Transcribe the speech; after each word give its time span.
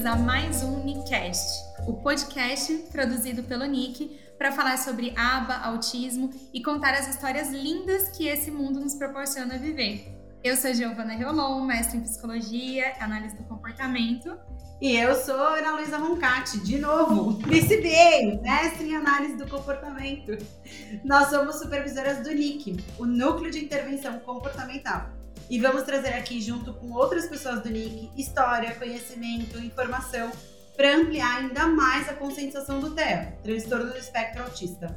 bem-vindas 0.00 0.06
a 0.06 0.16
mais 0.16 0.62
um 0.62 0.82
NICCAST, 0.82 1.86
o 1.86 1.92
podcast 1.94 2.72
produzido 2.90 3.42
pelo 3.42 3.66
NIC 3.66 4.18
para 4.38 4.50
falar 4.50 4.78
sobre 4.78 5.12
aba, 5.16 5.56
autismo 5.56 6.30
e 6.54 6.62
contar 6.62 6.94
as 6.94 7.08
histórias 7.08 7.50
lindas 7.50 8.08
que 8.16 8.26
esse 8.26 8.50
mundo 8.50 8.80
nos 8.80 8.94
proporciona 8.94 9.58
viver. 9.58 10.06
Eu 10.42 10.56
sou 10.56 10.72
Giovana 10.72 11.14
Riolon, 11.14 11.64
mestre 11.64 11.98
em 11.98 12.00
psicologia, 12.00 12.94
análise 12.98 13.36
do 13.36 13.44
comportamento. 13.44 14.38
E 14.80 14.96
eu 14.96 15.14
sou 15.14 15.36
Ana 15.36 15.72
Luísa 15.76 15.98
Roncati, 15.98 16.60
de 16.60 16.78
novo, 16.78 17.38
PCBA, 17.46 18.40
mestre 18.40 18.88
em 18.88 18.96
análise 18.96 19.36
do 19.36 19.46
comportamento. 19.46 20.32
Nós 21.04 21.28
somos 21.28 21.56
supervisoras 21.56 22.22
do 22.22 22.30
NIC, 22.30 22.82
o 22.98 23.04
Núcleo 23.04 23.50
de 23.50 23.62
Intervenção 23.62 24.18
Comportamental. 24.20 25.19
E 25.50 25.58
vamos 25.60 25.82
trazer 25.82 26.14
aqui, 26.14 26.40
junto 26.40 26.72
com 26.72 26.92
outras 26.92 27.26
pessoas 27.26 27.62
do 27.62 27.68
NIC, 27.68 28.10
história, 28.16 28.74
conhecimento, 28.76 29.58
informação, 29.58 30.30
para 30.76 30.96
ampliar 30.96 31.40
ainda 31.40 31.66
mais 31.66 32.08
a 32.08 32.14
conscientização 32.14 32.80
do 32.80 32.94
TEA, 32.94 33.36
transtorno 33.42 33.90
do 33.90 33.98
espectro 33.98 34.44
autista. 34.44 34.96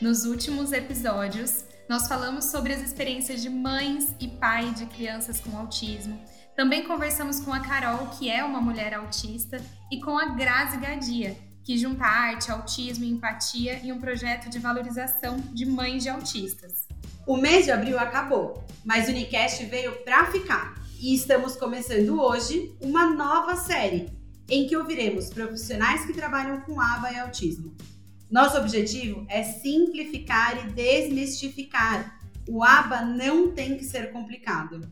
Nos 0.00 0.24
últimos 0.24 0.72
episódios, 0.72 1.64
nós 1.88 2.08
falamos 2.08 2.46
sobre 2.46 2.74
as 2.74 2.82
experiências 2.82 3.40
de 3.40 3.48
mães 3.48 4.14
e 4.20 4.26
pai 4.26 4.72
de 4.72 4.86
crianças 4.86 5.40
com 5.40 5.56
autismo 5.56 6.20
também 6.56 6.84
conversamos 6.84 7.38
com 7.38 7.52
a 7.52 7.60
Carol, 7.60 8.06
que 8.18 8.30
é 8.30 8.42
uma 8.42 8.62
mulher 8.62 8.94
autista, 8.94 9.62
e 9.92 10.00
com 10.00 10.18
a 10.18 10.30
Grazi 10.30 10.78
Gadia, 10.78 11.36
que 11.62 11.76
junta 11.76 12.06
arte, 12.06 12.50
autismo 12.50 13.04
e 13.04 13.10
empatia 13.10 13.74
em 13.84 13.92
um 13.92 14.00
projeto 14.00 14.48
de 14.48 14.58
valorização 14.58 15.36
de 15.52 15.66
mães 15.66 16.02
de 16.02 16.08
autistas. 16.08 16.85
O 17.26 17.36
mês 17.36 17.64
de 17.64 17.72
abril 17.72 17.98
acabou, 17.98 18.62
mas 18.84 19.08
o 19.08 19.10
Unicast 19.10 19.64
veio 19.64 19.96
para 20.04 20.30
ficar. 20.30 20.80
E 21.00 21.12
estamos 21.12 21.56
começando 21.56 22.20
hoje 22.20 22.72
uma 22.80 23.10
nova 23.10 23.56
série 23.56 24.08
em 24.48 24.68
que 24.68 24.76
ouviremos 24.76 25.28
profissionais 25.28 26.06
que 26.06 26.12
trabalham 26.12 26.60
com 26.60 26.80
ABA 26.80 27.10
e 27.10 27.18
autismo. 27.18 27.74
Nosso 28.30 28.56
objetivo 28.56 29.26
é 29.28 29.42
simplificar 29.42 30.64
e 30.64 30.70
desmistificar. 30.70 32.16
O 32.48 32.62
ABA 32.62 33.02
não 33.02 33.50
tem 33.50 33.76
que 33.76 33.84
ser 33.84 34.12
complicado. 34.12 34.88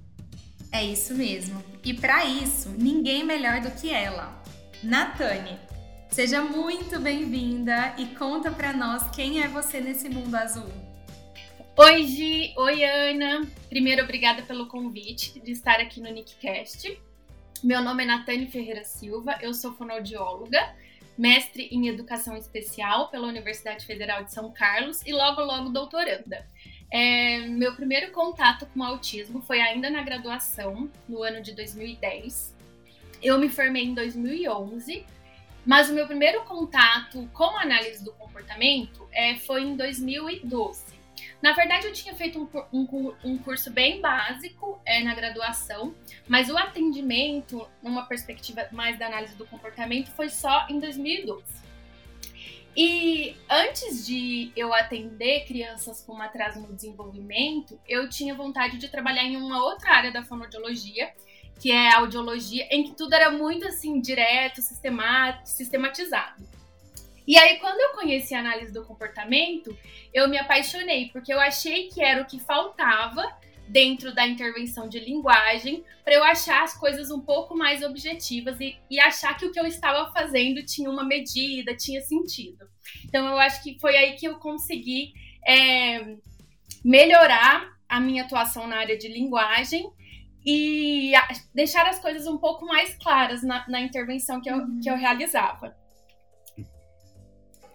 É 0.73 0.85
isso 0.85 1.15
mesmo. 1.15 1.63
E 1.85 1.95
para 1.95 2.25
isso, 2.25 2.69
ninguém 2.77 3.23
melhor 3.23 3.61
do 3.61 3.71
que 3.71 3.91
ela, 3.91 4.43
Natane. 4.83 5.57
Seja 6.11 6.43
muito 6.43 6.99
bem-vinda 6.99 7.95
e 7.97 8.07
conta 8.07 8.51
para 8.51 8.73
nós 8.73 9.09
quem 9.15 9.41
é 9.41 9.47
você 9.47 9.81
nesse 9.81 10.09
mundo 10.09 10.35
azul. 10.35 10.84
Oi, 11.77 12.07
Gi. 12.07 12.55
Oi, 12.57 12.85
Ana. 12.85 13.49
Primeiro, 13.69 14.05
obrigada 14.05 14.43
pelo 14.43 14.69
convite 14.69 15.41
de 15.41 15.51
estar 15.51 15.81
aqui 15.81 16.01
no 16.01 16.09
Nickcast. 16.09 16.97
Meu 17.65 17.83
nome 17.83 18.05
é 18.05 18.07
Natane 18.07 18.47
Ferreira 18.47 18.85
Silva, 18.85 19.37
eu 19.43 19.53
sou 19.53 19.73
fonoaudióloga, 19.73 20.73
mestre 21.19 21.69
em 21.73 21.89
Educação 21.89 22.37
Especial 22.37 23.09
pela 23.09 23.27
Universidade 23.27 23.85
Federal 23.85 24.23
de 24.23 24.33
São 24.33 24.53
Carlos 24.53 25.03
e 25.05 25.13
logo, 25.13 25.41
logo 25.41 25.71
doutoranda. 25.71 26.47
É, 26.93 27.41
meu 27.41 27.75
primeiro 27.75 28.13
contato 28.13 28.67
com 28.67 28.79
o 28.79 28.85
autismo 28.85 29.43
foi 29.43 29.61
ainda 29.61 29.91
na 29.91 30.03
graduação, 30.03 30.89
no 31.09 31.25
ano 31.25 31.43
de 31.43 31.53
2010. 31.55 32.55
Eu 33.21 33.37
me 33.37 33.49
formei 33.49 33.83
em 33.83 33.95
2011, 33.95 35.05
mas 35.67 35.91
o 35.91 35.93
meu 35.93 36.07
primeiro 36.07 36.45
contato 36.45 37.29
com 37.33 37.59
análise 37.59 38.05
do 38.05 38.13
comportamento 38.13 39.09
é, 39.11 39.35
foi 39.35 39.63
em 39.63 39.75
2012. 39.75 40.84
Na 41.41 41.53
verdade, 41.53 41.87
eu 41.87 41.93
tinha 41.93 42.15
feito 42.15 42.39
um, 42.39 42.79
um, 42.79 43.15
um 43.25 43.39
curso 43.39 43.71
bem 43.71 44.01
básico 44.01 44.81
é, 44.85 45.03
na 45.03 45.15
graduação, 45.15 45.95
mas 46.27 46.49
o 46.49 46.57
atendimento, 46.57 47.67
numa 47.83 48.07
perspectiva 48.07 48.67
mais 48.73 48.99
da 48.99 49.07
análise 49.07 49.37
do 49.37 49.47
comportamento, 49.47 50.11
foi 50.11 50.29
só 50.29 50.67
em 50.69 50.79
2012. 50.81 51.65
E 52.77 53.37
antes 53.49 54.05
de 54.05 54.51
eu 54.57 54.75
atender 54.75 55.47
crianças 55.47 56.03
com 56.03 56.21
atraso 56.21 56.61
no 56.61 56.75
desenvolvimento, 56.75 57.81
eu 57.89 58.09
tinha 58.09 58.35
vontade 58.35 58.79
de 58.79 58.89
trabalhar 58.89 59.23
em 59.23 59.37
uma 59.37 59.63
outra 59.63 59.93
área 59.93 60.11
da 60.11 60.25
fonoaudiologia, 60.25 61.13
que 61.61 61.71
é 61.71 61.93
a 61.93 61.99
audiologia, 61.99 62.67
em 62.71 62.83
que 62.83 62.97
tudo 62.97 63.15
era 63.15 63.31
muito 63.31 63.65
assim 63.67 64.01
direto, 64.01 64.61
sistematizado. 65.45 66.43
E 67.27 67.37
aí, 67.37 67.59
quando 67.59 67.81
eu 67.81 67.91
conheci 67.91 68.35
a 68.35 68.41
análise 68.41 68.73
do 68.73 68.85
comportamento, 68.85 69.77
eu 70.13 70.29
me 70.29 70.39
apaixonei, 70.39 71.09
porque 71.09 71.33
eu 71.33 71.41
achei 71.41 71.89
que 71.89 72.03
era 72.03 72.23
o 72.23 72.27
que 72.27 72.39
faltava 72.39 73.23
dentro 73.67 74.15
da 74.15 74.27
intervenção 74.27 74.89
de 74.89 75.01
linguagem 75.01 75.85
para 76.05 76.15
eu 76.15 76.23
achar 76.23 76.63
as 76.63 76.77
coisas 76.77 77.11
um 77.11 77.21
pouco 77.21 77.57
mais 77.57 77.83
objetivas 77.83 78.61
e, 78.61 78.77
e, 78.91 79.01
achar 79.01 79.37
que 79.37 79.47
o 79.47 79.53
que 79.53 79.59
eu 79.59 79.67
estava 79.67 80.13
fazendo 80.13 80.63
tinha 80.65 80.91
uma 80.91 81.03
medida, 81.03 81.75
tinha 81.75 82.01
sentido. 82.03 82.69
Então 83.05 83.27
eu 83.27 83.39
acho 83.39 83.63
que 83.63 83.79
foi 83.81 83.97
aí 83.97 84.13
que 84.17 84.27
eu 84.27 84.39
consegui 84.39 85.15
é, 85.47 86.17
melhorar 86.85 87.73
a 87.89 87.99
minha 88.01 88.25
atuação 88.25 88.67
na 88.67 88.77
área 88.77 88.99
de 88.99 89.09
linguagem 89.09 89.91
e 90.45 91.13
deixar 91.55 91.87
as 91.87 91.99
coisas 91.99 92.27
um 92.27 92.37
pouco 92.37 92.67
mais 92.67 92.95
claras 92.97 93.43
na, 93.43 93.67
na 93.67 93.81
intervenção 93.81 94.43
que 94.43 94.51
eu, 94.51 94.57
uhum. 94.57 94.81
que 94.81 94.91
eu 94.91 94.97
realizava. 94.97 95.75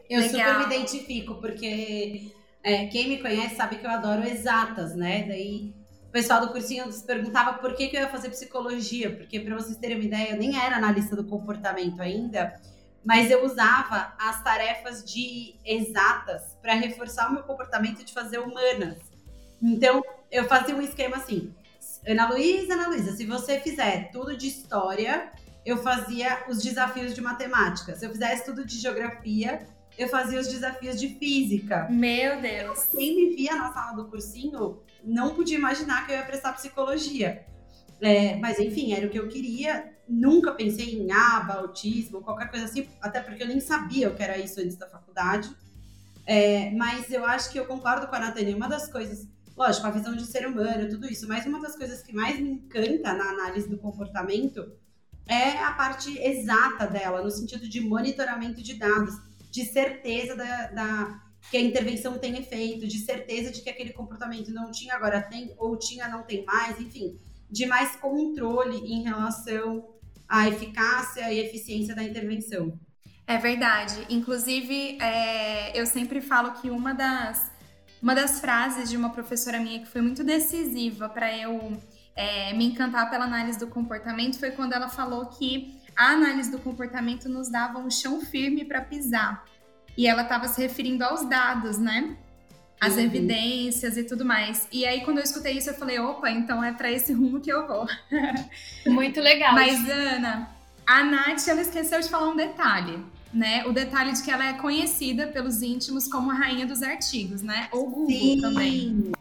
Eu 0.10 0.22
Legal. 0.22 0.54
super 0.54 0.58
me 0.58 0.76
identifico, 0.76 1.36
porque 1.36 2.32
é, 2.64 2.88
quem 2.88 3.08
me 3.08 3.22
conhece 3.22 3.56
sabe 3.56 3.78
que 3.78 3.86
eu 3.86 3.92
adoro 3.92 4.28
exatas, 4.28 4.96
né? 4.96 5.24
Daí 5.24 5.74
o 6.10 6.12
pessoal 6.12 6.42
do 6.42 6.52
cursinho 6.52 6.92
perguntava 7.06 7.60
por 7.60 7.76
que, 7.76 7.88
que 7.88 7.96
eu 7.96 8.02
ia 8.02 8.10
fazer 8.10 8.30
psicologia, 8.30 9.16
porque 9.16 9.40
para 9.40 9.56
vocês 9.56 9.78
terem 9.78 9.98
uma 9.98 10.06
ideia, 10.06 10.32
eu 10.32 10.38
nem 10.38 10.60
era 10.60 10.78
analista 10.78 11.16
do 11.16 11.24
comportamento 11.24 12.02
ainda, 12.02 12.60
mas 13.06 13.30
eu 13.30 13.46
usava 13.46 14.14
as 14.20 14.44
tarefas 14.44 15.04
de 15.04 15.56
exatas 15.64 16.58
para 16.62 16.74
reforçar 16.74 17.30
o 17.30 17.34
meu 17.34 17.44
comportamento 17.44 18.04
de 18.04 18.12
fazer 18.12 18.40
humanas. 18.40 18.98
Então, 19.62 20.04
eu 20.32 20.46
fazia 20.46 20.76
um 20.76 20.82
esquema 20.82 21.18
assim: 21.18 21.54
Ana 22.08 22.30
Luísa, 22.30 22.74
Ana 22.74 22.88
Luísa, 22.88 23.16
se 23.16 23.26
você 23.26 23.60
fizer 23.60 24.10
tudo 24.12 24.36
de 24.36 24.48
história, 24.48 25.32
eu 25.66 25.78
fazia 25.78 26.46
os 26.50 26.64
desafios 26.64 27.14
de 27.14 27.22
matemática. 27.22 27.96
Se 27.96 28.06
eu 28.06 28.12
fizesse 28.12 28.46
tudo 28.46 28.66
de 28.66 28.80
geografia, 28.80 29.68
eu 30.00 30.08
fazia 30.08 30.40
os 30.40 30.48
desafios 30.48 30.98
de 30.98 31.10
física. 31.10 31.86
Meu 31.90 32.42
Deus! 32.42 32.88
Quem 32.88 33.18
me 33.18 33.36
via 33.36 33.54
na 33.54 33.74
sala 33.74 33.92
do 33.98 34.06
cursinho 34.06 34.80
não 35.04 35.36
podia 35.36 35.58
imaginar 35.58 36.06
que 36.06 36.14
eu 36.14 36.16
ia 36.16 36.24
prestar 36.24 36.54
psicologia. 36.54 37.46
É, 38.00 38.38
mas 38.38 38.58
enfim, 38.60 38.94
era 38.94 39.06
o 39.06 39.10
que 39.10 39.20
eu 39.20 39.28
queria. 39.28 39.92
Nunca 40.08 40.54
pensei 40.54 40.96
em 40.96 41.12
aba, 41.12 41.56
autismo, 41.56 42.22
qualquer 42.22 42.50
coisa 42.50 42.64
assim, 42.64 42.88
até 43.02 43.20
porque 43.20 43.44
eu 43.44 43.48
nem 43.48 43.60
sabia 43.60 44.10
o 44.10 44.16
que 44.16 44.24
era 44.24 44.38
isso 44.38 44.62
antes 44.62 44.78
da 44.78 44.88
faculdade. 44.88 45.54
É, 46.26 46.72
mas 46.72 47.12
eu 47.12 47.26
acho 47.26 47.52
que 47.52 47.60
eu 47.60 47.66
concordo 47.66 48.08
com 48.08 48.16
a 48.16 48.20
Nathalie. 48.20 48.54
Uma 48.54 48.70
das 48.70 48.90
coisas, 48.90 49.28
lógico, 49.54 49.86
a 49.86 49.92
visão 49.92 50.16
de 50.16 50.26
ser 50.26 50.48
humano, 50.48 50.88
tudo 50.88 51.08
isso, 51.08 51.28
mas 51.28 51.46
uma 51.46 51.60
das 51.60 51.76
coisas 51.76 52.02
que 52.02 52.16
mais 52.16 52.40
me 52.40 52.52
encanta 52.52 53.12
na 53.12 53.32
análise 53.32 53.68
do 53.68 53.78
comportamento 53.78 54.66
é 55.28 55.62
a 55.62 55.74
parte 55.74 56.18
exata 56.18 56.88
dela, 56.88 57.22
no 57.22 57.30
sentido 57.30 57.68
de 57.68 57.82
monitoramento 57.82 58.64
de 58.64 58.76
dados, 58.76 59.29
de 59.50 59.66
certeza 59.66 60.36
da, 60.36 60.68
da 60.68 61.30
que 61.50 61.58
a 61.58 61.62
intervenção 61.62 62.18
tem 62.18 62.38
efeito, 62.38 62.88
de 62.88 63.00
certeza 63.00 63.52
de 63.52 63.62
que 63.62 63.70
aquele 63.70 63.92
comportamento 63.92 64.52
não 64.52 64.72
tinha, 64.72 64.94
agora 64.94 65.22
tem, 65.22 65.54
ou 65.58 65.78
tinha, 65.78 66.08
não 66.08 66.24
tem 66.24 66.46
mais, 66.46 66.80
enfim, 66.80 67.18
de 67.50 67.66
mais 67.66 67.96
controle 67.96 68.78
em 68.78 69.04
relação 69.04 69.88
à 70.28 70.48
eficácia 70.48 71.32
e 71.32 71.40
eficiência 71.40 71.96
da 71.96 72.04
intervenção. 72.04 72.78
É 73.26 73.38
verdade. 73.38 74.06
Inclusive, 74.10 74.98
é, 75.02 75.80
eu 75.80 75.86
sempre 75.86 76.22
falo 76.22 76.52
que 76.54 76.70
uma 76.70 76.94
das, 76.94 77.52
uma 78.02 78.14
das 78.14 78.40
frases 78.40 78.90
de 78.90 78.98
uma 78.98 79.12
professora 79.12 79.60
minha 79.60 79.80
que 79.80 79.88
foi 79.88 80.02
muito 80.02 80.24
decisiva 80.24 81.10
para 81.10 81.36
eu 81.36 81.80
é, 82.16 82.54
me 82.54 82.66
encantar 82.66 83.10
pela 83.10 83.26
análise 83.26 83.58
do 83.58 83.68
comportamento 83.68 84.38
foi 84.38 84.52
quando 84.52 84.74
ela 84.74 84.90
falou 84.90 85.28
que 85.28 85.79
a 86.00 86.12
análise 86.12 86.50
do 86.50 86.60
comportamento 86.60 87.28
nos 87.28 87.50
dava 87.50 87.78
um 87.78 87.92
chão 87.92 88.22
firme 88.22 88.64
para 88.64 88.80
pisar. 88.80 89.44
E 89.98 90.08
ela 90.08 90.22
estava 90.22 90.48
se 90.48 90.62
referindo 90.62 91.04
aos 91.04 91.28
dados, 91.28 91.78
né? 91.78 92.16
As 92.80 92.94
uhum. 92.94 93.02
evidências 93.02 93.98
e 93.98 94.06
tudo 94.06 94.24
mais. 94.24 94.66
E 94.72 94.86
aí, 94.86 95.02
quando 95.02 95.18
eu 95.18 95.26
escutei 95.26 95.58
isso, 95.58 95.70
eu 95.70 95.74
falei: 95.74 96.00
opa, 96.00 96.32
então 96.32 96.64
é 96.64 96.72
para 96.72 96.90
esse 96.90 97.12
rumo 97.12 97.42
que 97.42 97.52
eu 97.52 97.68
vou. 97.68 97.86
Muito 98.88 99.20
legal. 99.20 99.54
Mas, 99.54 99.90
Ana, 99.90 100.50
a 100.88 101.04
Nath, 101.04 101.46
ela 101.50 101.60
esqueceu 101.60 102.00
de 102.00 102.08
falar 102.08 102.30
um 102.30 102.38
detalhe. 102.38 103.04
Né? 103.34 103.66
O 103.68 103.74
detalhe 103.74 104.14
de 104.14 104.24
que 104.24 104.32
ela 104.32 104.48
é 104.48 104.54
conhecida 104.54 105.28
pelos 105.28 105.62
íntimos 105.62 106.08
como 106.08 106.32
a 106.32 106.34
rainha 106.34 106.66
dos 106.66 106.82
artigos, 106.82 107.42
né? 107.42 107.68
Ou 107.74 107.90
Google 107.90 108.08
Sim. 108.08 108.42
também. 108.42 109.12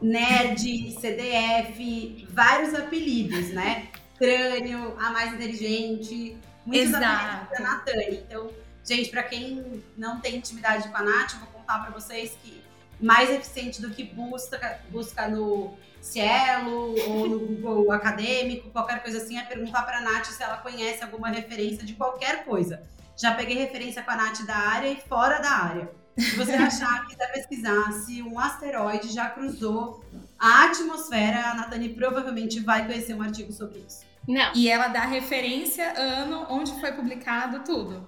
Nerd, 0.00 0.96
CDF, 0.98 2.26
vários 2.32 2.74
apelidos, 2.74 3.50
né? 3.50 3.88
Crânio, 4.18 4.96
a 4.98 5.10
mais 5.10 5.34
inteligente, 5.34 6.36
muitos 6.64 6.88
Exato. 6.88 7.04
apelidos 7.04 7.50
da 7.50 7.60
Natane. 7.60 8.16
Então, 8.28 8.50
Gente, 8.84 9.10
para 9.10 9.22
quem 9.22 9.82
não 9.96 10.20
tem 10.20 10.36
intimidade 10.36 10.88
com 10.88 10.96
a 10.96 11.02
Nath, 11.02 11.34
vou 11.34 11.48
contar 11.48 11.78
para 11.78 11.90
vocês 11.90 12.36
que 12.42 12.62
mais 13.00 13.30
eficiente 13.30 13.80
do 13.80 13.90
que 13.90 14.02
busca, 14.04 14.80
busca 14.90 15.28
no 15.28 15.76
Cielo 16.00 16.94
ou 17.08 17.28
no 17.28 17.38
Google 17.38 17.90
Acadêmico, 17.92 18.70
qualquer 18.70 19.02
coisa 19.02 19.18
assim, 19.18 19.38
é 19.38 19.42
perguntar 19.42 19.82
para 19.82 19.98
a 19.98 20.00
Nath 20.00 20.26
se 20.26 20.42
ela 20.42 20.56
conhece 20.56 21.02
alguma 21.02 21.28
referência 21.28 21.84
de 21.84 21.94
qualquer 21.94 22.44
coisa. 22.44 22.82
Já 23.16 23.34
peguei 23.34 23.56
referência 23.56 24.02
com 24.02 24.10
a 24.10 24.16
Nath 24.16 24.44
da 24.44 24.56
área 24.56 24.88
e 24.88 24.96
fora 24.96 25.38
da 25.38 25.50
área. 25.50 25.90
Se 26.16 26.36
você 26.36 26.52
achar 26.52 27.02
que 27.02 27.12
quiser 27.12 27.32
pesquisar 27.32 27.92
se 27.92 28.22
um 28.22 28.38
asteroide 28.38 29.12
já 29.12 29.30
cruzou 29.30 30.04
a 30.38 30.64
atmosfera, 30.64 31.50
a 31.50 31.54
Nathani 31.54 31.90
provavelmente 31.90 32.60
vai 32.60 32.84
conhecer 32.86 33.14
um 33.14 33.22
artigo 33.22 33.52
sobre 33.52 33.78
isso. 33.80 34.04
Não. 34.26 34.52
E 34.54 34.68
ela 34.68 34.88
dá 34.88 35.04
referência, 35.04 35.92
ano, 35.98 36.46
onde 36.48 36.72
foi 36.80 36.92
publicado, 36.92 37.64
tudo. 37.64 38.06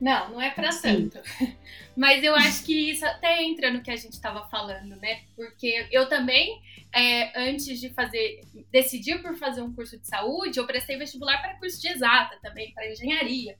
Não, 0.00 0.30
não 0.30 0.42
é 0.42 0.50
para 0.50 0.70
tanto. 0.70 1.18
Mas 1.96 2.22
eu 2.22 2.34
acho 2.34 2.64
que 2.64 2.90
isso 2.90 3.04
até 3.06 3.42
entra 3.42 3.70
no 3.70 3.82
que 3.82 3.90
a 3.90 3.96
gente 3.96 4.12
estava 4.12 4.46
falando, 4.48 4.94
né? 4.96 5.22
Porque 5.34 5.88
eu 5.90 6.08
também, 6.08 6.60
é, 6.94 7.48
antes 7.48 7.80
de 7.80 7.88
fazer, 7.94 8.42
decidir 8.70 9.22
por 9.22 9.36
fazer 9.36 9.62
um 9.62 9.72
curso 9.72 9.98
de 9.98 10.06
saúde, 10.06 10.58
eu 10.58 10.66
prestei 10.66 10.98
vestibular 10.98 11.40
para 11.40 11.58
curso 11.58 11.80
de 11.80 11.88
exata 11.88 12.38
também, 12.42 12.72
para 12.74 12.90
engenharia. 12.90 13.56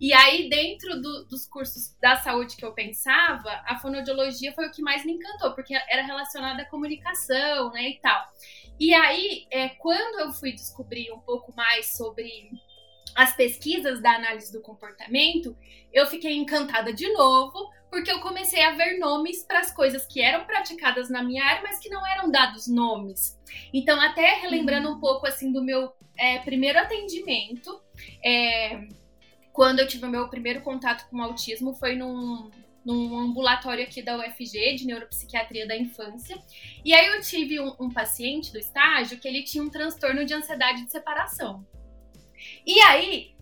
E 0.00 0.12
aí, 0.12 0.48
dentro 0.48 1.00
do, 1.00 1.24
dos 1.26 1.46
cursos 1.46 1.96
da 2.00 2.16
saúde 2.16 2.56
que 2.56 2.64
eu 2.64 2.72
pensava, 2.72 3.62
a 3.64 3.78
fonoaudiologia 3.78 4.52
foi 4.52 4.66
o 4.66 4.70
que 4.70 4.82
mais 4.82 5.04
me 5.04 5.12
encantou, 5.12 5.54
porque 5.54 5.74
era 5.74 6.02
relacionada 6.02 6.62
à 6.62 6.64
comunicação, 6.66 7.70
né, 7.70 7.90
e 7.90 7.98
tal. 8.00 8.26
E 8.78 8.92
aí, 8.92 9.46
é, 9.50 9.68
quando 9.68 10.20
eu 10.20 10.32
fui 10.32 10.52
descobrir 10.52 11.12
um 11.12 11.20
pouco 11.20 11.54
mais 11.54 11.96
sobre 11.96 12.50
as 13.14 13.36
pesquisas 13.36 14.02
da 14.02 14.16
análise 14.16 14.52
do 14.52 14.60
comportamento, 14.60 15.56
eu 15.92 16.06
fiquei 16.06 16.36
encantada 16.36 16.92
de 16.92 17.10
novo, 17.12 17.70
porque 17.88 18.10
eu 18.10 18.20
comecei 18.20 18.60
a 18.64 18.72
ver 18.72 18.98
nomes 18.98 19.44
para 19.44 19.60
as 19.60 19.72
coisas 19.72 20.04
que 20.04 20.20
eram 20.20 20.44
praticadas 20.44 21.08
na 21.08 21.22
minha 21.22 21.44
área, 21.44 21.62
mas 21.62 21.78
que 21.78 21.88
não 21.88 22.04
eram 22.04 22.28
dados 22.28 22.66
nomes. 22.66 23.38
Então, 23.72 24.00
até 24.00 24.40
relembrando 24.40 24.90
um 24.90 24.98
pouco 24.98 25.28
assim 25.28 25.52
do 25.52 25.62
meu 25.62 25.92
é, 26.18 26.40
primeiro 26.40 26.80
atendimento, 26.80 27.80
é, 28.24 28.88
quando 29.54 29.78
eu 29.78 29.86
tive 29.86 30.04
o 30.04 30.10
meu 30.10 30.28
primeiro 30.28 30.60
contato 30.62 31.08
com 31.08 31.18
o 31.18 31.22
autismo, 31.22 31.74
foi 31.74 31.94
num, 31.94 32.50
num 32.84 33.16
ambulatório 33.16 33.84
aqui 33.84 34.02
da 34.02 34.18
UFG, 34.18 34.74
de 34.74 34.84
neuropsiquiatria 34.84 35.64
da 35.64 35.76
infância. 35.76 36.36
E 36.84 36.92
aí 36.92 37.06
eu 37.06 37.20
tive 37.20 37.60
um, 37.60 37.72
um 37.78 37.88
paciente 37.88 38.52
do 38.52 38.58
estágio 38.58 39.16
que 39.16 39.28
ele 39.28 39.44
tinha 39.44 39.62
um 39.62 39.70
transtorno 39.70 40.24
de 40.24 40.34
ansiedade 40.34 40.84
de 40.84 40.90
separação. 40.90 41.64
E 42.66 42.80
aí, 42.80 43.32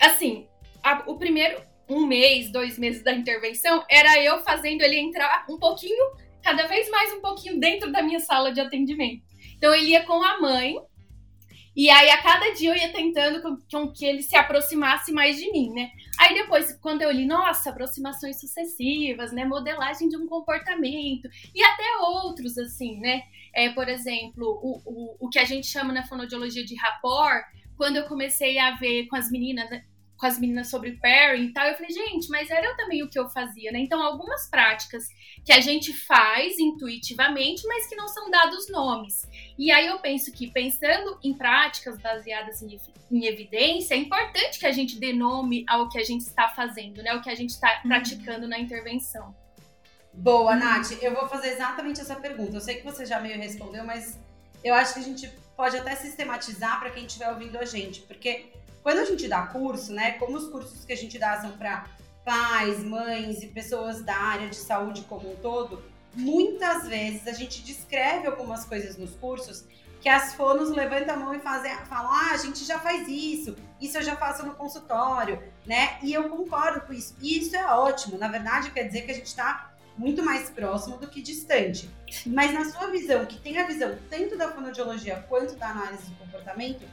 assim, 0.00 0.46
a, 0.84 1.02
o 1.10 1.18
primeiro 1.18 1.60
um 1.88 2.06
mês, 2.06 2.48
dois 2.52 2.78
meses 2.78 3.02
da 3.02 3.12
intervenção 3.12 3.84
era 3.90 4.22
eu 4.22 4.44
fazendo 4.44 4.82
ele 4.82 4.96
entrar 4.96 5.46
um 5.50 5.58
pouquinho, 5.58 6.12
cada 6.42 6.68
vez 6.68 6.88
mais 6.90 7.12
um 7.12 7.20
pouquinho 7.20 7.58
dentro 7.58 7.90
da 7.90 8.04
minha 8.04 8.20
sala 8.20 8.52
de 8.52 8.60
atendimento. 8.60 9.24
Então 9.56 9.74
ele 9.74 9.90
ia 9.90 10.04
com 10.04 10.22
a 10.22 10.40
mãe, 10.40 10.76
e 11.76 11.90
aí, 11.90 12.08
a 12.08 12.22
cada 12.22 12.54
dia 12.54 12.70
eu 12.70 12.76
ia 12.76 12.90
tentando 12.90 13.42
com, 13.42 13.58
com, 13.70 13.92
que 13.92 14.06
ele 14.06 14.22
se 14.22 14.34
aproximasse 14.34 15.12
mais 15.12 15.36
de 15.36 15.52
mim, 15.52 15.70
né? 15.74 15.90
Aí 16.18 16.32
depois, 16.32 16.72
quando 16.80 17.02
eu 17.02 17.10
li, 17.10 17.26
nossa, 17.26 17.68
aproximações 17.68 18.40
sucessivas, 18.40 19.30
né? 19.30 19.44
Modelagem 19.44 20.08
de 20.08 20.16
um 20.16 20.26
comportamento, 20.26 21.28
e 21.54 21.62
até 21.62 21.98
outros, 22.00 22.56
assim, 22.56 22.98
né? 22.98 23.24
É, 23.54 23.68
por 23.70 23.90
exemplo, 23.90 24.58
o, 24.62 24.80
o, 24.86 25.16
o 25.20 25.28
que 25.28 25.38
a 25.38 25.44
gente 25.44 25.66
chama 25.66 25.92
na 25.92 26.06
fonodiologia 26.06 26.64
de 26.64 26.74
rapport, 26.76 27.44
quando 27.76 27.96
eu 27.96 28.04
comecei 28.04 28.58
a 28.58 28.74
ver 28.76 29.06
com 29.08 29.16
as 29.16 29.30
meninas, 29.30 29.68
né, 29.68 29.84
com 30.16 30.26
as 30.26 30.38
meninas 30.38 30.68
sobre 30.68 30.92
pairing 30.92 31.46
e 31.46 31.52
tal, 31.52 31.66
eu 31.66 31.74
falei, 31.74 31.90
gente, 31.90 32.28
mas 32.28 32.50
era 32.50 32.74
também 32.76 33.02
o 33.02 33.08
que 33.08 33.18
eu 33.18 33.28
fazia, 33.28 33.70
né? 33.70 33.78
Então, 33.80 34.02
algumas 34.02 34.48
práticas 34.48 35.04
que 35.44 35.52
a 35.52 35.60
gente 35.60 35.92
faz 35.92 36.58
intuitivamente, 36.58 37.66
mas 37.66 37.86
que 37.86 37.96
não 37.96 38.08
são 38.08 38.30
dados 38.30 38.68
nomes. 38.70 39.28
E 39.58 39.70
aí 39.70 39.86
eu 39.86 39.98
penso 39.98 40.32
que, 40.32 40.50
pensando 40.50 41.18
em 41.22 41.34
práticas 41.34 41.98
baseadas 41.98 42.62
em, 42.62 42.80
em 43.10 43.26
evidência, 43.26 43.94
é 43.94 43.98
importante 43.98 44.58
que 44.58 44.66
a 44.66 44.72
gente 44.72 44.98
dê 44.98 45.12
nome 45.12 45.64
ao 45.68 45.88
que 45.88 45.98
a 45.98 46.04
gente 46.04 46.22
está 46.22 46.48
fazendo, 46.48 47.02
né? 47.02 47.14
O 47.14 47.20
que 47.20 47.30
a 47.30 47.34
gente 47.34 47.50
está 47.50 47.80
uhum. 47.82 47.90
praticando 47.90 48.48
na 48.48 48.58
intervenção. 48.58 49.34
Boa, 50.14 50.54
uhum. 50.54 50.58
Nath. 50.58 50.92
Eu 51.02 51.14
vou 51.14 51.28
fazer 51.28 51.48
exatamente 51.48 52.00
essa 52.00 52.16
pergunta. 52.16 52.56
Eu 52.56 52.60
sei 52.60 52.76
que 52.76 52.84
você 52.84 53.04
já 53.04 53.20
meio 53.20 53.36
respondeu, 53.36 53.84
mas 53.84 54.18
eu 54.64 54.74
acho 54.74 54.94
que 54.94 55.00
a 55.00 55.02
gente 55.02 55.30
pode 55.54 55.76
até 55.76 55.94
sistematizar 55.94 56.80
para 56.80 56.90
quem 56.90 57.06
estiver 57.06 57.30
ouvindo 57.30 57.58
a 57.58 57.64
gente, 57.64 58.02
porque 58.02 58.46
quando 58.86 59.00
a 59.00 59.04
gente 59.04 59.26
dá 59.26 59.42
curso, 59.42 59.92
né, 59.92 60.12
como 60.12 60.36
os 60.36 60.46
cursos 60.46 60.84
que 60.84 60.92
a 60.92 60.96
gente 60.96 61.18
dá 61.18 61.40
são 61.40 61.50
para 61.58 61.86
pais, 62.24 62.84
mães 62.84 63.42
e 63.42 63.48
pessoas 63.48 64.00
da 64.04 64.16
área 64.16 64.48
de 64.48 64.54
saúde 64.54 65.04
como 65.08 65.32
um 65.32 65.34
todo, 65.34 65.82
muitas 66.14 66.86
vezes 66.86 67.26
a 67.26 67.32
gente 67.32 67.64
descreve 67.64 68.28
algumas 68.28 68.64
coisas 68.64 68.96
nos 68.96 69.10
cursos 69.16 69.64
que 70.00 70.08
as 70.08 70.34
fonos 70.34 70.70
levantam 70.70 71.16
a 71.16 71.18
mão 71.18 71.34
e 71.34 71.40
fazem, 71.40 71.76
falam, 71.86 72.12
ah, 72.12 72.30
a 72.30 72.36
gente 72.36 72.64
já 72.64 72.78
faz 72.78 73.08
isso, 73.08 73.56
isso 73.80 73.98
eu 73.98 74.02
já 74.02 74.14
faço 74.14 74.46
no 74.46 74.54
consultório, 74.54 75.42
né? 75.66 75.98
E 76.00 76.14
eu 76.14 76.28
concordo 76.28 76.82
com 76.82 76.92
isso. 76.92 77.16
E 77.20 77.38
isso 77.38 77.56
é 77.56 77.66
ótimo. 77.66 78.16
Na 78.16 78.28
verdade, 78.28 78.70
quer 78.70 78.84
dizer 78.84 79.02
que 79.02 79.10
a 79.10 79.14
gente 79.14 79.26
está 79.26 79.72
muito 79.98 80.22
mais 80.22 80.48
próximo 80.48 80.96
do 80.96 81.08
que 81.08 81.20
distante. 81.20 81.90
Mas 82.24 82.54
na 82.54 82.64
sua 82.66 82.86
visão, 82.86 83.26
que 83.26 83.40
tem 83.40 83.58
a 83.58 83.66
visão 83.66 83.98
tanto 84.08 84.38
da 84.38 84.52
fonoaudiologia 84.52 85.24
quanto 85.28 85.56
da 85.56 85.70
análise 85.70 86.08
do 86.08 86.14
comportamento, 86.18 86.86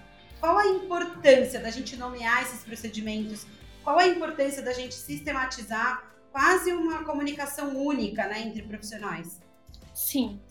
qual 0.44 0.58
a 0.58 0.68
importância 0.68 1.58
da 1.62 1.70
gente 1.70 1.96
nomear 1.96 2.42
esses 2.42 2.66
procedimentos? 2.66 3.48
Qual 3.82 3.98
a 3.98 4.06
importância 4.06 4.62
da 4.62 4.74
gente 4.74 4.94
sistematizar 4.94 6.04
quase 6.34 6.74
uma 6.74 7.06
comunicação 7.06 7.78
única 7.78 8.28
né, 8.28 8.42
entre 8.42 8.62
profissionais? 8.64 9.42
Sim. 9.94 10.42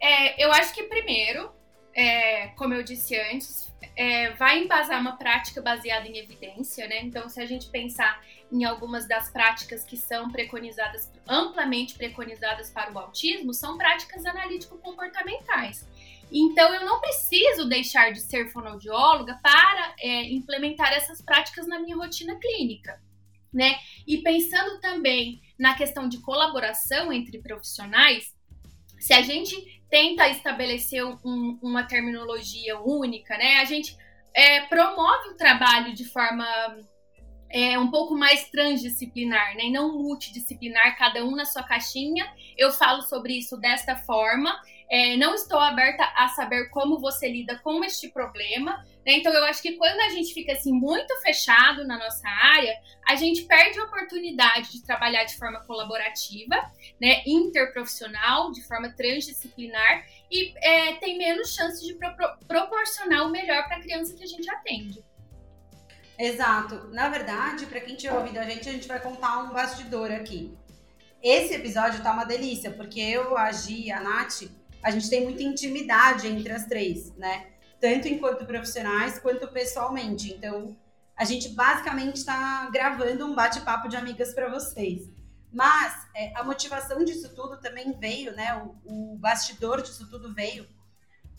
É, 0.00 0.44
eu 0.44 0.50
acho 0.50 0.74
que 0.74 0.82
primeiro, 0.82 1.52
é, 1.94 2.48
como 2.56 2.74
eu 2.74 2.82
disse 2.82 3.16
antes, 3.16 3.72
é, 3.94 4.32
vai 4.32 4.64
embasar 4.64 5.00
uma 5.00 5.16
prática 5.16 5.62
baseada 5.62 6.08
em 6.08 6.18
evidência, 6.18 6.88
né? 6.88 6.98
Então, 7.02 7.28
se 7.28 7.40
a 7.40 7.46
gente 7.46 7.70
pensar 7.70 8.20
em 8.50 8.64
algumas 8.64 9.06
das 9.06 9.30
práticas 9.30 9.84
que 9.84 9.96
são 9.96 10.28
preconizadas, 10.28 11.08
amplamente 11.24 11.94
preconizadas 11.94 12.68
para 12.68 12.92
o 12.92 12.98
autismo, 12.98 13.54
são 13.54 13.78
práticas 13.78 14.26
analítico-comportamentais. 14.26 15.86
Então, 16.30 16.74
eu 16.74 16.84
não 16.84 17.00
preciso 17.00 17.68
deixar 17.68 18.12
de 18.12 18.20
ser 18.20 18.50
fonoaudióloga 18.50 19.38
para 19.42 19.94
é, 20.00 20.24
implementar 20.32 20.92
essas 20.92 21.22
práticas 21.22 21.66
na 21.66 21.78
minha 21.78 21.96
rotina 21.96 22.36
clínica, 22.36 23.00
né? 23.52 23.78
E 24.06 24.18
pensando 24.18 24.80
também 24.80 25.40
na 25.58 25.74
questão 25.74 26.08
de 26.08 26.18
colaboração 26.18 27.12
entre 27.12 27.38
profissionais, 27.38 28.34
se 28.98 29.12
a 29.12 29.22
gente 29.22 29.80
tenta 29.88 30.28
estabelecer 30.28 31.04
um, 31.04 31.58
uma 31.62 31.84
terminologia 31.84 32.78
única, 32.80 33.36
né? 33.38 33.58
A 33.58 33.64
gente 33.64 33.96
é, 34.34 34.62
promove 34.62 35.30
o 35.30 35.36
trabalho 35.36 35.94
de 35.94 36.04
forma 36.04 36.46
é, 37.48 37.78
um 37.78 37.90
pouco 37.90 38.14
mais 38.14 38.50
transdisciplinar, 38.50 39.54
né? 39.56 39.66
E 39.66 39.70
não 39.70 40.02
multidisciplinar, 40.02 40.98
cada 40.98 41.24
um 41.24 41.36
na 41.36 41.44
sua 41.44 41.62
caixinha. 41.62 42.26
Eu 42.56 42.72
falo 42.72 43.02
sobre 43.02 43.34
isso 43.38 43.56
desta 43.56 43.96
forma. 43.96 44.60
É, 44.88 45.16
não 45.16 45.34
estou 45.34 45.58
aberta 45.58 46.04
a 46.16 46.28
saber 46.28 46.68
como 46.70 46.98
você 46.98 47.28
lida 47.28 47.58
com 47.58 47.82
este 47.84 48.08
problema. 48.08 48.84
Né? 49.04 49.18
Então, 49.18 49.32
eu 49.32 49.44
acho 49.44 49.60
que 49.60 49.72
quando 49.72 50.00
a 50.00 50.10
gente 50.10 50.32
fica 50.32 50.52
assim 50.52 50.72
muito 50.72 51.14
fechado 51.20 51.86
na 51.86 51.98
nossa 51.98 52.28
área, 52.28 52.76
a 53.06 53.16
gente 53.16 53.42
perde 53.42 53.78
a 53.78 53.84
oportunidade 53.84 54.72
de 54.72 54.84
trabalhar 54.84 55.24
de 55.24 55.36
forma 55.36 55.60
colaborativa, 55.64 56.56
né? 57.00 57.22
interprofissional, 57.26 58.52
de 58.52 58.62
forma 58.66 58.90
transdisciplinar 58.90 60.06
e 60.30 60.52
é, 60.58 60.94
tem 60.94 61.16
menos 61.16 61.54
chance 61.54 61.84
de 61.84 61.94
pro 61.94 62.10
proporcionar 62.46 63.26
o 63.26 63.30
melhor 63.30 63.64
para 63.66 63.76
a 63.76 63.80
criança 63.80 64.14
que 64.14 64.22
a 64.22 64.26
gente 64.26 64.48
atende. 64.50 65.04
Exato. 66.18 66.88
Na 66.88 67.08
verdade, 67.08 67.66
para 67.66 67.80
quem 67.80 67.94
tiver 67.94 68.14
ouvido 68.14 68.38
a 68.38 68.44
gente, 68.44 68.68
a 68.68 68.72
gente 68.72 68.88
vai 68.88 69.00
contar 69.00 69.38
um 69.38 69.52
bastidor 69.52 70.10
aqui. 70.10 70.56
Esse 71.22 71.54
episódio 71.54 72.02
tá 72.02 72.12
uma 72.12 72.24
delícia, 72.24 72.70
porque 72.70 73.00
eu, 73.00 73.36
a 73.36 73.50
Gi, 73.52 73.90
a 73.90 74.00
Nath, 74.00 74.42
a 74.86 74.90
gente 74.92 75.10
tem 75.10 75.24
muita 75.24 75.42
intimidade 75.42 76.28
entre 76.28 76.52
as 76.52 76.64
três, 76.64 77.12
né? 77.16 77.48
Tanto 77.80 78.06
enquanto 78.06 78.46
profissionais 78.46 79.18
quanto 79.18 79.48
pessoalmente. 79.48 80.32
Então, 80.32 80.76
a 81.16 81.24
gente 81.24 81.48
basicamente 81.48 82.18
está 82.18 82.70
gravando 82.70 83.26
um 83.26 83.34
bate-papo 83.34 83.88
de 83.88 83.96
amigas 83.96 84.32
para 84.32 84.48
vocês. 84.48 85.10
Mas 85.52 86.06
é, 86.14 86.32
a 86.36 86.44
motivação 86.44 87.04
disso 87.04 87.34
tudo 87.34 87.56
também 87.60 87.98
veio, 87.98 88.30
né? 88.36 88.62
O, 88.84 89.14
o 89.14 89.18
bastidor 89.18 89.82
disso 89.82 90.08
tudo 90.08 90.32
veio, 90.32 90.68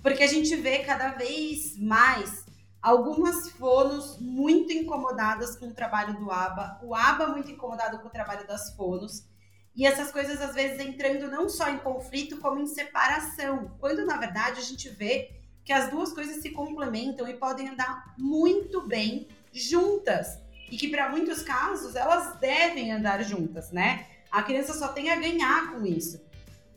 porque 0.04 0.24
a 0.24 0.28
gente 0.28 0.54
vê 0.58 0.80
cada 0.80 1.14
vez 1.14 1.80
mais 1.80 2.46
algumas 2.82 3.50
fonos 3.52 4.20
muito 4.20 4.74
incomodadas 4.74 5.56
com 5.56 5.68
o 5.68 5.74
trabalho 5.74 6.20
do 6.20 6.30
ABA, 6.30 6.82
o 6.84 6.94
ABA 6.94 7.28
muito 7.28 7.50
incomodado 7.50 8.00
com 8.00 8.10
o 8.10 8.12
trabalho 8.12 8.46
das 8.46 8.76
fonos, 8.76 9.24
e 9.78 9.86
essas 9.86 10.12
coisas 10.12 10.42
às 10.42 10.56
vezes 10.56 10.80
entrando 10.80 11.30
não 11.30 11.48
só 11.48 11.70
em 11.70 11.78
conflito, 11.78 12.38
como 12.38 12.60
em 12.60 12.66
separação, 12.66 13.72
quando 13.80 14.04
na 14.08 14.18
verdade 14.18 14.60
a 14.60 14.64
gente 14.64 14.90
vê 14.90 15.30
que 15.64 15.72
as 15.72 15.92
duas 15.92 16.12
coisas 16.12 16.42
se 16.42 16.50
complementam 16.50 17.28
e 17.28 17.36
podem 17.36 17.70
andar 17.70 18.16
muito 18.18 18.88
bem 18.88 19.28
juntas, 19.54 20.40
e 20.72 20.76
que 20.76 20.88
para 20.88 21.10
muitos 21.10 21.44
casos 21.44 21.96
elas 21.96 22.38
devem 22.40 22.92
andar 22.92 23.24
juntas, 23.24 23.72
né? 23.72 24.08
A 24.32 24.42
criança 24.42 24.74
só 24.74 24.88
tem 24.90 25.12
a 25.12 25.16
ganhar 25.16 25.72
com 25.72 25.86
isso. 25.86 26.20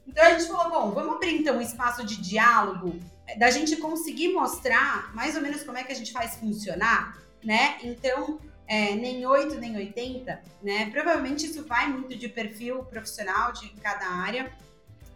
Então 0.06 0.24
a 0.24 0.38
gente 0.38 0.46
falou, 0.46 0.70
bom, 0.70 0.90
vamos 0.90 1.14
abrir 1.14 1.40
então 1.40 1.56
um 1.56 1.60
espaço 1.60 2.04
de 2.04 2.20
diálogo, 2.20 2.98
da 3.38 3.50
gente 3.50 3.76
conseguir 3.76 4.32
mostrar 4.32 5.14
mais 5.14 5.36
ou 5.36 5.42
menos 5.42 5.62
como 5.62 5.78
é 5.78 5.84
que 5.84 5.92
a 5.92 5.96
gente 5.96 6.12
faz 6.12 6.34
funcionar, 6.34 7.16
né? 7.42 7.78
Então, 7.82 8.40
é, 8.70 8.94
nem 8.94 9.26
8, 9.26 9.56
nem 9.56 9.76
80, 9.76 10.40
né? 10.62 10.88
Provavelmente 10.90 11.44
isso 11.44 11.64
vai 11.64 11.88
muito 11.88 12.16
de 12.16 12.28
perfil 12.28 12.84
profissional 12.84 13.52
de 13.52 13.68
cada 13.82 14.06
área, 14.06 14.52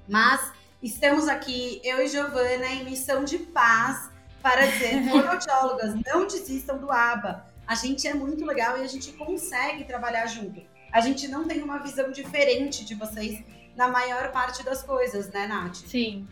mas 0.08 0.50
estamos 0.82 1.28
aqui, 1.28 1.80
eu 1.84 2.02
e 2.02 2.08
Giovana, 2.08 2.66
em 2.66 2.84
missão 2.84 3.22
de 3.22 3.38
paz 3.38 4.10
para 4.42 4.66
dizer, 4.66 5.04
fonoaudiólogas, 5.08 5.94
não 6.04 6.26
desistam 6.26 6.78
do 6.78 6.90
ABA. 6.90 7.46
A 7.64 7.76
gente 7.76 8.08
é 8.08 8.12
muito 8.12 8.44
legal 8.44 8.76
e 8.76 8.82
a 8.82 8.88
gente 8.88 9.12
consegue 9.12 9.84
trabalhar 9.84 10.26
junto. 10.26 10.60
A 10.90 11.00
gente 11.00 11.28
não 11.28 11.46
tem 11.46 11.62
uma 11.62 11.78
visão 11.78 12.10
diferente 12.10 12.84
de 12.84 12.96
vocês 12.96 13.40
na 13.76 13.86
maior 13.86 14.32
parte 14.32 14.64
das 14.64 14.82
coisas, 14.82 15.28
né, 15.28 15.46
Nath? 15.46 15.76
Sim. 15.76 16.26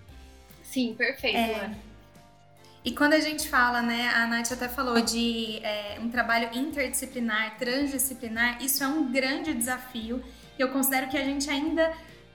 Sim, 0.64 0.94
perfeito. 0.94 1.38
É. 1.38 1.72
E 2.84 2.90
quando 2.90 3.12
a 3.12 3.20
gente 3.20 3.48
fala, 3.48 3.80
né, 3.80 4.08
a 4.08 4.26
Nath 4.26 4.50
até 4.52 4.68
falou 4.68 5.00
de 5.00 5.60
é, 5.62 5.98
um 6.00 6.08
trabalho 6.08 6.50
interdisciplinar, 6.52 7.56
transdisciplinar, 7.56 8.62
isso 8.62 8.82
é 8.82 8.88
um 8.88 9.12
grande 9.12 9.54
desafio 9.54 10.22
que 10.56 10.62
eu 10.62 10.70
considero 10.70 11.08
que 11.08 11.16
a 11.16 11.24
gente 11.24 11.48
ainda 11.48 11.92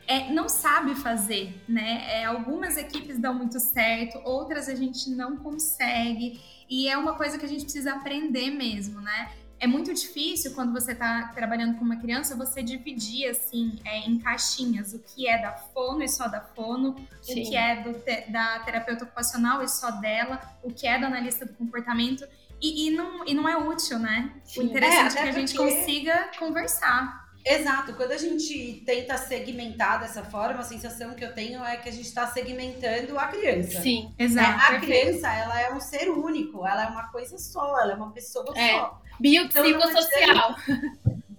é, 0.07 0.31
não 0.31 0.47
sabe 0.47 0.95
fazer, 0.95 1.61
né? 1.67 2.05
É, 2.07 2.25
algumas 2.25 2.77
equipes 2.77 3.19
dão 3.19 3.33
muito 3.33 3.59
certo, 3.59 4.19
outras 4.23 4.69
a 4.69 4.75
gente 4.75 5.09
não 5.09 5.35
consegue, 5.35 6.39
e 6.69 6.87
é 6.87 6.97
uma 6.97 7.15
coisa 7.15 7.37
que 7.37 7.45
a 7.45 7.49
gente 7.49 7.63
precisa 7.63 7.93
aprender 7.93 8.49
mesmo, 8.49 9.01
né? 9.01 9.31
É 9.59 9.67
muito 9.67 9.93
difícil 9.93 10.53
quando 10.53 10.71
você 10.71 10.91
está 10.91 11.31
trabalhando 11.33 11.77
com 11.77 11.85
uma 11.85 11.97
criança 11.97 12.35
você 12.35 12.61
dividir 12.61 13.29
assim 13.29 13.79
é, 13.83 13.99
em 13.99 14.19
caixinhas 14.19 14.93
o 14.93 14.99
que 14.99 15.27
é 15.27 15.41
da 15.41 15.51
fono 15.51 16.03
e 16.03 16.09
só 16.09 16.27
da 16.27 16.41
fono, 16.41 16.95
Sim. 17.21 17.41
o 17.41 17.49
que 17.49 17.55
é 17.55 17.81
do, 17.81 18.31
da 18.31 18.59
terapeuta 18.59 19.05
ocupacional 19.05 19.63
e 19.63 19.67
só 19.67 19.91
dela, 19.91 20.39
o 20.63 20.71
que 20.71 20.87
é 20.87 20.99
do 20.99 21.05
analista 21.05 21.45
do 21.45 21.53
comportamento 21.53 22.27
e, 22.61 22.87
e 22.87 22.91
não, 22.91 23.25
e 23.25 23.33
não 23.33 23.47
é 23.47 23.57
útil, 23.57 23.99
né? 23.99 24.33
Sim. 24.43 24.61
O 24.61 24.63
interessante 24.63 25.17
é, 25.17 25.19
é 25.19 25.23
que 25.23 25.29
a 25.29 25.31
gente 25.31 25.55
consiga 25.55 26.31
conversar. 26.37 27.26
Exato, 27.49 27.93
quando 27.93 28.11
a 28.11 28.17
gente 28.17 28.83
tenta 28.85 29.17
segmentar 29.17 30.01
dessa 30.01 30.23
forma, 30.23 30.59
a 30.59 30.63
sensação 30.63 31.13
que 31.13 31.23
eu 31.23 31.33
tenho 31.33 31.63
é 31.63 31.77
que 31.77 31.87
a 31.87 31.91
gente 31.91 32.05
está 32.05 32.27
segmentando 32.27 33.17
a 33.17 33.27
criança. 33.27 33.81
Sim, 33.81 34.13
exato. 34.19 34.73
É, 34.73 34.75
a 34.75 34.79
criança, 34.81 35.33
ela 35.33 35.61
é 35.61 35.73
um 35.73 35.79
ser 35.79 36.09
único, 36.09 36.67
ela 36.67 36.83
é 36.83 36.87
uma 36.87 37.09
coisa 37.09 37.37
só, 37.37 37.79
ela 37.79 37.93
é 37.93 37.95
uma 37.95 38.11
pessoa 38.11 38.45
é. 38.53 38.71
só. 38.71 39.01
Biopsicossocial. 39.17 40.55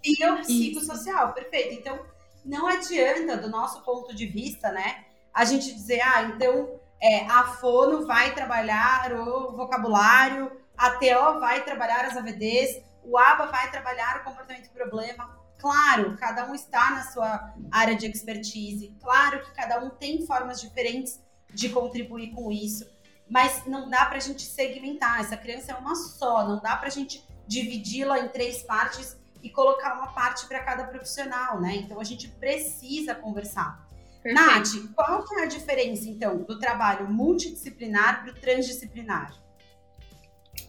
Então, 0.03 0.37
biopsicossocial, 0.37 1.33
perfeito. 1.35 1.75
Então, 1.75 1.99
não 2.45 2.67
adianta, 2.67 3.37
do 3.37 3.50
nosso 3.50 3.83
ponto 3.83 4.15
de 4.15 4.27
vista, 4.27 4.73
né, 4.73 5.05
a 5.35 5.45
gente 5.45 5.75
dizer, 5.75 6.00
ah, 6.00 6.23
então 6.23 6.81
é, 7.00 7.27
a 7.27 7.45
fono 7.45 8.07
vai 8.07 8.35
trabalhar 8.35 9.12
o 9.12 9.55
vocabulário, 9.55 10.50
a 10.77 10.91
TO 10.91 11.38
vai 11.41 11.62
trabalhar 11.65 12.07
as 12.07 12.17
AVDs, 12.17 12.83
o 13.05 13.19
ABA 13.19 13.47
vai 13.47 13.71
trabalhar 13.71 14.21
o 14.21 14.25
comportamento 14.25 14.71
problema. 14.71 15.38
Claro, 15.59 16.17
cada 16.17 16.49
um 16.49 16.55
está 16.55 16.91
na 16.93 17.05
sua 17.05 17.55
área 17.71 17.97
de 17.97 18.07
expertise. 18.07 18.95
Claro 19.00 19.45
que 19.45 19.53
cada 19.53 19.85
um 19.85 19.91
tem 19.91 20.25
formas 20.25 20.61
diferentes 20.61 21.21
de 21.53 21.69
contribuir 21.69 22.31
com 22.31 22.50
isso. 22.50 22.87
Mas 23.29 23.67
não 23.67 23.91
dá 23.91 24.07
para 24.07 24.17
a 24.17 24.21
gente 24.21 24.43
segmentar. 24.43 25.21
Essa 25.21 25.37
criança 25.37 25.73
é 25.73 25.75
uma 25.75 25.95
só. 25.95 26.49
Não 26.49 26.61
dá 26.61 26.77
para 26.77 26.87
a 26.87 26.91
gente 26.91 27.27
dividi-la 27.47 28.21
em 28.21 28.29
três 28.29 28.62
partes 28.62 29.17
e 29.43 29.50
colocar 29.50 29.95
uma 29.95 30.09
parte 30.12 30.47
para 30.47 30.62
cada 30.62 30.85
profissional, 30.85 31.61
né? 31.61 31.77
Então 31.77 32.00
a 32.00 32.05
gente 32.05 32.29
precisa 32.29 33.15
conversar. 33.15 33.87
Perfeito. 34.23 34.85
Nath, 34.85 34.95
qual 34.95 35.25
que 35.25 35.35
é 35.37 35.43
a 35.45 35.47
diferença, 35.47 36.09
então, 36.09 36.38
do 36.38 36.59
trabalho 36.59 37.09
multidisciplinar 37.09 38.23
para 38.23 38.33
o 38.33 38.35
transdisciplinar? 38.35 39.35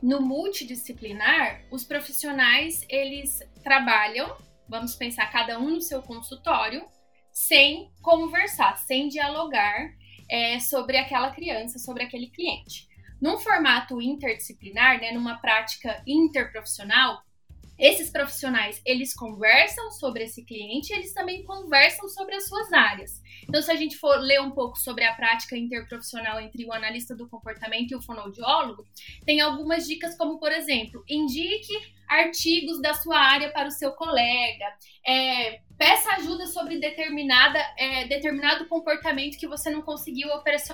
No 0.01 0.22
multidisciplinar, 0.22 1.63
os 1.72 1.84
profissionais, 1.84 2.86
eles 2.88 3.41
trabalham, 3.63 4.38
vamos 4.69 4.95
pensar, 4.95 5.31
cada 5.31 5.59
um 5.59 5.71
no 5.71 5.81
seu 5.81 6.01
consultório, 6.01 6.85
sem 7.31 7.91
conversar, 8.01 8.77
sem 8.77 9.07
dialogar 9.07 9.93
é, 10.29 10.59
sobre 10.59 10.97
aquela 10.97 11.31
criança, 11.31 11.79
sobre 11.79 12.03
aquele 12.03 12.27
cliente. 12.27 12.88
Num 13.19 13.38
formato 13.38 14.01
interdisciplinar, 14.01 15.01
né, 15.01 15.11
numa 15.11 15.39
prática 15.39 16.01
interprofissional, 16.07 17.21
esses 17.77 18.09
profissionais, 18.09 18.81
eles 18.85 19.13
conversam 19.13 19.89
sobre 19.91 20.25
esse 20.25 20.43
cliente, 20.43 20.91
eles 20.91 21.13
também 21.13 21.43
conversam 21.45 22.09
sobre 22.09 22.35
as 22.35 22.45
suas 22.45 22.73
áreas. 22.73 23.21
Então, 23.47 23.61
se 23.61 23.71
a 23.71 23.75
gente 23.75 23.95
for 23.95 24.17
ler 24.19 24.41
um 24.41 24.51
pouco 24.51 24.77
sobre 24.77 25.05
a 25.05 25.13
prática 25.13 25.55
interprofissional 25.55 26.41
entre 26.41 26.65
o 26.65 26.73
analista 26.73 27.15
do 27.15 27.29
comportamento 27.29 27.91
e 27.91 27.95
o 27.95 28.01
fonoaudiólogo, 28.01 28.85
tem 29.25 29.39
algumas 29.39 29.88
dicas 29.88 30.17
como, 30.17 30.39
por 30.39 30.51
exemplo, 30.51 31.03
indique 31.07 31.73
artigos 32.10 32.82
da 32.82 32.94
sua 32.94 33.18
área 33.18 33.51
para 33.51 33.68
o 33.68 33.72
seu 33.72 33.92
colega, 33.92 34.66
é, 35.06 35.62
peça 35.78 36.12
ajuda 36.13 36.48
sobre 36.48 36.80
determinada, 36.80 37.60
é, 37.78 38.06
determinado 38.08 38.68
comportamento 38.68 39.38
que 39.38 39.48
você 39.48 39.70
não 39.70 39.82
conseguiu 39.82 40.30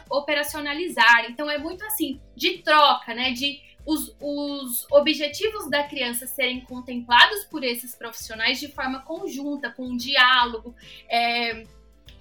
operacionalizar. 0.10 1.26
Então 1.30 1.50
é 1.52 1.58
muito 1.58 1.84
assim, 1.86 2.20
de 2.36 2.60
troca, 2.60 3.14
né? 3.14 3.32
De 3.32 3.62
os, 3.86 4.16
os 4.20 4.88
objetivos 4.92 5.70
da 5.70 5.84
criança 5.84 6.26
serem 6.26 6.62
contemplados 6.62 7.44
por 7.46 7.64
esses 7.64 7.96
profissionais 7.96 8.60
de 8.60 8.68
forma 8.68 9.02
conjunta, 9.02 9.70
com 9.70 9.84
um 9.84 9.98
diálogo, 9.98 10.76
é, 11.08 11.66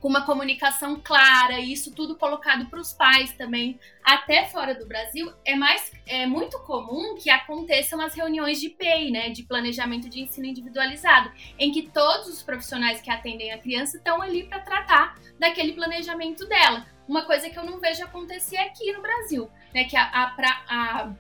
com 0.05 0.11
uma 0.11 0.27
comunicação 0.27 1.01
clara, 1.03 1.59
e 1.59 1.73
isso 1.73 1.91
tudo 1.95 2.15
colocado 2.15 2.67
para 2.67 2.79
os 2.79 2.93
pais 2.93 3.33
também. 3.33 3.81
Até 4.05 4.45
fora 4.49 4.75
do 4.75 4.87
Brasil, 4.87 5.33
é 5.47 5.57
mais 5.57 5.91
é 6.07 6.27
muito 6.27 6.59
comum 6.59 7.15
que 7.15 7.31
aconteçam 7.31 7.99
as 8.03 8.13
reuniões 8.13 8.61
de 8.61 8.69
PEI, 8.69 9.11
né, 9.11 9.31
de 9.31 9.45
planejamento 9.45 10.11
de 10.11 10.21
ensino 10.21 10.47
individualizado, 10.47 11.33
em 11.59 11.73
que 11.73 11.89
todos 11.89 12.29
os 12.29 12.43
profissionais 12.43 13.01
que 13.01 13.11
atendem 13.11 13.51
a 13.51 13.57
criança 13.57 13.97
estão 13.97 14.21
ali 14.21 14.43
para 14.45 14.61
tratar 14.61 15.15
daquele 15.39 15.73
planejamento 15.73 16.47
dela. 16.47 16.85
Uma 17.09 17.23
coisa 17.23 17.49
que 17.49 17.59
eu 17.59 17.65
não 17.65 17.81
vejo 17.81 18.05
acontecer 18.05 18.59
aqui 18.59 18.93
no 18.93 19.01
Brasil, 19.01 19.51
né, 19.73 19.85
que 19.85 19.97
a, 19.97 20.05
a, 20.05 20.35
a, 20.69 21.13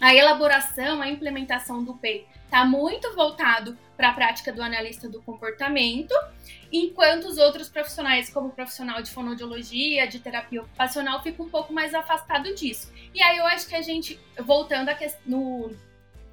a 0.00 0.14
elaboração, 0.16 1.00
a 1.00 1.08
implementação 1.08 1.84
do 1.84 1.94
PEI 1.94 2.26
está 2.44 2.64
muito 2.64 3.14
voltado 3.14 3.78
para 3.96 4.10
a 4.10 4.12
prática 4.12 4.52
do 4.52 4.62
analista 4.62 5.08
do 5.08 5.22
comportamento, 5.22 6.14
enquanto 6.72 7.24
os 7.24 7.38
outros 7.38 7.68
profissionais, 7.68 8.28
como 8.28 8.48
o 8.48 8.52
profissional 8.52 9.00
de 9.02 9.10
fonoaudiologia, 9.10 10.06
de 10.06 10.18
terapia 10.18 10.62
ocupacional, 10.62 11.22
ficam 11.22 11.46
um 11.46 11.48
pouco 11.48 11.72
mais 11.72 11.94
afastado 11.94 12.54
disso. 12.54 12.92
E 13.14 13.22
aí 13.22 13.38
eu 13.38 13.46
acho 13.46 13.66
que 13.66 13.74
a 13.74 13.82
gente, 13.82 14.20
voltando 14.38 14.90
a 14.90 14.96
no, 15.24 15.74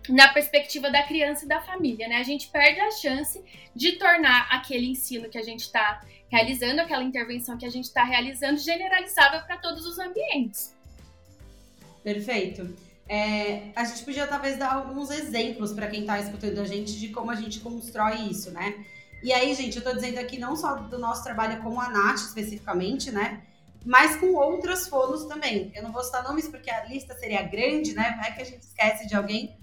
na 0.10 0.27
perspectiva 0.34 0.91
da 0.91 1.03
criança 1.03 1.46
e 1.46 1.48
da 1.48 1.62
família, 1.62 2.08
né? 2.08 2.17
A 2.17 2.24
gente 2.24 2.50
perde 2.50 2.79
a 2.79 2.91
chance 2.91 3.41
de 3.75 3.93
tornar 3.93 4.48
aquele 4.51 4.88
ensino 4.88 5.29
que 5.29 5.38
a 5.38 5.43
gente 5.43 5.62
está 5.62 6.01
realizando, 6.29 6.82
aquela 6.82 7.03
intervenção 7.03 7.58
que 7.58 7.65
a 7.65 7.70
gente 7.70 7.86
está 7.86 8.03
realizando, 8.03 8.58
generalizável 8.60 9.41
para 9.41 9.58
todos 9.58 9.86
os 9.86 10.00
ambientes. 10.00 10.75
Perfeito. 12.03 12.75
É, 13.08 13.72
a 13.76 13.84
gente 13.84 14.04
podia 14.06 14.26
talvez 14.26 14.58
dar 14.58 14.74
alguns 14.74 15.10
exemplos 15.12 15.74
para 15.74 15.88
quem 15.88 16.02
está 16.02 16.20
escutando 16.20 16.60
a 16.60 16.66
gente 16.66 16.98
de 17.00 17.10
como 17.10 17.32
a 17.32 17.36
gente 17.36 17.60
constrói 17.60 18.16
isso, 18.30 18.52
né? 18.52 18.86
E 19.22 19.32
aí, 19.32 19.54
gente, 19.54 19.76
eu 19.76 19.80
estou 19.80 19.96
dizendo 19.96 20.20
aqui 20.20 20.38
não 20.38 20.56
só 20.56 20.76
do 20.76 21.00
nosso 21.00 21.24
trabalho 21.24 21.62
com 21.62 21.80
a 21.80 21.90
Nath 21.90 22.18
especificamente, 22.18 23.12
né? 23.12 23.42
Mas 23.86 24.18
com 24.18 24.34
outras 24.34 24.88
fonos 24.88 25.26
também. 25.26 25.72
Eu 25.76 25.84
não 25.84 25.92
vou 25.92 26.04
citar 26.04 26.24
nomes 26.24 26.48
porque 26.48 26.70
a 26.70 26.86
lista 26.86 27.14
seria 27.16 27.42
grande, 27.44 27.94
né? 27.94 28.18
Vai 28.18 28.36
que 28.36 28.42
a 28.42 28.46
gente 28.46 28.64
esquece 28.64 29.08
de 29.08 29.16
alguém. 29.16 29.58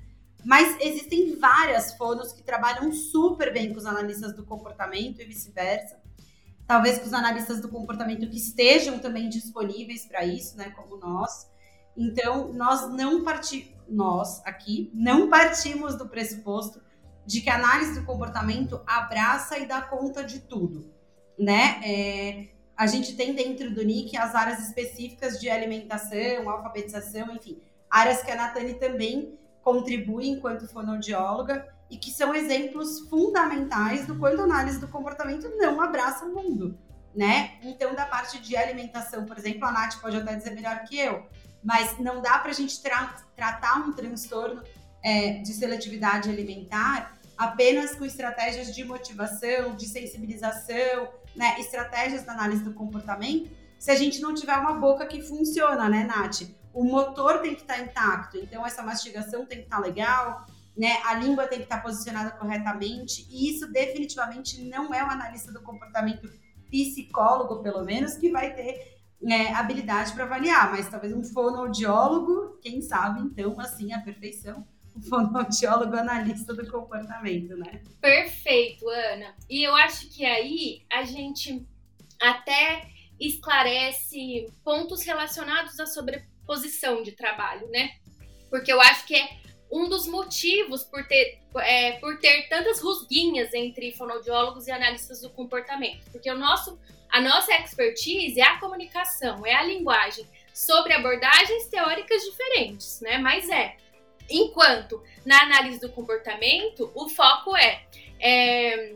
Mas 0.45 0.77
existem 0.81 1.37
várias 1.39 1.93
fonos 1.95 2.33
que 2.33 2.43
trabalham 2.43 2.91
super 2.93 3.53
bem 3.53 3.73
com 3.73 3.79
os 3.79 3.87
analistas 3.87 4.35
do 4.35 4.45
comportamento 4.45 5.21
e 5.21 5.25
vice-versa. 5.25 6.01
Talvez 6.67 6.99
com 6.99 7.07
os 7.07 7.13
analistas 7.13 7.61
do 7.61 7.69
comportamento 7.69 8.29
que 8.31 8.37
estejam 8.37 8.99
também 8.99 9.29
disponíveis 9.29 10.07
para 10.07 10.25
isso, 10.25 10.57
né? 10.57 10.71
Como 10.71 10.97
nós. 10.97 11.50
Então, 12.01 12.51
nós 12.55 12.91
não 12.91 13.23
partimos, 13.23 13.69
nós 13.87 14.41
aqui, 14.47 14.91
não 14.95 15.29
partimos 15.29 15.99
do 15.99 16.09
pressuposto 16.09 16.81
de 17.27 17.43
que 17.43 17.51
a 17.51 17.57
análise 17.57 18.01
do 18.01 18.07
comportamento 18.07 18.81
abraça 18.87 19.59
e 19.59 19.67
dá 19.67 19.83
conta 19.83 20.25
de 20.25 20.41
tudo, 20.41 20.91
né? 21.39 21.79
É, 21.85 22.49
a 22.75 22.87
gente 22.87 23.15
tem 23.17 23.35
dentro 23.35 23.75
do 23.75 23.85
NIC 23.85 24.17
as 24.17 24.35
áreas 24.35 24.67
específicas 24.67 25.39
de 25.39 25.51
alimentação, 25.51 26.49
alfabetização, 26.49 27.35
enfim, 27.35 27.61
áreas 27.91 28.23
que 28.23 28.31
a 28.31 28.37
Natane 28.37 28.75
também 28.75 29.39
contribui 29.63 30.27
enquanto 30.29 30.67
fonoaudióloga 30.67 31.69
e 31.91 31.99
que 31.99 32.11
são 32.11 32.35
exemplos 32.35 33.01
fundamentais 33.11 34.07
do 34.07 34.19
quanto 34.19 34.41
a 34.41 34.45
análise 34.45 34.81
do 34.81 34.89
comportamento 34.89 35.53
não 35.59 35.83
abraça 35.83 36.25
o 36.25 36.35
mundo, 36.35 36.79
né? 37.15 37.59
Então, 37.63 37.95
da 37.95 38.07
parte 38.07 38.39
de 38.41 38.57
alimentação, 38.57 39.27
por 39.27 39.37
exemplo, 39.37 39.67
a 39.67 39.71
Nath 39.71 40.01
pode 40.01 40.17
até 40.17 40.35
dizer 40.35 40.55
melhor 40.55 40.83
que 40.85 40.99
eu, 40.99 41.29
mas 41.63 41.99
não 41.99 42.21
dá 42.21 42.39
para 42.39 42.51
a 42.51 42.55
gente 42.55 42.83
tra 42.83 43.15
tratar 43.37 43.77
um 43.77 43.93
transtorno 43.93 44.63
é, 45.03 45.39
de 45.39 45.53
seletividade 45.53 46.29
alimentar 46.29 47.19
apenas 47.37 47.95
com 47.95 48.05
estratégias 48.05 48.75
de 48.75 48.85
motivação, 48.85 49.75
de 49.75 49.87
sensibilização, 49.87 51.09
né, 51.35 51.59
estratégias 51.59 52.23
da 52.23 52.33
análise 52.33 52.63
do 52.63 52.75
comportamento, 52.75 53.51
se 53.79 53.91
a 53.91 53.95
gente 53.95 54.21
não 54.21 54.35
tiver 54.35 54.55
uma 54.59 54.75
boca 54.75 55.07
que 55.07 55.23
funciona, 55.23 55.89
né, 55.89 56.05
Nath? 56.05 56.43
O 56.71 56.85
motor 56.85 57.41
tem 57.41 57.55
que 57.55 57.63
estar 57.63 57.77
tá 57.77 57.81
intacto, 57.81 58.37
então 58.37 58.67
essa 58.67 58.83
mastigação 58.83 59.47
tem 59.47 59.61
que 59.61 59.65
estar 59.65 59.77
tá 59.77 59.83
legal, 59.83 60.45
né? 60.77 60.99
A 61.07 61.15
língua 61.15 61.47
tem 61.47 61.61
que 61.61 61.65
estar 61.65 61.79
tá 61.79 61.83
posicionada 61.83 62.31
corretamente, 62.33 63.27
e 63.31 63.49
isso 63.49 63.67
definitivamente 63.73 64.63
não 64.65 64.93
é 64.93 65.03
um 65.03 65.11
analista 65.11 65.51
do 65.51 65.63
comportamento 65.63 66.31
psicólogo, 66.71 67.63
pelo 67.63 67.83
menos, 67.83 68.19
que 68.19 68.31
vai 68.31 68.55
ter 68.55 69.00
é, 69.29 69.53
habilidade 69.53 70.13
para 70.13 70.25
avaliar, 70.25 70.71
mas 70.71 70.89
talvez 70.89 71.13
um 71.13 71.23
fonoaudiólogo, 71.23 72.59
quem 72.63 72.81
sabe, 72.81 73.21
então, 73.21 73.59
assim, 73.61 73.93
a 73.93 74.01
perfeição, 74.01 74.67
um 74.97 75.03
fonoaudiólogo 75.03 75.95
analista 75.97 76.55
do 76.55 76.71
comportamento, 76.71 77.57
né? 77.57 77.83
Perfeito, 78.01 78.89
Ana. 78.89 79.35
E 79.49 79.63
eu 79.63 79.75
acho 79.77 80.09
que 80.09 80.25
aí 80.25 80.83
a 80.91 81.05
gente 81.05 81.67
até 82.21 82.89
esclarece 83.19 84.47
pontos 84.65 85.03
relacionados 85.03 85.79
à 85.79 85.87
sobreposição 85.87 87.03
de 87.03 87.13
trabalho, 87.13 87.69
né? 87.69 87.97
Porque 88.49 88.73
eu 88.73 88.81
acho 88.81 89.07
que 89.07 89.15
é 89.15 89.41
um 89.71 89.89
dos 89.89 90.07
motivos 90.07 90.83
por 90.83 91.07
ter, 91.07 91.41
é, 91.59 91.93
por 91.93 92.19
ter 92.19 92.49
tantas 92.49 92.81
rusguinhas 92.81 93.55
entre 93.55 93.93
fonoaudiólogos 93.93 94.67
e 94.67 94.73
analistas 94.73 95.21
do 95.21 95.31
comportamento. 95.31 96.11
Porque 96.11 96.31
o 96.31 96.37
nosso, 96.37 96.79
a 97.11 97.21
nossa 97.21 97.53
expertise 97.55 98.41
é 98.41 98.45
a 98.45 98.59
comunicação, 98.59 99.45
é 99.47 99.55
a 99.55 99.63
linguagem, 99.63 100.27
sobre 100.53 100.93
abordagens 100.93 101.67
teóricas 101.69 102.23
diferentes, 102.23 103.01
né? 103.01 103.19
Mas 103.19 103.49
é. 103.49 103.77
Enquanto 104.29 105.03
na 105.27 105.43
análise 105.43 105.81
do 105.81 105.89
comportamento, 105.89 106.91
o 106.95 107.09
foco 107.09 107.57
é, 107.57 107.83
é 108.21 108.95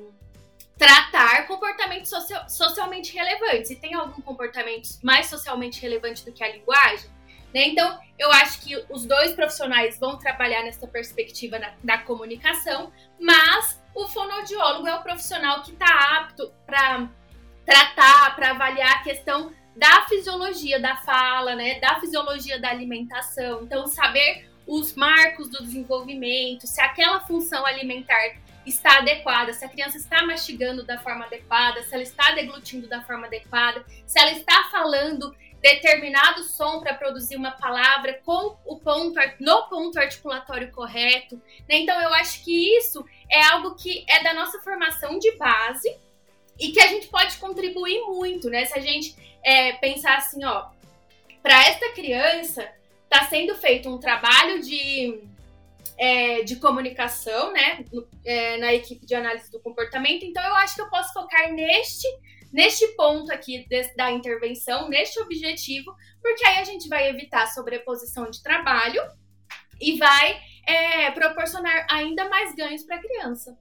tratar 0.78 1.47
comportamentos 1.47 2.11
socio 2.11 2.37
socialmente 2.49 3.12
relevantes. 3.12 3.71
E 3.71 3.76
tem 3.76 3.94
algum 3.94 4.23
comportamento 4.23 4.88
mais 5.02 5.26
socialmente 5.26 5.80
relevante 5.80 6.25
do 6.25 6.33
que 6.33 6.44
a 6.44 6.52
linguagem? 6.52 7.11
Né? 7.52 7.68
Então, 7.68 7.99
eu 8.18 8.30
acho 8.33 8.61
que 8.61 8.76
os 8.90 9.06
dois 9.06 9.33
profissionais 9.33 9.99
vão 9.99 10.18
trabalhar 10.18 10.62
nessa 10.62 10.87
perspectiva 10.87 11.59
na, 11.59 11.73
da 11.83 11.99
comunicação, 11.99 12.92
mas 13.18 13.80
o 13.94 14.09
fonoaudiólogo 14.09 14.88
é 14.88 14.94
o 14.97 15.02
profissional 15.02 15.62
que 15.62 15.73
está 15.73 16.18
apto 16.18 16.52
para 16.66 17.09
tratar, 17.64 18.35
para 18.37 18.50
avaliar 18.50 18.97
a 18.97 19.02
questão 19.02 19.52
da 19.76 20.02
fisiologia 20.06 20.78
da 20.78 20.97
fala, 20.97 21.54
né, 21.54 21.80
da 21.80 21.99
fisiologia 22.00 22.61
da 22.61 22.71
alimentação. 22.71 23.62
Então, 23.62 23.87
saber 23.87 24.49
os 24.66 24.94
marcos 24.94 25.49
do 25.49 25.62
desenvolvimento, 25.62 26.66
se 26.66 26.80
aquela 26.80 27.21
função 27.21 27.66
alimentar 27.66 28.37
está 28.64 28.99
adequada, 28.99 29.52
se 29.52 29.64
a 29.64 29.68
criança 29.68 29.99
está 29.99 30.25
mastigando 30.25 30.85
da 30.85 30.99
forma 30.99 31.26
adequada, 31.26 31.83
se 31.83 31.92
ela 31.94 32.02
está 32.02 32.33
deglutindo 32.33 32.88
da 32.88 33.02
forma 33.02 33.26
adequada, 33.26 33.85
se 34.06 34.18
ela 34.18 34.33
está 34.33 34.68
falando 34.71 35.35
determinado 35.61 36.42
som 36.44 36.80
para 36.80 36.92
produzir 36.92 37.37
uma 37.37 37.52
palavra 37.52 38.21
com 38.23 38.56
o 38.66 38.78
ponto 38.78 39.18
no 39.40 39.62
ponto 39.68 39.99
articulatório 39.99 40.71
correto. 40.71 41.37
Né? 41.66 41.78
Então 41.78 41.99
eu 42.02 42.12
acho 42.14 42.44
que 42.44 42.76
isso 42.76 43.04
é 43.30 43.42
algo 43.47 43.75
que 43.75 44.04
é 44.06 44.23
da 44.23 44.35
nossa 44.35 44.61
formação 44.61 45.18
de 45.18 45.33
base 45.37 45.88
e 46.58 46.73
que 46.73 46.80
a 46.80 46.87
gente 46.87 47.08
pode 47.08 47.37
contribuir 47.38 48.00
muito, 48.02 48.49
né? 48.49 48.64
Se 48.64 48.78
a 48.78 48.80
gente 48.80 49.16
é, 49.42 49.73
pensar 49.73 50.18
assim, 50.18 50.44
ó, 50.44 50.66
para 51.42 51.68
esta 51.68 51.92
criança 51.92 52.68
está 53.04 53.26
sendo 53.26 53.54
feito 53.56 53.88
um 53.88 53.99
trabalho 53.99 54.62
de 54.62 55.20
é, 55.96 56.42
de 56.42 56.56
comunicação, 56.56 57.52
né, 57.52 57.84
é, 58.25 58.56
na 58.56 58.75
equipe 58.75 59.06
de 59.06 59.14
análise 59.14 59.49
do 59.49 59.61
comportamento. 59.61 60.25
Então, 60.25 60.42
eu 60.42 60.54
acho 60.56 60.75
que 60.75 60.80
eu 60.80 60.90
posso 60.90 61.12
focar 61.12 61.52
neste 61.52 62.06
neste 62.52 62.87
ponto 62.94 63.32
aqui 63.32 63.66
de, 63.68 63.82
da 63.96 64.12
intervenção, 64.12 64.88
neste 64.88 65.18
objetivo, 65.20 65.92
porque 66.23 66.46
aí 66.46 66.58
a 66.58 66.64
gente 66.64 66.88
vai 66.88 67.08
evitar 67.08 67.49
sobreposição 67.49 68.30
de 68.30 68.40
trabalho 68.40 69.02
e 69.80 69.99
vai 69.99 70.40
é, 70.64 71.10
proporcionar 71.10 71.84
ainda 71.90 72.28
mais 72.28 72.54
ganhos 72.54 72.84
para 72.84 72.95
a 72.95 73.02
criança. 73.02 73.58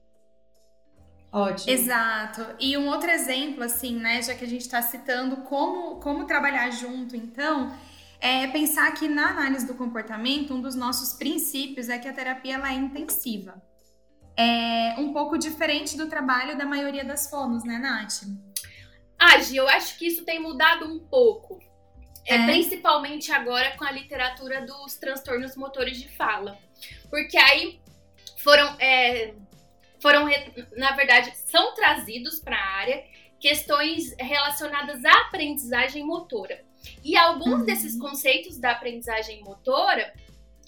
Ótimo. 1.34 1.68
Exato. 1.68 2.46
E 2.60 2.78
um 2.78 2.86
outro 2.86 3.10
exemplo, 3.10 3.64
assim, 3.64 3.96
né, 3.96 4.22
já 4.22 4.36
que 4.36 4.44
a 4.44 4.48
gente 4.48 4.60
está 4.60 4.80
citando 4.80 5.38
como, 5.38 5.96
como 5.96 6.26
trabalhar 6.26 6.70
junto, 6.70 7.16
então, 7.16 7.76
é 8.20 8.46
pensar 8.46 8.94
que 8.94 9.08
na 9.08 9.30
análise 9.30 9.66
do 9.66 9.74
comportamento, 9.74 10.54
um 10.54 10.60
dos 10.60 10.76
nossos 10.76 11.14
princípios 11.14 11.88
é 11.88 11.98
que 11.98 12.06
a 12.06 12.12
terapia 12.12 12.54
ela 12.54 12.70
é 12.70 12.74
intensiva. 12.74 13.60
É 14.36 14.94
um 14.96 15.12
pouco 15.12 15.36
diferente 15.36 15.96
do 15.96 16.08
trabalho 16.08 16.56
da 16.56 16.64
maioria 16.64 17.04
das 17.04 17.28
fonos, 17.28 17.64
né, 17.64 17.78
Nath? 17.78 18.22
Ah, 19.18 19.40
Gi, 19.40 19.56
eu 19.56 19.68
acho 19.68 19.98
que 19.98 20.06
isso 20.06 20.24
tem 20.24 20.40
mudado 20.40 20.86
um 20.86 21.00
pouco. 21.00 21.58
É, 22.24 22.36
é. 22.36 22.46
Principalmente 22.46 23.32
agora 23.32 23.76
com 23.76 23.84
a 23.84 23.90
literatura 23.90 24.64
dos 24.64 24.94
transtornos 24.94 25.56
motores 25.56 25.98
de 26.00 26.08
fala. 26.16 26.56
Porque 27.10 27.36
aí 27.36 27.80
foram, 28.38 28.76
é, 28.78 29.34
foram 30.04 30.28
na 30.76 30.92
verdade, 30.92 31.32
são 31.34 31.74
trazidos 31.74 32.38
para 32.38 32.54
a 32.54 32.76
área 32.76 33.02
questões 33.40 34.14
relacionadas 34.18 35.02
à 35.02 35.12
aprendizagem 35.22 36.04
motora. 36.04 36.62
E 37.02 37.16
alguns 37.16 37.60
uhum. 37.60 37.64
desses 37.64 37.98
conceitos 37.98 38.58
da 38.58 38.72
aprendizagem 38.72 39.42
motora, 39.42 40.12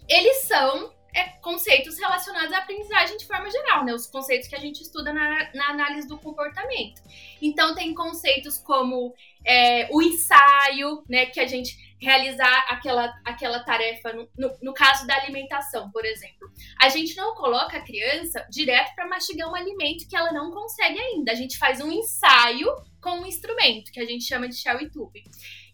eles 0.08 0.38
são 0.44 0.90
é, 1.14 1.24
conceitos 1.42 1.98
relacionados 1.98 2.50
à 2.50 2.58
aprendizagem 2.58 3.18
de 3.18 3.26
forma 3.26 3.50
geral, 3.50 3.84
né? 3.84 3.92
Os 3.92 4.06
conceitos 4.06 4.48
que 4.48 4.56
a 4.56 4.58
gente 4.58 4.80
estuda 4.80 5.12
na, 5.12 5.52
na 5.52 5.68
análise 5.68 6.08
do 6.08 6.16
comportamento. 6.16 7.02
Então, 7.42 7.74
tem 7.74 7.92
conceitos 7.92 8.56
como 8.56 9.14
é, 9.44 9.86
o 9.90 10.00
ensaio, 10.00 11.04
né? 11.06 11.26
Que 11.26 11.40
a 11.40 11.46
gente 11.46 11.76
realizar 12.00 12.66
aquela, 12.68 13.12
aquela 13.24 13.60
tarefa, 13.60 14.12
no, 14.12 14.28
no, 14.36 14.56
no, 14.62 14.74
caso 14.74 15.06
da 15.06 15.16
alimentação, 15.16 15.90
por 15.90 16.04
exemplo. 16.04 16.50
A 16.80 16.88
gente 16.88 17.16
não 17.16 17.34
coloca 17.34 17.76
a 17.76 17.82
criança 17.82 18.46
direto 18.50 18.94
para 18.94 19.08
mastigar 19.08 19.50
um 19.50 19.54
alimento 19.54 20.06
que 20.08 20.16
ela 20.16 20.32
não 20.32 20.50
consegue 20.50 20.98
ainda. 20.98 21.32
A 21.32 21.34
gente 21.34 21.56
faz 21.56 21.80
um 21.80 21.90
ensaio 21.90 22.68
com 23.00 23.20
um 23.20 23.26
instrumento, 23.26 23.90
que 23.90 24.00
a 24.00 24.04
gente 24.04 24.24
chama 24.24 24.48
de 24.48 24.56
shell 24.56 24.80
e 24.80 24.90
tube. 24.90 25.22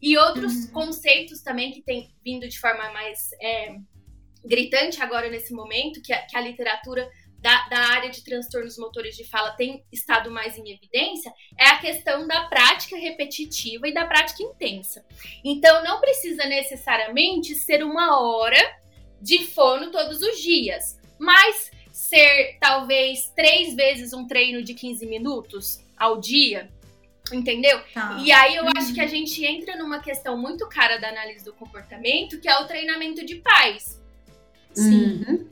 E 0.00 0.16
outros 0.16 0.66
uhum. 0.66 0.72
conceitos 0.72 1.42
também 1.42 1.72
que 1.72 1.82
tem 1.82 2.14
vindo 2.24 2.48
de 2.48 2.58
forma 2.58 2.92
mais 2.92 3.30
é, 3.40 3.76
gritante 4.44 5.02
agora 5.02 5.28
nesse 5.28 5.52
momento, 5.52 6.02
que 6.02 6.12
a, 6.12 6.22
que 6.22 6.36
a 6.36 6.40
literatura 6.40 7.08
da, 7.42 7.68
da, 7.68 7.78
área 7.78 8.08
de 8.08 8.22
transtornos 8.22 8.78
motores 8.78 9.16
de 9.16 9.24
fala 9.24 9.50
tem 9.50 9.84
estado 9.90 10.30
mais 10.30 10.56
em 10.56 10.70
evidência, 10.70 11.32
é 11.58 11.66
a 11.66 11.78
questão 11.78 12.26
da 12.26 12.44
prática 12.44 12.96
repetitiva 12.96 13.88
e 13.88 13.92
da 13.92 14.06
prática 14.06 14.44
intensa. 14.44 15.04
Então, 15.44 15.82
não 15.82 16.00
precisa 16.00 16.44
necessariamente 16.46 17.54
ser 17.56 17.82
uma 17.82 18.20
hora 18.22 18.80
de 19.20 19.44
fono 19.44 19.90
todos 19.90 20.22
os 20.22 20.40
dias, 20.40 20.98
mas 21.18 21.70
ser 21.90 22.58
talvez 22.60 23.32
três 23.34 23.74
vezes 23.74 24.12
um 24.12 24.26
treino 24.26 24.62
de 24.62 24.72
15 24.72 25.04
minutos 25.06 25.80
ao 25.96 26.20
dia. 26.20 26.70
Entendeu? 27.32 27.80
Tá. 27.94 28.18
E 28.22 28.30
aí 28.30 28.56
eu 28.56 28.64
uhum. 28.64 28.72
acho 28.76 28.92
que 28.92 29.00
a 29.00 29.06
gente 29.06 29.44
entra 29.44 29.76
numa 29.76 30.00
questão 30.00 30.36
muito 30.36 30.68
cara 30.68 30.98
da 30.98 31.08
análise 31.08 31.44
do 31.44 31.52
comportamento, 31.52 32.40
que 32.40 32.48
é 32.48 32.58
o 32.58 32.66
treinamento 32.66 33.24
de 33.24 33.36
pais. 33.36 34.00
Sim. 34.74 35.24
Uhum. 35.28 35.51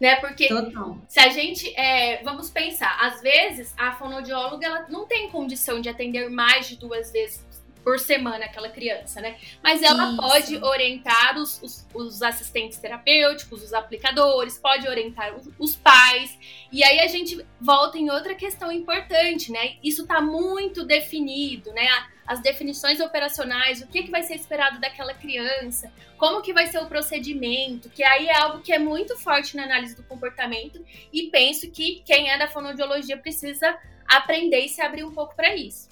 Né? 0.00 0.16
Porque 0.16 0.46
Total. 0.46 0.96
se 1.08 1.18
a 1.18 1.28
gente. 1.28 1.74
É, 1.76 2.22
vamos 2.22 2.50
pensar, 2.50 2.96
às 3.00 3.20
vezes 3.20 3.74
a 3.76 3.92
fonoaudióloga 3.92 4.64
ela 4.64 4.86
não 4.88 5.06
tem 5.06 5.28
condição 5.28 5.80
de 5.80 5.88
atender 5.88 6.30
mais 6.30 6.68
de 6.68 6.76
duas 6.76 7.10
vezes 7.10 7.44
por 7.82 7.98
semana 7.98 8.44
aquela 8.44 8.68
criança, 8.68 9.20
né? 9.20 9.38
Mas 9.62 9.82
ela 9.82 10.08
Isso. 10.08 10.16
pode 10.16 10.56
orientar 10.58 11.38
os, 11.38 11.62
os, 11.62 11.86
os, 11.94 12.22
assistentes 12.22 12.78
terapêuticos, 12.78 13.62
os 13.62 13.72
aplicadores, 13.72 14.58
pode 14.58 14.86
orientar 14.88 15.34
os, 15.34 15.48
os, 15.58 15.76
pais. 15.76 16.38
E 16.70 16.82
aí 16.84 17.00
a 17.00 17.06
gente 17.06 17.44
volta 17.60 17.98
em 17.98 18.10
outra 18.10 18.34
questão 18.34 18.70
importante, 18.70 19.50
né? 19.50 19.76
Isso 19.82 20.02
está 20.02 20.20
muito 20.20 20.84
definido, 20.84 21.72
né? 21.72 21.88
As 22.26 22.40
definições 22.40 23.00
operacionais, 23.00 23.80
o 23.80 23.86
que, 23.86 24.02
que 24.02 24.10
vai 24.10 24.22
ser 24.22 24.34
esperado 24.34 24.78
daquela 24.78 25.14
criança, 25.14 25.90
como 26.18 26.42
que 26.42 26.52
vai 26.52 26.66
ser 26.66 26.78
o 26.78 26.86
procedimento, 26.86 27.88
que 27.88 28.04
aí 28.04 28.26
é 28.26 28.36
algo 28.36 28.60
que 28.60 28.72
é 28.72 28.78
muito 28.78 29.16
forte 29.16 29.56
na 29.56 29.64
análise 29.64 29.96
do 29.96 30.02
comportamento 30.02 30.84
e 31.10 31.30
penso 31.30 31.70
que 31.70 32.02
quem 32.04 32.30
é 32.30 32.36
da 32.36 32.48
fonoaudiologia 32.48 33.16
precisa 33.16 33.78
aprender 34.06 34.60
e 34.60 34.68
se 34.68 34.82
abrir 34.82 35.04
um 35.04 35.12
pouco 35.12 35.34
para 35.34 35.54
isso. 35.54 35.88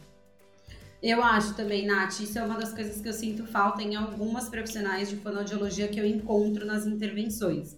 Eu 1.06 1.22
acho 1.22 1.54
também, 1.54 1.86
Nath, 1.86 2.18
isso 2.18 2.36
é 2.36 2.42
uma 2.42 2.58
das 2.58 2.72
coisas 2.72 3.00
que 3.00 3.08
eu 3.08 3.12
sinto 3.12 3.46
falta 3.46 3.80
em 3.80 3.94
algumas 3.94 4.48
profissionais 4.48 5.08
de 5.08 5.14
fonoaudiologia 5.14 5.86
que 5.86 6.00
eu 6.00 6.04
encontro 6.04 6.66
nas 6.66 6.84
intervenções. 6.84 7.76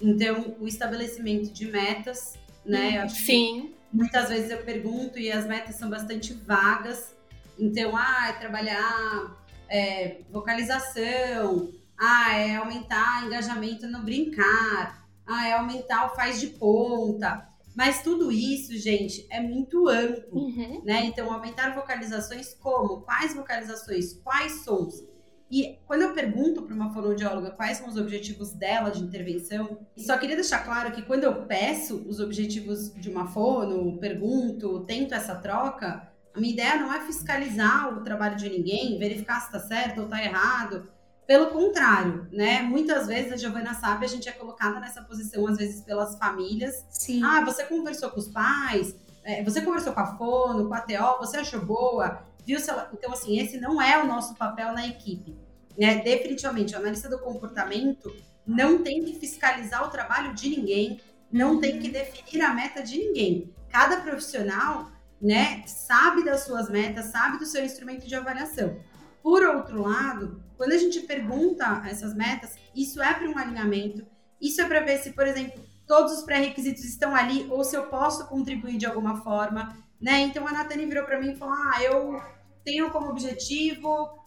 Então, 0.00 0.56
o 0.58 0.66
estabelecimento 0.66 1.52
de 1.52 1.66
metas, 1.66 2.38
né? 2.64 3.06
Sim. 3.06 3.74
muitas 3.92 4.30
vezes 4.30 4.50
eu 4.50 4.62
pergunto 4.62 5.18
e 5.18 5.30
as 5.30 5.44
metas 5.46 5.74
são 5.74 5.90
bastante 5.90 6.32
vagas. 6.32 7.14
Então, 7.58 7.94
ah, 7.94 8.28
é 8.30 8.32
trabalhar 8.32 9.36
é, 9.68 10.22
vocalização, 10.30 11.70
ah, 11.98 12.34
é 12.34 12.56
aumentar 12.56 13.26
engajamento 13.26 13.86
no 13.88 14.00
brincar, 14.00 15.06
ah, 15.26 15.46
é 15.46 15.52
aumentar 15.52 16.06
o 16.06 16.14
faz 16.16 16.40
de 16.40 16.46
ponta. 16.46 17.46
Mas 17.80 18.02
tudo 18.02 18.30
isso, 18.30 18.76
gente, 18.76 19.26
é 19.30 19.40
muito 19.40 19.88
amplo, 19.88 20.38
Uhum. 20.38 20.82
né? 20.84 21.06
Então, 21.06 21.32
aumentar 21.32 21.74
vocalizações 21.74 22.52
como? 22.52 23.00
Quais 23.00 23.32
vocalizações? 23.34 24.12
Quais 24.22 24.64
sons? 24.64 25.02
E 25.50 25.78
quando 25.86 26.02
eu 26.02 26.12
pergunto 26.12 26.60
para 26.60 26.74
uma 26.74 26.92
fonoaudióloga 26.92 27.52
quais 27.52 27.78
são 27.78 27.88
os 27.88 27.96
objetivos 27.96 28.52
dela 28.52 28.90
de 28.90 29.00
intervenção, 29.02 29.78
só 29.96 30.18
queria 30.18 30.36
deixar 30.36 30.58
claro 30.62 30.92
que 30.92 31.00
quando 31.00 31.24
eu 31.24 31.46
peço 31.46 32.06
os 32.06 32.20
objetivos 32.20 32.92
de 32.92 33.08
uma 33.08 33.26
fono, 33.28 33.96
pergunto, 33.98 34.80
tento 34.80 35.14
essa 35.14 35.34
troca, 35.36 36.06
a 36.34 36.38
minha 36.38 36.52
ideia 36.52 36.76
não 36.76 36.92
é 36.92 37.00
fiscalizar 37.00 37.96
o 37.98 38.04
trabalho 38.04 38.36
de 38.36 38.50
ninguém, 38.50 38.98
verificar 38.98 39.40
se 39.40 39.46
está 39.46 39.58
certo 39.58 40.00
ou 40.00 40.04
está 40.04 40.22
errado. 40.22 40.86
Pelo 41.30 41.46
contrário, 41.50 42.26
né? 42.32 42.60
Muitas 42.60 43.06
vezes 43.06 43.30
a 43.30 43.36
Giovana 43.36 43.72
sabe, 43.72 44.04
a 44.04 44.08
gente 44.08 44.28
é 44.28 44.32
colocada 44.32 44.80
nessa 44.80 45.00
posição, 45.00 45.46
às 45.46 45.58
vezes, 45.58 45.80
pelas 45.80 46.18
famílias. 46.18 46.84
Sim. 46.90 47.22
Ah, 47.22 47.44
você 47.44 47.62
conversou 47.62 48.10
com 48.10 48.18
os 48.18 48.26
pais, 48.26 48.96
é, 49.22 49.40
você 49.44 49.60
conversou 49.60 49.92
com 49.92 50.00
a 50.00 50.16
fono, 50.16 50.66
com 50.66 50.74
a 50.74 50.80
TO, 50.80 51.20
você 51.20 51.36
achou 51.36 51.64
boa, 51.64 52.24
viu 52.44 52.58
se 52.58 52.68
ela... 52.68 52.90
Então, 52.92 53.12
assim, 53.12 53.38
esse 53.38 53.60
não 53.60 53.80
é 53.80 54.02
o 54.02 54.08
nosso 54.08 54.34
papel 54.34 54.72
na 54.72 54.84
equipe. 54.88 55.38
Né? 55.78 56.02
Definitivamente, 56.02 56.74
o 56.74 56.78
analista 56.78 57.08
do 57.08 57.20
comportamento 57.20 58.12
não 58.44 58.82
tem 58.82 59.04
que 59.04 59.14
fiscalizar 59.14 59.86
o 59.86 59.88
trabalho 59.88 60.34
de 60.34 60.48
ninguém, 60.48 61.00
não 61.30 61.60
tem 61.60 61.78
que 61.78 61.90
definir 61.90 62.42
a 62.42 62.52
meta 62.52 62.82
de 62.82 62.98
ninguém. 62.98 63.54
Cada 63.68 63.98
profissional 63.98 64.90
né, 65.22 65.62
sabe 65.64 66.24
das 66.24 66.40
suas 66.40 66.68
metas, 66.68 67.06
sabe 67.06 67.38
do 67.38 67.46
seu 67.46 67.64
instrumento 67.64 68.08
de 68.08 68.16
avaliação. 68.16 68.80
Por 69.22 69.42
outro 69.42 69.82
lado, 69.82 70.42
quando 70.56 70.72
a 70.72 70.78
gente 70.78 71.00
pergunta 71.00 71.82
essas 71.86 72.14
metas, 72.14 72.54
isso 72.74 73.02
é 73.02 73.12
para 73.12 73.28
um 73.28 73.36
alinhamento, 73.36 74.06
isso 74.40 74.60
é 74.60 74.64
para 74.66 74.80
ver 74.80 74.98
se, 74.98 75.12
por 75.12 75.26
exemplo, 75.26 75.62
todos 75.86 76.12
os 76.12 76.22
pré-requisitos 76.22 76.84
estão 76.84 77.14
ali 77.14 77.46
ou 77.50 77.64
se 77.64 77.76
eu 77.76 77.86
posso 77.86 78.26
contribuir 78.28 78.76
de 78.76 78.86
alguma 78.86 79.22
forma, 79.22 79.76
né? 80.00 80.20
Então 80.20 80.46
a 80.46 80.52
Natane 80.52 80.86
virou 80.86 81.04
para 81.04 81.20
mim 81.20 81.32
e 81.32 81.36
falou: 81.36 81.54
"Ah, 81.54 81.82
eu 81.82 82.22
tenho 82.64 82.90
como 82.90 83.10
objetivo 83.10 84.18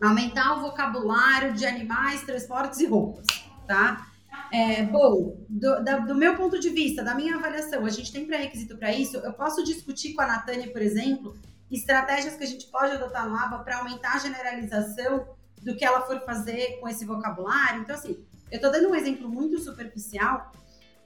aumentar 0.00 0.56
o 0.56 0.60
vocabulário 0.60 1.54
de 1.54 1.66
animais, 1.66 2.22
transportes 2.22 2.78
e 2.80 2.86
roupas, 2.86 3.26
tá? 3.66 4.06
É, 4.52 4.82
bom, 4.84 5.36
do, 5.48 5.84
da, 5.84 5.98
do, 5.98 6.14
meu 6.14 6.36
ponto 6.36 6.58
de 6.58 6.70
vista, 6.70 7.02
da 7.02 7.14
minha 7.14 7.36
avaliação, 7.36 7.84
a 7.84 7.90
gente 7.90 8.12
tem 8.12 8.26
pré-requisito 8.26 8.76
para 8.76 8.92
isso. 8.92 9.16
Eu 9.18 9.32
posso 9.32 9.62
discutir 9.62 10.14
com 10.14 10.22
a 10.22 10.26
Natânia, 10.26 10.70
por 10.72 10.80
exemplo, 10.80 11.36
estratégias 11.70 12.36
que 12.36 12.44
a 12.44 12.46
gente 12.46 12.66
pode 12.66 12.92
adotar 12.92 13.28
no 13.28 13.36
ABA 13.36 13.58
para 13.60 13.78
aumentar 13.78 14.14
a 14.14 14.18
generalização 14.18 15.28
do 15.62 15.76
que 15.76 15.84
ela 15.84 16.02
for 16.02 16.20
fazer 16.20 16.78
com 16.80 16.88
esse 16.88 17.04
vocabulário. 17.04 17.82
Então, 17.82 17.94
assim, 17.94 18.24
eu 18.50 18.56
estou 18.56 18.70
dando 18.70 18.88
um 18.88 18.94
exemplo 18.94 19.28
muito 19.28 19.58
superficial, 19.60 20.52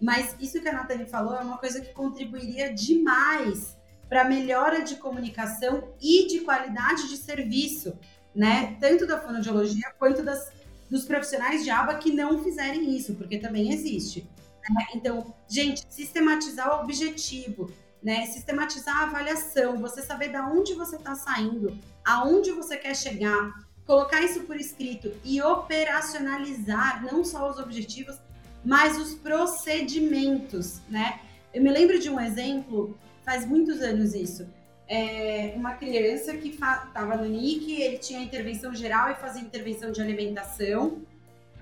mas 0.00 0.36
isso 0.40 0.60
que 0.60 0.68
a 0.68 0.72
Natânia 0.72 1.06
falou 1.06 1.34
é 1.34 1.40
uma 1.40 1.58
coisa 1.58 1.80
que 1.80 1.92
contribuiria 1.92 2.72
demais 2.72 3.76
para 4.08 4.24
melhora 4.24 4.82
de 4.82 4.96
comunicação 4.96 5.94
e 6.00 6.26
de 6.26 6.40
qualidade 6.40 7.08
de 7.08 7.16
serviço, 7.16 7.98
né? 8.34 8.76
Tanto 8.78 9.06
da 9.06 9.20
fonoaudiologia 9.20 9.92
quanto 9.98 10.22
das 10.22 10.50
dos 10.92 11.06
profissionais 11.06 11.64
de 11.64 11.70
aba 11.70 11.94
que 11.94 12.12
não 12.12 12.44
fizerem 12.44 12.94
isso, 12.94 13.14
porque 13.14 13.38
também 13.38 13.72
existe. 13.72 14.28
Né? 14.68 14.86
Então, 14.94 15.34
gente, 15.48 15.86
sistematizar 15.88 16.78
o 16.78 16.82
objetivo, 16.82 17.72
né? 18.02 18.26
Sistematizar 18.26 18.96
a 18.98 19.02
avaliação, 19.04 19.76
você 19.78 20.02
saber 20.02 20.28
da 20.28 20.46
onde 20.46 20.74
você 20.74 20.96
está 20.96 21.14
saindo, 21.14 21.78
aonde 22.04 22.50
você 22.52 22.76
quer 22.76 22.96
chegar, 22.96 23.52
colocar 23.86 24.20
isso 24.20 24.40
por 24.40 24.56
escrito 24.56 25.12
e 25.24 25.40
operacionalizar 25.40 27.04
não 27.04 27.24
só 27.24 27.48
os 27.50 27.58
objetivos, 27.58 28.18
mas 28.64 28.98
os 28.98 29.14
procedimentos, 29.14 30.80
né? 30.88 31.20
Eu 31.52 31.62
me 31.62 31.70
lembro 31.70 31.98
de 31.98 32.08
um 32.08 32.18
exemplo, 32.18 32.96
faz 33.24 33.44
muitos 33.44 33.80
anos 33.80 34.14
isso 34.14 34.46
é, 34.92 35.54
uma 35.56 35.72
criança 35.72 36.36
que 36.36 36.50
estava 36.50 37.16
no 37.16 37.24
NIC, 37.24 37.80
ele 37.80 37.96
tinha 37.96 38.20
intervenção 38.20 38.74
geral 38.74 39.10
e 39.10 39.14
fazia 39.14 39.40
intervenção 39.40 39.90
de 39.90 40.02
alimentação. 40.02 41.00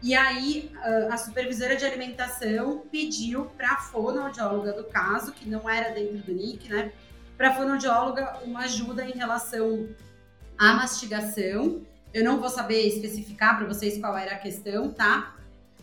E 0.03 0.15
aí 0.15 0.73
a 1.11 1.17
supervisora 1.17 1.77
de 1.77 1.85
alimentação 1.85 2.85
pediu 2.91 3.47
para 3.57 3.73
a 3.73 3.77
fonoaudióloga 3.77 4.73
do 4.73 4.85
caso, 4.85 5.33
que 5.33 5.49
não 5.49 5.69
era 5.69 5.93
dentro 5.93 6.19
do 6.19 6.33
NIC, 6.33 6.69
né? 6.71 6.93
Para 7.37 7.51
a 7.51 7.55
fonoaudióloga 7.55 8.39
uma 8.45 8.61
ajuda 8.61 9.05
em 9.05 9.13
relação 9.13 9.89
à 10.59 10.73
mastigação. 10.73 11.83
Eu 12.15 12.25
não 12.25 12.41
vou 12.41 12.49
saber 12.49 12.87
especificar 12.87 13.59
para 13.59 13.67
vocês 13.67 13.99
qual 13.99 14.17
era 14.17 14.33
a 14.33 14.39
questão, 14.39 14.91
tá? 14.91 15.37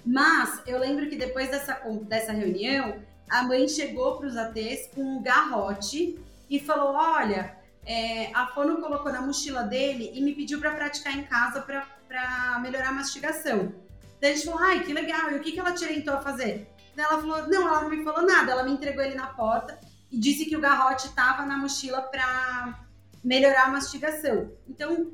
Mas 0.03 0.61
eu 0.65 0.79
lembro 0.79 1.07
que 1.09 1.15
depois 1.15 1.49
dessa, 1.49 1.73
dessa 2.03 2.31
reunião, 2.31 2.95
a 3.29 3.43
mãe 3.43 3.67
chegou 3.67 4.17
para 4.17 4.27
os 4.27 4.37
ATs 4.37 4.89
com 4.95 5.01
um 5.01 5.21
garrote 5.21 6.17
e 6.49 6.59
falou: 6.59 6.93
Olha, 6.95 7.55
é, 7.85 8.31
a 8.33 8.47
fono 8.47 8.81
colocou 8.81 9.11
na 9.11 9.21
mochila 9.21 9.63
dele 9.63 10.11
e 10.13 10.21
me 10.21 10.33
pediu 10.33 10.59
para 10.59 10.71
praticar 10.71 11.15
em 11.15 11.23
casa 11.23 11.61
para 11.61 12.59
melhorar 12.61 12.89
a 12.89 12.93
mastigação. 12.93 13.73
Daí 14.21 14.31
a 14.31 14.35
gente 14.35 14.45
falou: 14.45 14.61
Ai, 14.61 14.83
que 14.83 14.93
legal, 14.93 15.31
e 15.31 15.35
o 15.35 15.41
que, 15.41 15.51
que 15.51 15.59
ela 15.59 15.73
te 15.73 15.83
orientou 15.83 16.13
a 16.13 16.21
fazer? 16.21 16.67
Daí 16.95 17.05
ela 17.05 17.21
falou: 17.21 17.47
Não, 17.47 17.67
ela 17.67 17.81
não 17.81 17.89
me 17.89 18.03
falou 18.03 18.25
nada, 18.25 18.51
ela 18.51 18.63
me 18.63 18.71
entregou 18.71 19.03
ele 19.03 19.15
na 19.15 19.27
porta 19.27 19.79
e 20.11 20.17
disse 20.17 20.45
que 20.45 20.55
o 20.55 20.61
garrote 20.61 21.07
estava 21.07 21.45
na 21.45 21.57
mochila 21.57 22.01
para 22.01 22.87
melhorar 23.23 23.65
a 23.65 23.71
mastigação. 23.71 24.51
Então, 24.67 25.11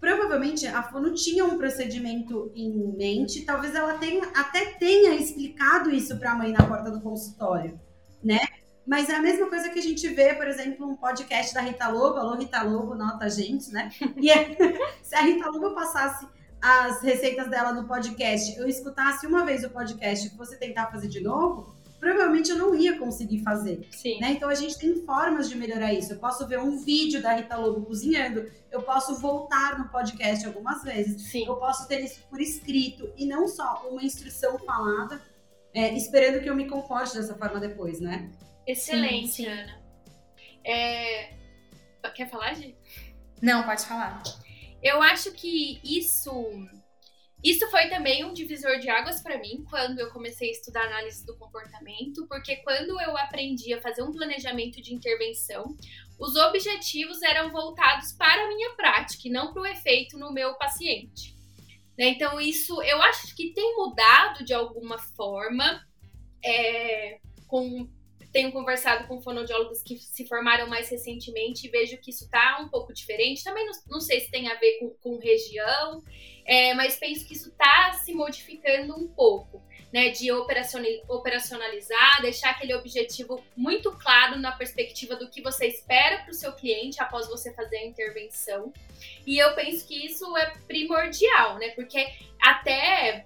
provavelmente 0.00 0.66
a 0.66 0.82
Fono 0.82 1.14
tinha 1.14 1.44
um 1.44 1.56
procedimento 1.56 2.50
em 2.54 2.70
mente, 2.96 3.44
talvez 3.44 3.74
ela 3.74 3.94
tenha, 3.98 4.26
até 4.34 4.72
tenha 4.72 5.14
explicado 5.14 5.90
isso 5.90 6.18
para 6.18 6.32
a 6.32 6.34
mãe 6.34 6.52
na 6.52 6.66
porta 6.66 6.90
do 6.90 7.00
consultório, 7.00 7.80
né? 8.22 8.40
Mas 8.86 9.08
é 9.08 9.16
a 9.16 9.22
mesma 9.22 9.48
coisa 9.48 9.68
que 9.68 9.80
a 9.80 9.82
gente 9.82 10.06
vê, 10.08 10.34
por 10.34 10.46
exemplo, 10.46 10.86
um 10.86 10.94
podcast 10.94 11.52
da 11.52 11.60
Rita 11.60 11.88
Lobo. 11.88 12.18
Alô, 12.18 12.36
Rita 12.36 12.62
Lobo, 12.62 12.94
nota 12.94 13.24
a 13.24 13.28
gente, 13.28 13.72
né? 13.72 13.90
E 14.16 14.30
é, 14.30 14.56
se 15.02 15.14
a 15.16 15.22
Rita 15.22 15.50
Lobo 15.50 15.74
passasse 15.74 16.24
as 16.66 17.00
receitas 17.00 17.48
dela 17.48 17.72
no 17.72 17.86
podcast, 17.86 18.58
eu 18.58 18.66
escutasse 18.66 19.24
uma 19.24 19.44
vez 19.44 19.62
o 19.62 19.70
podcast 19.70 20.26
e 20.26 20.36
você 20.36 20.56
tentar 20.56 20.90
fazer 20.90 21.06
de 21.06 21.20
novo, 21.20 21.72
provavelmente 22.00 22.50
eu 22.50 22.58
não 22.58 22.74
ia 22.74 22.98
conseguir 22.98 23.38
fazer. 23.44 23.86
Sim. 23.92 24.18
Né? 24.20 24.32
Então 24.32 24.48
a 24.48 24.54
gente 24.54 24.76
tem 24.76 24.94
formas 25.06 25.48
de 25.48 25.56
melhorar 25.56 25.92
isso. 25.92 26.12
Eu 26.12 26.18
posso 26.18 26.44
ver 26.48 26.58
um 26.58 26.78
vídeo 26.78 27.22
da 27.22 27.34
Rita 27.34 27.56
Lobo 27.56 27.86
cozinhando, 27.86 28.50
eu 28.72 28.82
posso 28.82 29.14
voltar 29.20 29.78
no 29.78 29.88
podcast 29.90 30.44
algumas 30.44 30.82
vezes, 30.82 31.30
Sim. 31.30 31.46
eu 31.46 31.54
posso 31.54 31.86
ter 31.86 32.00
isso 32.00 32.20
por 32.28 32.40
escrito 32.40 33.12
e 33.16 33.26
não 33.26 33.46
só 33.46 33.86
uma 33.88 34.02
instrução 34.02 34.58
falada, 34.58 35.22
é, 35.72 35.94
esperando 35.94 36.42
que 36.42 36.50
eu 36.50 36.56
me 36.56 36.66
comporte 36.68 37.14
dessa 37.14 37.34
forma 37.36 37.60
depois, 37.60 38.00
né? 38.00 38.28
Excelente, 38.66 39.28
Sim, 39.28 39.44
sim. 39.44 39.46
Ana. 39.46 39.80
É, 40.64 41.36
Quer 42.14 42.30
falar, 42.30 42.54
Gi? 42.54 42.76
Não, 43.42 43.62
pode 43.62 43.84
falar. 43.84 44.22
Eu 44.82 45.02
acho 45.02 45.32
que 45.32 45.80
isso 45.82 46.32
isso 47.44 47.70
foi 47.70 47.88
também 47.88 48.24
um 48.24 48.32
divisor 48.32 48.78
de 48.78 48.88
águas 48.88 49.20
para 49.20 49.38
mim 49.38 49.64
quando 49.70 50.00
eu 50.00 50.10
comecei 50.10 50.48
a 50.48 50.52
estudar 50.52 50.86
análise 50.86 51.24
do 51.24 51.36
comportamento, 51.36 52.26
porque 52.26 52.56
quando 52.56 53.00
eu 53.00 53.16
aprendi 53.16 53.72
a 53.72 53.80
fazer 53.80 54.02
um 54.02 54.10
planejamento 54.10 54.82
de 54.82 54.92
intervenção, 54.92 55.76
os 56.18 56.34
objetivos 56.34 57.22
eram 57.22 57.50
voltados 57.50 58.12
para 58.12 58.44
a 58.44 58.48
minha 58.48 58.70
prática 58.70 59.28
e 59.28 59.30
não 59.30 59.52
para 59.52 59.62
o 59.62 59.66
efeito 59.66 60.18
no 60.18 60.32
meu 60.32 60.54
paciente. 60.54 61.36
Né? 61.96 62.08
Então, 62.08 62.40
isso 62.40 62.82
eu 62.82 63.00
acho 63.02 63.34
que 63.36 63.52
tem 63.52 63.76
mudado 63.76 64.44
de 64.44 64.52
alguma 64.52 64.98
forma. 64.98 65.84
É, 66.44 67.18
com, 67.46 67.88
tenho 68.36 68.52
conversado 68.52 69.08
com 69.08 69.18
fonoaudiólogos 69.18 69.82
que 69.82 69.96
se 69.96 70.28
formaram 70.28 70.68
mais 70.68 70.90
recentemente 70.90 71.66
e 71.66 71.70
vejo 71.70 71.96
que 71.96 72.10
isso 72.10 72.24
está 72.24 72.58
um 72.60 72.68
pouco 72.68 72.92
diferente. 72.92 73.42
Também 73.42 73.64
não, 73.64 73.72
não, 73.88 73.98
sei 73.98 74.20
se 74.20 74.30
tem 74.30 74.46
a 74.48 74.54
ver 74.56 74.78
com, 74.78 74.90
com 74.90 75.18
região, 75.18 76.04
é, 76.44 76.74
mas 76.74 76.96
penso 76.96 77.26
que 77.26 77.32
isso 77.32 77.48
está 77.48 77.94
se 77.94 78.12
modificando 78.12 78.94
um 78.94 79.08
pouco, 79.08 79.62
né? 79.90 80.10
De 80.10 80.30
operacionalizar, 80.30 82.20
deixar 82.20 82.50
aquele 82.50 82.74
objetivo 82.74 83.42
muito 83.56 83.90
claro 83.92 84.38
na 84.38 84.52
perspectiva 84.52 85.16
do 85.16 85.30
que 85.30 85.40
você 85.40 85.68
espera 85.68 86.18
para 86.18 86.30
o 86.30 86.34
seu 86.34 86.52
cliente 86.52 87.00
após 87.00 87.26
você 87.28 87.54
fazer 87.54 87.78
a 87.78 87.86
intervenção. 87.86 88.70
E 89.26 89.38
eu 89.38 89.54
penso 89.54 89.88
que 89.88 90.04
isso 90.04 90.36
é 90.36 90.58
primordial, 90.66 91.56
né? 91.56 91.70
Porque 91.70 92.06
até 92.38 93.24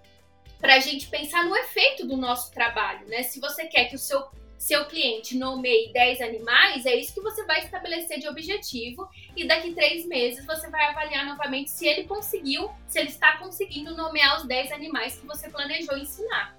para 0.61 0.77
a 0.77 0.79
gente 0.79 1.09
pensar 1.09 1.45
no 1.47 1.57
efeito 1.57 2.07
do 2.07 2.17
nosso 2.17 2.53
trabalho, 2.53 3.09
né? 3.09 3.25
Se 3.25 3.41
você 3.41 3.67
quer 3.67 3.87
que 3.87 3.97
o 3.97 3.99
seu 3.99 4.31
seu 4.61 4.85
cliente 4.85 5.39
nomeie 5.39 5.91
10 5.91 6.21
animais, 6.21 6.85
é 6.85 6.95
isso 6.95 7.15
que 7.15 7.21
você 7.23 7.43
vai 7.47 7.61
estabelecer 7.61 8.21
de 8.21 8.29
objetivo 8.29 9.09
e 9.35 9.49
daqui 9.49 9.73
três 9.73 10.05
meses 10.05 10.45
você 10.45 10.69
vai 10.69 10.85
avaliar 10.85 11.25
novamente 11.25 11.71
se 11.71 11.87
ele 11.87 12.05
conseguiu, 12.05 12.71
se 12.87 12.99
ele 12.99 13.09
está 13.09 13.39
conseguindo 13.39 13.97
nomear 13.97 14.37
os 14.37 14.47
10 14.47 14.71
animais 14.73 15.17
que 15.17 15.27
você 15.27 15.49
planejou 15.49 15.97
ensinar. 15.97 16.55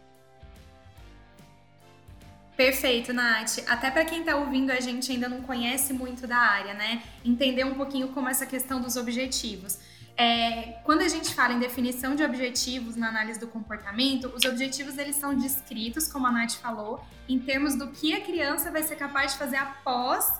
Perfeito, 2.58 3.14
Nath. 3.14 3.60
Até 3.68 3.92
para 3.92 4.04
quem 4.04 4.22
está 4.22 4.36
ouvindo 4.36 4.72
a 4.72 4.80
gente 4.80 5.12
ainda 5.12 5.30
não 5.30 5.44
conhece 5.44 5.94
muito 5.94 6.26
da 6.26 6.38
área, 6.38 6.74
né? 6.74 7.04
Entender 7.24 7.66
um 7.66 7.76
pouquinho 7.76 8.08
como 8.08 8.28
essa 8.28 8.48
questão 8.48 8.82
dos 8.82 8.98
objetivos. 8.98 9.78
É, 10.18 10.80
quando 10.84 11.02
a 11.02 11.08
gente 11.08 11.34
fala 11.34 11.54
em 11.54 11.60
definição 11.60 12.16
de 12.16 12.24
objetivos 12.24 12.96
na 12.96 13.10
análise 13.10 13.40
do 13.40 13.48
comportamento, 13.48 14.32
os 14.36 14.46
objetivos 14.46 14.98
eles 14.98 15.16
são 15.16 15.36
descritos, 15.36 16.08
como 16.08 16.28
a 16.28 16.32
Nath 16.32 16.54
falou, 16.54 17.04
em 17.28 17.40
termos 17.40 17.76
do 17.76 17.88
que 17.90 18.14
a 18.14 18.22
criança 18.22 18.72
vai 18.72 18.84
ser 18.84 18.96
capaz 18.96 19.34
de 19.34 19.40
fazer 19.40 19.58
após 19.58 20.40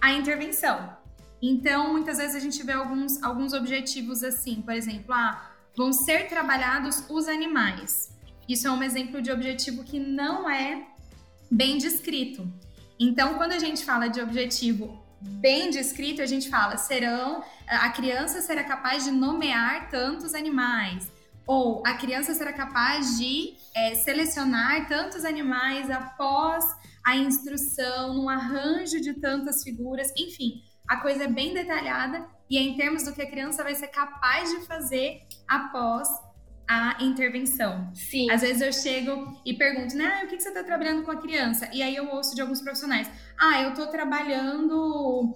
a 0.00 0.12
intervenção. 0.12 0.96
Então, 1.40 1.92
muitas 1.92 2.18
vezes 2.18 2.36
a 2.36 2.40
gente 2.40 2.62
vê 2.62 2.72
alguns, 2.72 3.22
alguns 3.22 3.52
objetivos 3.52 4.22
assim, 4.22 4.62
por 4.62 4.74
exemplo, 4.74 5.12
ah, 5.12 5.50
vão 5.76 5.92
ser 5.92 6.28
trabalhados 6.28 7.04
os 7.08 7.26
animais. 7.26 8.12
Isso 8.48 8.66
é 8.68 8.70
um 8.70 8.82
exemplo 8.82 9.22
de 9.22 9.30
objetivo 9.30 9.82
que 9.82 9.98
não 9.98 10.48
é 10.48 10.86
bem 11.50 11.78
descrito. 11.78 12.46
Então, 12.98 13.34
quando 13.34 13.52
a 13.52 13.58
gente 13.58 13.84
fala 13.84 14.08
de 14.08 14.20
objetivo 14.20 15.01
bem 15.40 15.70
descrito, 15.70 16.22
a 16.22 16.26
gente 16.26 16.48
fala: 16.48 16.76
serão 16.76 17.42
a 17.66 17.90
criança 17.90 18.40
será 18.40 18.64
capaz 18.64 19.04
de 19.04 19.10
nomear 19.10 19.88
tantos 19.90 20.34
animais, 20.34 21.10
ou 21.46 21.82
a 21.86 21.94
criança 21.94 22.34
será 22.34 22.52
capaz 22.52 23.18
de 23.18 23.54
é, 23.74 23.94
selecionar 23.94 24.88
tantos 24.88 25.24
animais 25.24 25.90
após 25.90 26.64
a 27.04 27.16
instrução, 27.16 28.14
no 28.14 28.28
arranjo 28.28 29.00
de 29.00 29.14
tantas 29.14 29.62
figuras, 29.62 30.12
enfim, 30.16 30.62
a 30.86 30.98
coisa 30.98 31.24
é 31.24 31.28
bem 31.28 31.52
detalhada 31.54 32.26
e 32.48 32.56
é 32.56 32.60
em 32.60 32.76
termos 32.76 33.04
do 33.04 33.12
que 33.12 33.22
a 33.22 33.30
criança 33.30 33.62
vai 33.62 33.74
ser 33.74 33.88
capaz 33.88 34.50
de 34.50 34.66
fazer 34.66 35.22
após 35.48 36.08
a 36.72 36.96
intervenção. 37.02 37.90
Sim. 37.94 38.30
Às 38.30 38.40
vezes 38.40 38.62
eu 38.62 38.72
chego 38.72 39.40
e 39.44 39.54
pergunto, 39.54 39.94
né, 39.94 40.20
ah, 40.20 40.24
o 40.24 40.28
que, 40.28 40.36
que 40.36 40.42
você 40.42 40.48
está 40.48 40.64
trabalhando 40.64 41.04
com 41.04 41.10
a 41.10 41.20
criança? 41.20 41.68
E 41.72 41.82
aí 41.82 41.94
eu 41.94 42.08
ouço 42.08 42.34
de 42.34 42.40
alguns 42.40 42.62
profissionais, 42.62 43.10
ah, 43.38 43.60
eu 43.62 43.70
estou 43.70 43.86
trabalhando 43.88 45.34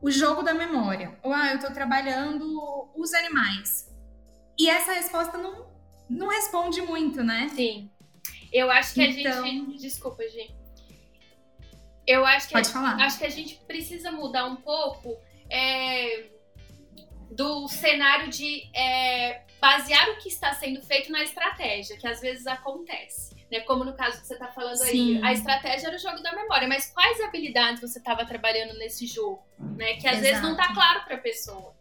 o 0.00 0.10
jogo 0.10 0.42
da 0.42 0.54
memória, 0.54 1.18
ou 1.22 1.32
ah, 1.32 1.50
eu 1.50 1.56
estou 1.56 1.72
trabalhando 1.72 2.90
os 2.96 3.12
animais. 3.12 3.88
E 4.58 4.68
essa 4.68 4.92
resposta 4.92 5.36
não, 5.36 5.66
não 6.08 6.28
responde 6.28 6.80
muito, 6.82 7.22
né? 7.22 7.48
Sim. 7.54 7.90
Eu 8.52 8.70
acho 8.70 8.94
que 8.94 9.02
então... 9.02 9.44
a 9.44 9.46
gente. 9.46 9.78
Desculpa, 9.78 10.22
gente. 10.28 10.56
Eu 12.06 12.24
acho 12.24 12.48
que, 12.48 12.54
Pode 12.54 12.68
a, 12.68 12.72
falar. 12.72 12.94
acho 13.02 13.18
que 13.18 13.26
a 13.26 13.30
gente 13.30 13.56
precisa 13.66 14.10
mudar 14.10 14.46
um 14.46 14.56
pouco 14.56 15.14
é, 15.50 16.30
do 17.30 17.68
cenário 17.68 18.30
de 18.30 18.62
é, 18.74 19.42
basear 19.60 20.10
o 20.10 20.18
que 20.18 20.28
está 20.28 20.52
sendo 20.54 20.80
feito 20.82 21.10
na 21.10 21.22
estratégia, 21.22 21.96
que 21.96 22.06
às 22.06 22.20
vezes 22.20 22.46
acontece. 22.46 23.36
Né? 23.50 23.60
Como 23.60 23.84
no 23.84 23.94
caso 23.94 24.20
que 24.20 24.26
você 24.26 24.34
está 24.34 24.48
falando 24.48 24.76
Sim. 24.76 25.18
aí, 25.18 25.24
a 25.24 25.32
estratégia 25.32 25.88
era 25.88 25.96
o 25.96 25.98
jogo 25.98 26.22
da 26.22 26.34
memória, 26.34 26.68
mas 26.68 26.90
quais 26.92 27.20
habilidades 27.20 27.80
você 27.80 27.98
estava 27.98 28.24
trabalhando 28.24 28.78
nesse 28.78 29.06
jogo? 29.06 29.42
Né? 29.58 29.94
Que 29.94 30.06
às 30.06 30.18
Exato. 30.18 30.22
vezes 30.22 30.42
não 30.42 30.52
está 30.52 30.72
claro 30.74 31.04
para 31.04 31.16
a 31.16 31.18
pessoa. 31.18 31.74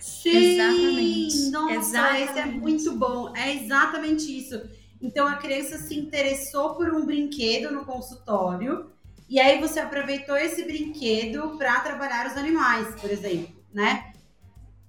Sim! 0.00 0.58
Exatamente. 0.58 1.50
Nossa, 1.50 1.74
Exatamente. 1.74 2.30
esse 2.30 2.38
é 2.38 2.46
muito 2.46 2.96
bom. 2.96 3.36
É 3.36 3.54
exatamente 3.54 4.38
isso. 4.38 4.60
Então 5.00 5.26
a 5.26 5.36
criança 5.36 5.78
se 5.78 5.94
interessou 5.98 6.74
por 6.74 6.92
um 6.94 7.06
brinquedo 7.06 7.70
no 7.70 7.84
consultório 7.84 8.92
e 9.28 9.40
aí 9.40 9.60
você 9.60 9.80
aproveitou 9.80 10.36
esse 10.36 10.64
brinquedo 10.64 11.56
para 11.56 11.80
trabalhar 11.80 12.26
os 12.26 12.36
animais, 12.36 12.94
por 13.00 13.10
exemplo, 13.10 13.54
né? 13.72 14.13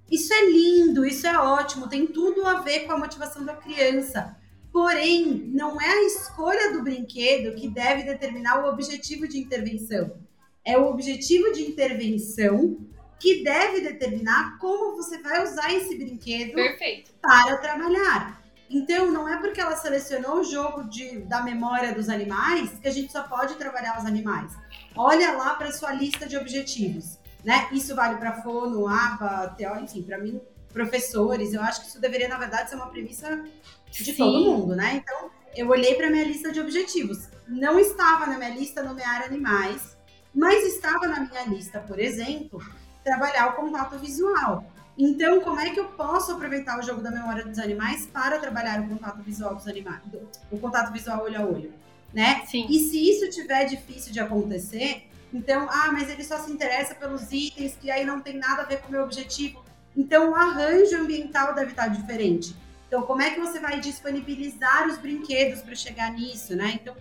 Isso 0.09 0.33
é 0.33 0.45
lindo, 0.49 1.05
isso 1.05 1.25
é 1.25 1.37
ótimo, 1.37 1.89
tem 1.89 2.05
tudo 2.05 2.45
a 2.45 2.61
ver 2.61 2.81
com 2.81 2.93
a 2.93 2.97
motivação 2.97 3.43
da 3.43 3.55
criança. 3.55 4.37
Porém, 4.71 5.49
não 5.53 5.79
é 5.79 5.89
a 5.89 6.03
escolha 6.03 6.73
do 6.73 6.83
brinquedo 6.83 7.55
que 7.55 7.69
deve 7.69 8.03
determinar 8.03 8.63
o 8.63 8.69
objetivo 8.69 9.27
de 9.27 9.39
intervenção. 9.39 10.19
É 10.63 10.77
o 10.77 10.89
objetivo 10.89 11.51
de 11.53 11.63
intervenção 11.63 12.77
que 13.19 13.43
deve 13.43 13.81
determinar 13.81 14.57
como 14.59 14.97
você 14.97 15.17
vai 15.21 15.43
usar 15.43 15.73
esse 15.73 15.95
brinquedo 15.95 16.53
Perfeito. 16.53 17.11
para 17.21 17.57
trabalhar. 17.57 18.43
Então, 18.69 19.11
não 19.11 19.29
é 19.29 19.37
porque 19.37 19.61
ela 19.61 19.75
selecionou 19.75 20.39
o 20.39 20.43
jogo 20.43 20.83
de, 20.89 21.19
da 21.19 21.41
memória 21.41 21.93
dos 21.93 22.09
animais 22.09 22.71
que 22.79 22.87
a 22.87 22.91
gente 22.91 23.11
só 23.11 23.23
pode 23.23 23.55
trabalhar 23.55 23.99
os 23.99 24.05
animais. 24.05 24.51
Olha 24.95 25.31
lá 25.33 25.55
para 25.55 25.71
sua 25.71 25.93
lista 25.93 26.25
de 26.25 26.35
objetivos, 26.35 27.17
né? 27.45 27.69
Isso 27.71 27.95
vale 27.95 28.17
para 28.17 28.41
fono, 28.41 28.87
ABA, 28.87 29.55
TO, 29.57 29.79
enfim, 29.83 30.01
para 30.01 30.17
mim, 30.17 30.41
professores. 30.73 31.53
Eu 31.53 31.61
acho 31.61 31.81
que 31.81 31.87
isso 31.87 32.01
deveria, 32.01 32.27
na 32.27 32.39
verdade, 32.39 32.71
ser 32.71 32.75
uma 32.75 32.87
premissa 32.87 33.45
de 33.91 34.03
Sim. 34.03 34.15
todo 34.15 34.43
mundo, 34.43 34.75
né? 34.75 34.95
Então, 34.95 35.29
eu 35.55 35.69
olhei 35.69 35.93
para 35.93 36.09
minha 36.09 36.25
lista 36.25 36.51
de 36.51 36.59
objetivos. 36.59 37.29
Não 37.47 37.79
estava 37.79 38.25
na 38.25 38.37
minha 38.37 38.49
lista 38.49 38.81
nomear 38.81 39.23
animais, 39.23 39.95
mas 40.33 40.65
estava 40.65 41.07
na 41.07 41.19
minha 41.19 41.45
lista, 41.45 41.79
por 41.79 41.99
exemplo, 41.99 42.59
trabalhar 43.03 43.49
o 43.49 43.53
contato 43.53 43.97
visual. 43.99 44.65
Então, 44.97 45.39
como 45.41 45.59
é 45.59 45.69
que 45.69 45.79
eu 45.79 45.85
posso 45.89 46.31
aproveitar 46.31 46.79
o 46.79 46.81
jogo 46.81 47.01
da 47.01 47.11
memória 47.11 47.45
dos 47.45 47.59
animais 47.59 48.07
para 48.07 48.39
trabalhar 48.39 48.81
o 48.81 48.89
contato 48.89 49.21
visual 49.21 49.53
dos 49.53 49.67
animais, 49.67 50.01
o 50.49 50.57
contato 50.57 50.91
visual 50.91 51.23
olho 51.23 51.39
a 51.39 51.45
olho, 51.45 51.73
né? 52.13 52.43
Sim. 52.47 52.65
E 52.69 52.79
se 52.79 53.09
isso 53.09 53.29
tiver 53.29 53.65
difícil 53.65 54.11
de 54.11 54.19
acontecer, 54.19 55.07
então, 55.33 55.67
ah, 55.69 55.91
mas 55.91 56.09
ele 56.09 56.23
só 56.23 56.39
se 56.39 56.51
interessa 56.51 56.95
pelos 56.95 57.31
itens 57.31 57.75
que 57.75 57.91
aí 57.91 58.05
não 58.05 58.21
tem 58.21 58.37
nada 58.37 58.61
a 58.61 58.65
ver 58.65 58.81
com 58.81 58.87
o 58.87 58.91
meu 58.91 59.03
objetivo. 59.03 59.63
Então, 59.95 60.31
o 60.31 60.35
arranjo 60.35 60.97
ambiental 60.97 61.53
deve 61.53 61.71
estar 61.71 61.87
diferente. 61.87 62.55
Então, 62.87 63.03
como 63.03 63.21
é 63.21 63.31
que 63.31 63.39
você 63.39 63.59
vai 63.59 63.79
disponibilizar 63.79 64.87
os 64.87 64.97
brinquedos 64.97 65.61
para 65.61 65.75
chegar 65.75 66.11
nisso, 66.11 66.55
né? 66.55 66.79
Então, 66.81 66.95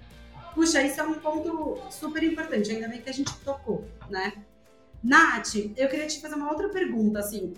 puxa, 0.54 0.82
isso 0.82 1.00
é 1.00 1.04
um 1.04 1.14
ponto 1.14 1.80
super 1.90 2.22
importante, 2.22 2.70
ainda 2.70 2.88
bem 2.88 3.00
que 3.00 3.10
a 3.10 3.14
gente 3.14 3.34
tocou, 3.38 3.88
né? 4.08 4.32
Nath, 5.02 5.54
eu 5.76 5.88
queria 5.88 6.06
te 6.06 6.20
fazer 6.20 6.34
uma 6.34 6.50
outra 6.50 6.68
pergunta, 6.70 7.18
assim. 7.18 7.52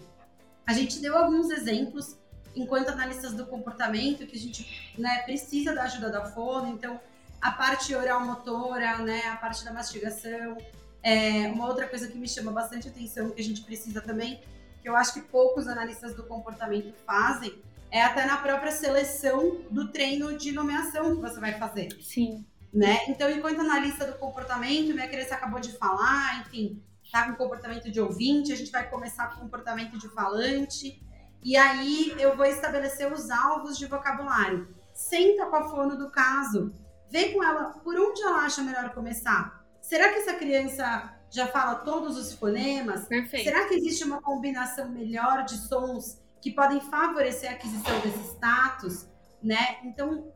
A 0.66 0.72
gente 0.72 1.00
deu 1.00 1.16
alguns 1.16 1.48
exemplos 1.50 2.16
enquanto 2.56 2.88
analistas 2.88 3.34
do 3.34 3.46
comportamento 3.46 4.26
que 4.26 4.36
a 4.36 4.40
gente 4.40 4.92
né, 4.98 5.18
precisa 5.18 5.74
da 5.74 5.84
ajuda 5.84 6.10
da 6.10 6.24
fono, 6.24 6.68
então 6.68 6.98
a 7.40 7.50
parte 7.50 7.94
oral 7.94 8.20
motora, 8.24 8.98
né, 8.98 9.22
a 9.26 9.36
parte 9.36 9.64
da 9.64 9.72
mastigação. 9.72 10.56
É, 11.02 11.48
uma 11.48 11.68
outra 11.68 11.86
coisa 11.86 12.08
que 12.08 12.18
me 12.18 12.28
chama 12.28 12.50
bastante 12.50 12.88
atenção 12.88 13.30
que 13.30 13.40
a 13.40 13.44
gente 13.44 13.62
precisa 13.62 14.00
também, 14.00 14.40
que 14.82 14.88
eu 14.88 14.96
acho 14.96 15.14
que 15.14 15.20
poucos 15.20 15.68
analistas 15.68 16.14
do 16.14 16.24
comportamento 16.24 16.92
fazem, 17.06 17.62
é 17.90 18.02
até 18.02 18.26
na 18.26 18.36
própria 18.38 18.72
seleção 18.72 19.58
do 19.70 19.88
treino 19.92 20.36
de 20.36 20.50
nomeação 20.52 21.14
que 21.14 21.20
você 21.20 21.38
vai 21.38 21.52
fazer 21.58 21.96
Sim. 22.02 22.44
né? 22.72 22.98
Então, 23.08 23.30
enquanto 23.30 23.60
analista 23.60 24.04
do 24.04 24.18
comportamento, 24.18 24.92
minha 24.92 25.08
criança 25.08 25.36
acabou 25.36 25.60
de 25.60 25.72
falar, 25.78 26.40
enfim, 26.40 26.82
tá 27.12 27.30
com 27.30 27.36
comportamento 27.36 27.90
de 27.90 28.00
ouvinte, 28.00 28.52
a 28.52 28.56
gente 28.56 28.72
vai 28.72 28.88
começar 28.90 29.28
com 29.28 29.40
comportamento 29.40 29.96
de 29.96 30.08
falante, 30.08 31.00
e 31.42 31.56
aí 31.56 32.12
eu 32.18 32.36
vou 32.36 32.44
estabelecer 32.44 33.12
os 33.12 33.30
alvos 33.30 33.78
de 33.78 33.86
vocabulário. 33.86 34.68
Senta 34.92 35.46
com 35.46 35.56
a 35.56 35.68
fono 35.68 35.96
do 35.96 36.10
caso, 36.10 36.72
vê 37.10 37.32
com 37.32 37.42
ela 37.42 37.70
por 37.84 37.98
onde 37.98 38.22
ela 38.22 38.44
acha 38.44 38.62
melhor 38.62 38.90
começar. 38.90 39.64
Será 39.80 40.12
que 40.12 40.18
essa 40.18 40.34
criança 40.34 41.14
já 41.30 41.46
fala 41.46 41.76
todos 41.76 42.16
os 42.16 42.32
fonemas? 42.32 43.06
Perfeito. 43.06 43.44
Será 43.44 43.66
que 43.66 43.74
existe 43.74 44.04
uma 44.04 44.20
combinação 44.20 44.88
melhor 44.88 45.44
de 45.44 45.56
sons 45.56 46.20
que 46.40 46.50
podem 46.50 46.80
favorecer 46.80 47.50
a 47.50 47.54
aquisição 47.54 48.00
desse 48.00 48.34
status, 48.34 49.06
né? 49.42 49.78
Então, 49.84 50.32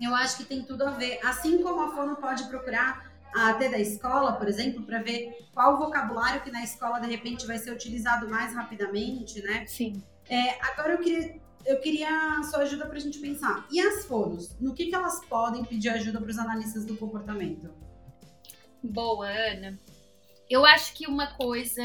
eu 0.00 0.14
acho 0.14 0.38
que 0.38 0.44
tem 0.44 0.62
tudo 0.62 0.84
a 0.84 0.90
ver. 0.90 1.18
Assim 1.24 1.62
como 1.62 1.82
a 1.82 1.94
fono 1.94 2.16
pode 2.16 2.44
procurar 2.44 3.06
a 3.34 3.52
da 3.52 3.78
escola, 3.78 4.32
por 4.32 4.48
exemplo, 4.48 4.82
para 4.82 5.02
ver 5.02 5.48
qual 5.52 5.78
vocabulário 5.78 6.40
que 6.42 6.50
na 6.50 6.62
escola 6.62 6.98
de 6.98 7.08
repente 7.08 7.46
vai 7.46 7.58
ser 7.58 7.70
utilizado 7.70 8.28
mais 8.28 8.54
rapidamente, 8.54 9.42
né? 9.42 9.66
Sim. 9.66 10.02
É, 10.28 10.58
agora 10.70 10.92
eu 10.92 10.98
queria, 10.98 11.40
eu 11.66 11.80
queria 11.80 12.40
sua 12.44 12.60
ajuda 12.60 12.86
para 12.86 12.96
a 12.96 13.00
gente 13.00 13.18
pensar. 13.18 13.66
E 13.70 13.80
as 13.80 14.06
fonos? 14.06 14.56
No 14.60 14.72
que, 14.72 14.86
que 14.86 14.94
elas 14.94 15.24
podem 15.24 15.64
pedir 15.64 15.88
ajuda 15.88 16.20
para 16.20 16.30
os 16.30 16.38
analistas 16.38 16.84
do 16.84 16.96
comportamento? 16.96 17.74
Boa, 18.82 19.28
Ana. 19.28 19.78
Eu 20.48 20.64
acho 20.64 20.94
que 20.94 21.08
uma 21.08 21.26
coisa 21.34 21.82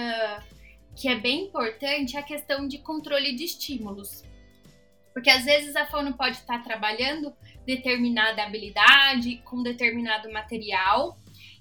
que 0.96 1.08
é 1.08 1.16
bem 1.16 1.46
importante 1.46 2.16
é 2.16 2.20
a 2.20 2.24
questão 2.24 2.68
de 2.68 2.78
controle 2.78 3.36
de 3.36 3.46
estímulos. 3.46 4.24
Porque 5.14 5.30
às 5.30 5.44
vezes 5.44 5.76
a 5.76 5.88
fono 5.88 6.14
pode 6.14 6.38
estar 6.38 6.64
trabalhando 6.64 7.34
determinada 7.66 8.44
habilidade 8.44 9.38
com 9.46 9.64
determinado 9.64 10.32
material 10.32 11.18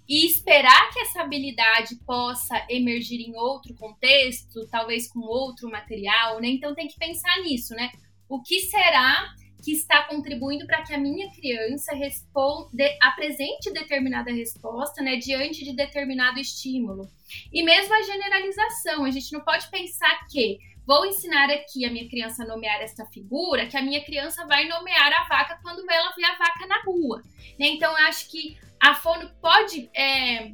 e 0.06 0.26
esperar 0.26 0.90
que 0.92 1.00
essa 1.00 1.22
habilidade 1.22 1.96
possa 2.04 2.66
emergir 2.68 3.20
em 3.20 3.34
outro 3.36 3.74
contexto, 3.74 4.68
talvez 4.68 5.10
com 5.10 5.20
outro 5.20 5.70
material, 5.70 6.40
né? 6.40 6.48
Então 6.48 6.74
tem 6.74 6.86
que 6.86 6.98
pensar 6.98 7.40
nisso, 7.42 7.74
né? 7.74 7.90
O 8.30 8.40
que 8.40 8.60
será 8.60 9.34
que 9.60 9.72
está 9.72 10.04
contribuindo 10.04 10.66
para 10.66 10.82
que 10.82 10.94
a 10.94 10.98
minha 10.98 11.30
criança 11.30 11.94
responda, 11.94 12.84
apresente 13.02 13.70
determinada 13.72 14.32
resposta, 14.32 15.02
né, 15.02 15.16
diante 15.16 15.64
de 15.64 15.74
determinado 15.74 16.38
estímulo. 16.38 17.10
E 17.52 17.62
mesmo 17.62 17.92
a 17.92 18.02
generalização, 18.02 19.04
a 19.04 19.10
gente 19.10 19.32
não 19.32 19.40
pode 19.40 19.68
pensar 19.68 20.26
que 20.28 20.58
vou 20.86 21.04
ensinar 21.06 21.50
aqui 21.50 21.84
a 21.84 21.90
minha 21.90 22.08
criança 22.08 22.42
a 22.42 22.46
nomear 22.46 22.80
esta 22.80 23.04
figura, 23.06 23.66
que 23.66 23.76
a 23.76 23.82
minha 23.82 24.02
criança 24.02 24.46
vai 24.46 24.66
nomear 24.66 25.12
a 25.12 25.28
vaca 25.28 25.58
quando 25.62 25.88
ela 25.88 26.12
vê 26.16 26.24
a 26.24 26.38
vaca 26.38 26.66
na 26.66 26.82
rua. 26.82 27.22
Né? 27.58 27.68
Então, 27.68 27.90
eu 27.90 28.06
acho 28.06 28.30
que 28.30 28.56
a 28.80 28.94
fono 28.94 29.30
pode 29.42 29.90
é, 29.94 30.52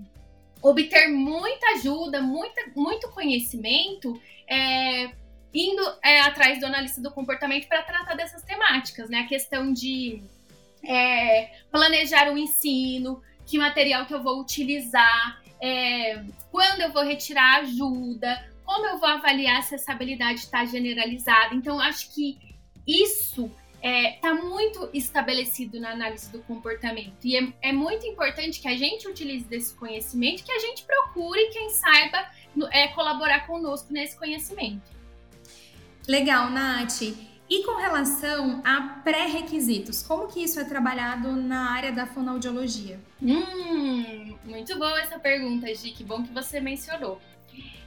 obter 0.61 1.09
muita 1.09 1.67
ajuda, 1.75 2.21
muita, 2.21 2.61
muito 2.75 3.09
conhecimento, 3.11 4.21
é, 4.49 5.13
indo 5.57 5.83
é, 6.05 6.21
atrás 6.21 6.61
do 6.61 6.67
analista 6.67 7.01
do 7.01 7.11
comportamento 7.11 7.67
para 7.67 7.83
tratar 7.83 8.15
dessas 8.15 8.43
temáticas, 8.43 9.09
né? 9.09 9.21
A 9.21 9.27
questão 9.27 9.73
de 9.73 10.23
é, 10.85 11.51
planejar 11.71 12.31
o 12.31 12.37
ensino, 12.37 13.23
que 13.47 13.59
material 13.59 14.05
que 14.05 14.13
eu 14.13 14.23
vou 14.23 14.39
utilizar, 14.39 15.41
é, 15.59 16.23
quando 16.53 16.83
eu 16.83 16.93
vou 16.93 17.03
retirar 17.03 17.61
ajuda, 17.61 18.51
como 18.65 18.87
eu 18.87 18.99
vou 18.99 19.09
avaliar 19.09 19.63
se 19.63 19.75
essa 19.75 19.93
habilidade 19.93 20.41
está 20.41 20.63
generalizada. 20.67 21.55
Então, 21.55 21.81
acho 21.81 22.15
que 22.15 22.39
isso 22.87 23.51
está 23.77 23.89
é, 23.89 24.13
tá 24.21 24.35
muito 24.35 24.91
estabelecido 24.93 25.81
na 25.81 25.93
análise 25.93 26.31
do 26.31 26.41
comportamento. 26.41 27.25
E 27.25 27.37
é, 27.37 27.53
é, 27.63 27.73
muito 27.73 28.07
importante 28.07 28.61
que 28.61 28.69
a 28.69 28.77
gente 28.77 29.09
utilize 29.09 29.47
desse 29.47 29.75
conhecimento, 29.75 30.45
que 30.45 30.53
a 30.53 30.59
gente 30.59 30.85
procure 30.85 31.49
quem 31.51 31.71
saiba 31.71 32.29
é, 32.73 32.89
colaborar 32.89 33.47
conosco 33.47 33.91
nesse 33.93 34.19
conhecimento. 34.19 34.96
Legal, 36.07 36.51
Nath. 36.51 37.03
E 37.49 37.63
com 37.63 37.77
relação 37.77 38.61
a 38.65 39.01
pré-requisitos, 39.05 40.03
como 40.03 40.27
que 40.27 40.43
isso 40.43 40.59
é 40.59 40.65
trabalhado 40.65 41.31
na 41.37 41.71
área 41.71 41.93
da 41.93 42.05
fonoaudiologia? 42.05 42.99
Hum, 43.23 44.37
muito 44.45 44.77
boa 44.77 45.01
essa 45.01 45.19
pergunta, 45.19 45.73
Gi, 45.73 45.93
que 45.93 46.03
bom 46.03 46.25
que 46.25 46.33
você 46.33 46.61
mencionou. 46.61 47.21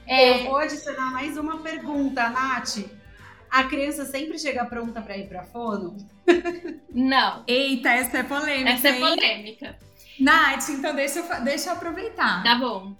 É... 0.06 0.40
Eu 0.40 0.44
vou 0.44 0.56
adicionar 0.56 1.12
mais 1.12 1.36
uma 1.36 1.58
pergunta, 1.58 2.28
Nath. 2.30 2.78
A 3.50 3.64
criança 3.64 4.06
sempre 4.06 4.38
chega 4.38 4.64
pronta 4.64 5.02
para 5.02 5.18
ir 5.18 5.28
para 5.28 5.42
fono? 5.44 5.96
Não. 6.88 7.44
Eita, 7.46 7.90
essa 7.90 8.18
é 8.18 8.22
polêmica. 8.22 8.70
Essa 8.70 8.88
é 8.88 8.98
polêmica. 8.98 9.78
Nath, 10.18 10.68
então 10.70 10.94
deixa 10.94 11.18
eu, 11.18 11.44
deixa 11.44 11.70
eu 11.70 11.74
aproveitar. 11.74 12.42
Tá 12.42 12.54
bom. 12.54 12.94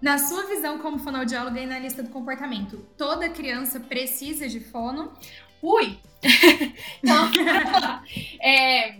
Na 0.00 0.16
sua 0.16 0.46
visão 0.46 0.78
como 0.78 0.98
fonoaudióloga 0.98 1.60
e 1.60 1.66
na 1.66 1.78
lista 1.78 2.02
do 2.02 2.08
comportamento, 2.08 2.78
toda 2.96 3.28
criança 3.28 3.78
precisa 3.78 4.48
de 4.48 4.58
fono? 4.58 5.12
Ui! 5.60 5.98
então, 7.02 7.30
é, 8.40 8.98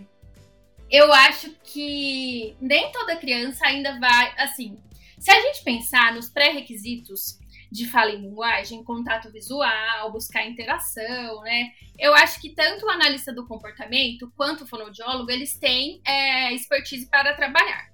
eu 0.91 1.11
acho 1.11 1.55
que 1.63 2.55
nem 2.61 2.91
toda 2.91 3.15
criança 3.15 3.65
ainda 3.65 3.99
vai. 3.99 4.33
Assim, 4.37 4.77
se 5.17 5.31
a 5.31 5.41
gente 5.41 5.63
pensar 5.63 6.13
nos 6.13 6.29
pré-requisitos 6.29 7.39
de 7.71 7.87
fala 7.87 8.11
em 8.11 8.21
linguagem, 8.21 8.83
contato 8.83 9.31
visual, 9.31 10.11
buscar 10.11 10.45
interação, 10.45 11.41
né? 11.41 11.71
Eu 11.97 12.13
acho 12.13 12.39
que 12.41 12.49
tanto 12.49 12.85
o 12.85 12.89
analista 12.89 13.33
do 13.33 13.47
comportamento 13.47 14.31
quanto 14.35 14.65
o 14.65 14.67
fonoaudiólogo, 14.67 15.31
eles 15.31 15.57
têm 15.57 16.01
é, 16.05 16.53
expertise 16.53 17.07
para 17.07 17.33
trabalhar. 17.33 17.90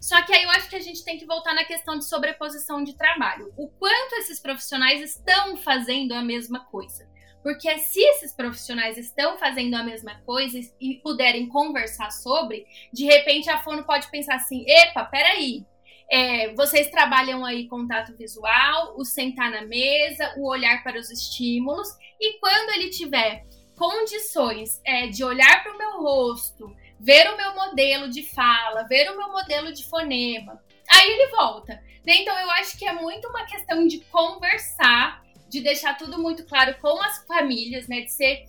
Só 0.00 0.22
que 0.22 0.32
aí 0.32 0.44
eu 0.44 0.50
acho 0.50 0.68
que 0.68 0.76
a 0.76 0.80
gente 0.80 1.04
tem 1.04 1.18
que 1.18 1.26
voltar 1.26 1.54
na 1.54 1.64
questão 1.64 1.98
de 1.98 2.04
sobreposição 2.04 2.84
de 2.84 2.96
trabalho. 2.96 3.52
O 3.56 3.68
quanto 3.68 4.14
esses 4.14 4.38
profissionais 4.38 5.00
estão 5.00 5.56
fazendo 5.56 6.12
a 6.12 6.22
mesma 6.22 6.60
coisa. 6.66 7.08
Porque 7.42 7.78
se 7.78 8.00
esses 8.00 8.32
profissionais 8.32 8.98
estão 8.98 9.38
fazendo 9.38 9.74
a 9.74 9.82
mesma 9.82 10.20
coisa 10.26 10.58
e 10.80 10.96
puderem 10.96 11.48
conversar 11.48 12.10
sobre, 12.10 12.66
de 12.92 13.04
repente 13.06 13.48
a 13.48 13.58
fono 13.58 13.84
pode 13.84 14.10
pensar 14.10 14.36
assim: 14.36 14.64
epa, 14.68 15.04
peraí. 15.04 15.64
É, 16.10 16.54
vocês 16.54 16.90
trabalham 16.90 17.44
aí 17.44 17.68
contato 17.68 18.16
visual, 18.16 18.94
o 18.96 19.04
sentar 19.04 19.50
na 19.50 19.62
mesa, 19.66 20.34
o 20.38 20.48
olhar 20.48 20.82
para 20.82 20.98
os 20.98 21.10
estímulos, 21.10 21.88
e 22.18 22.38
quando 22.38 22.70
ele 22.70 22.88
tiver 22.88 23.44
condições 23.76 24.80
é, 24.84 25.06
de 25.06 25.22
olhar 25.22 25.62
para 25.62 25.74
o 25.74 25.78
meu 25.78 26.02
rosto, 26.02 26.74
ver 26.98 27.30
o 27.30 27.36
meu 27.36 27.54
modelo 27.54 28.08
de 28.08 28.22
fala, 28.22 28.84
ver 28.84 29.10
o 29.10 29.16
meu 29.16 29.30
modelo 29.30 29.72
de 29.72 29.84
fonema, 29.84 30.62
aí 30.90 31.10
ele 31.10 31.30
volta. 31.30 31.82
Então 32.06 32.38
eu 32.38 32.50
acho 32.52 32.78
que 32.78 32.86
é 32.86 32.92
muito 32.92 33.28
uma 33.28 33.44
questão 33.44 33.86
de 33.86 34.00
conversar 34.06 35.22
de 35.48 35.60
deixar 35.60 35.96
tudo 35.96 36.20
muito 36.20 36.44
claro 36.44 36.76
com 36.80 37.02
as 37.02 37.24
famílias, 37.26 37.88
né? 37.88 38.02
De 38.02 38.12
ser 38.12 38.44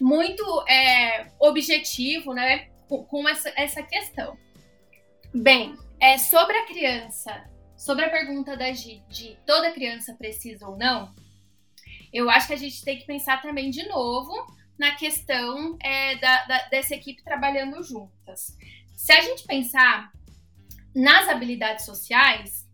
muito 0.00 0.42
é, 0.66 1.30
objetivo, 1.38 2.32
né? 2.32 2.68
Com, 2.88 3.04
com 3.04 3.28
essa, 3.28 3.52
essa 3.56 3.82
questão. 3.82 4.36
Bem, 5.32 5.76
é, 6.00 6.18
sobre 6.18 6.56
a 6.56 6.66
criança, 6.66 7.44
sobre 7.76 8.06
a 8.06 8.10
pergunta 8.10 8.56
da 8.56 8.72
Gi, 8.72 9.02
de 9.08 9.36
toda 9.46 9.70
criança 9.70 10.14
precisa 10.14 10.66
ou 10.66 10.76
não, 10.76 11.14
eu 12.12 12.28
acho 12.28 12.48
que 12.48 12.54
a 12.54 12.58
gente 12.58 12.82
tem 12.82 12.98
que 12.98 13.06
pensar 13.06 13.40
também 13.40 13.70
de 13.70 13.86
novo 13.86 14.32
na 14.80 14.92
questão 14.92 15.76
é, 15.78 16.16
da, 16.16 16.46
da, 16.46 16.68
dessa 16.68 16.94
equipe 16.94 17.22
trabalhando 17.22 17.82
juntas. 17.82 18.56
Se 18.96 19.12
a 19.12 19.20
gente 19.20 19.44
pensar 19.44 20.10
nas 20.94 21.28
habilidades 21.28 21.84
sociais, 21.84 22.66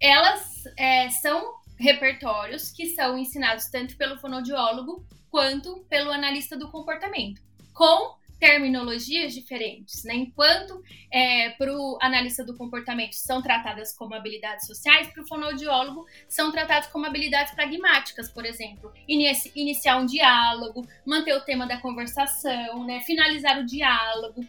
elas 0.00 0.64
é, 0.78 1.10
são 1.10 1.56
repertórios 1.78 2.70
que 2.70 2.86
são 2.86 3.18
ensinados 3.18 3.66
tanto 3.66 3.98
pelo 3.98 4.18
fonoaudiólogo 4.18 5.06
quanto 5.28 5.84
pelo 5.90 6.10
analista 6.10 6.56
do 6.56 6.70
comportamento, 6.70 7.42
com 7.74 8.16
terminologias 8.38 9.32
diferentes, 9.32 10.04
né? 10.04 10.14
Enquanto 10.14 10.82
é, 11.10 11.50
para 11.50 11.72
o 11.72 11.98
analista 12.00 12.44
do 12.44 12.56
comportamento 12.56 13.14
são 13.14 13.40
tratadas 13.40 13.94
como 13.94 14.14
habilidades 14.14 14.66
sociais, 14.66 15.08
para 15.08 15.22
o 15.22 15.26
fonoaudiólogo 15.26 16.06
são 16.28 16.52
tratadas 16.52 16.86
como 16.88 17.06
habilidades 17.06 17.54
pragmáticas, 17.54 18.30
por 18.30 18.44
exemplo, 18.44 18.92
inici 19.08 19.50
iniciar 19.54 19.96
um 19.96 20.06
diálogo, 20.06 20.86
manter 21.04 21.34
o 21.34 21.40
tema 21.40 21.66
da 21.66 21.78
conversação, 21.78 22.84
né? 22.84 23.00
Finalizar 23.00 23.58
o 23.58 23.64
diálogo, 23.64 24.44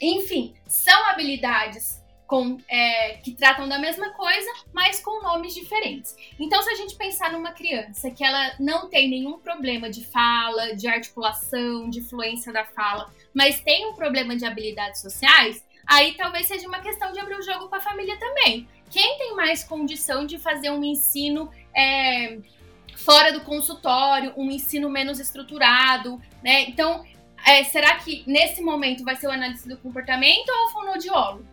enfim, 0.00 0.54
são 0.66 1.06
habilidades 1.06 2.01
com, 2.32 2.56
é, 2.66 3.18
que 3.22 3.32
tratam 3.32 3.68
da 3.68 3.78
mesma 3.78 4.08
coisa, 4.14 4.50
mas 4.72 4.98
com 5.00 5.22
nomes 5.22 5.52
diferentes. 5.52 6.16
Então, 6.40 6.62
se 6.62 6.70
a 6.70 6.74
gente 6.76 6.96
pensar 6.96 7.30
numa 7.30 7.52
criança 7.52 8.10
que 8.10 8.24
ela 8.24 8.54
não 8.58 8.88
tem 8.88 9.10
nenhum 9.10 9.38
problema 9.38 9.90
de 9.90 10.02
fala, 10.02 10.74
de 10.74 10.88
articulação, 10.88 11.90
de 11.90 12.00
fluência 12.00 12.50
da 12.50 12.64
fala, 12.64 13.12
mas 13.34 13.60
tem 13.60 13.86
um 13.86 13.92
problema 13.92 14.34
de 14.34 14.46
habilidades 14.46 15.02
sociais, 15.02 15.62
aí 15.86 16.14
talvez 16.14 16.46
seja 16.46 16.66
uma 16.66 16.80
questão 16.80 17.12
de 17.12 17.18
abrir 17.18 17.34
o 17.34 17.42
jogo 17.42 17.68
para 17.68 17.80
a 17.80 17.82
família 17.82 18.18
também. 18.18 18.66
Quem 18.90 19.18
tem 19.18 19.36
mais 19.36 19.62
condição 19.62 20.24
de 20.24 20.38
fazer 20.38 20.70
um 20.70 20.82
ensino 20.82 21.50
é, 21.76 22.38
fora 22.96 23.30
do 23.30 23.42
consultório, 23.42 24.32
um 24.38 24.50
ensino 24.50 24.88
menos 24.88 25.20
estruturado, 25.20 26.18
né? 26.42 26.62
Então, 26.62 27.04
é, 27.46 27.62
será 27.64 27.96
que 27.96 28.24
nesse 28.26 28.62
momento 28.62 29.04
vai 29.04 29.16
ser 29.16 29.26
o 29.26 29.30
análise 29.30 29.68
do 29.68 29.76
comportamento 29.76 30.48
ou 30.48 30.64
o 30.64 30.70
fonoaudiólogo? 30.70 31.51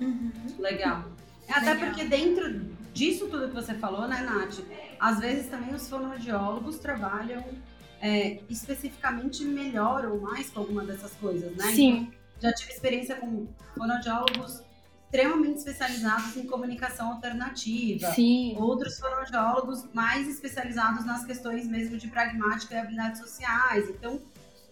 Uhum. 0.00 0.32
Legal. 0.58 1.04
Até 1.48 1.74
Legal. 1.74 1.88
porque 1.88 2.04
dentro 2.04 2.60
disso 2.92 3.26
tudo 3.28 3.48
que 3.48 3.54
você 3.54 3.74
falou, 3.74 4.08
né, 4.08 4.22
Nath? 4.22 4.60
Às 4.98 5.18
vezes 5.20 5.48
também 5.48 5.74
os 5.74 5.88
fonoaudiólogos 5.88 6.78
trabalham 6.78 7.44
é, 8.00 8.40
especificamente 8.48 9.44
melhor 9.44 10.04
ou 10.06 10.20
mais 10.20 10.50
com 10.50 10.60
alguma 10.60 10.84
dessas 10.84 11.12
coisas, 11.14 11.54
né? 11.56 11.72
Sim. 11.72 11.90
Então, 11.90 12.24
já 12.40 12.52
tive 12.52 12.72
experiência 12.72 13.16
com 13.16 13.46
fonoaudiólogos 13.76 14.62
extremamente 15.14 15.58
especializados 15.58 16.36
em 16.36 16.44
comunicação 16.46 17.12
alternativa. 17.12 18.10
Sim. 18.12 18.56
Outros 18.58 18.98
fonoaudiólogos 18.98 19.88
mais 19.92 20.28
especializados 20.28 21.04
nas 21.04 21.24
questões 21.24 21.68
mesmo 21.68 21.96
de 21.96 22.08
pragmática 22.08 22.74
e 22.74 22.78
habilidades 22.78 23.20
sociais. 23.20 23.88
Então, 23.88 24.20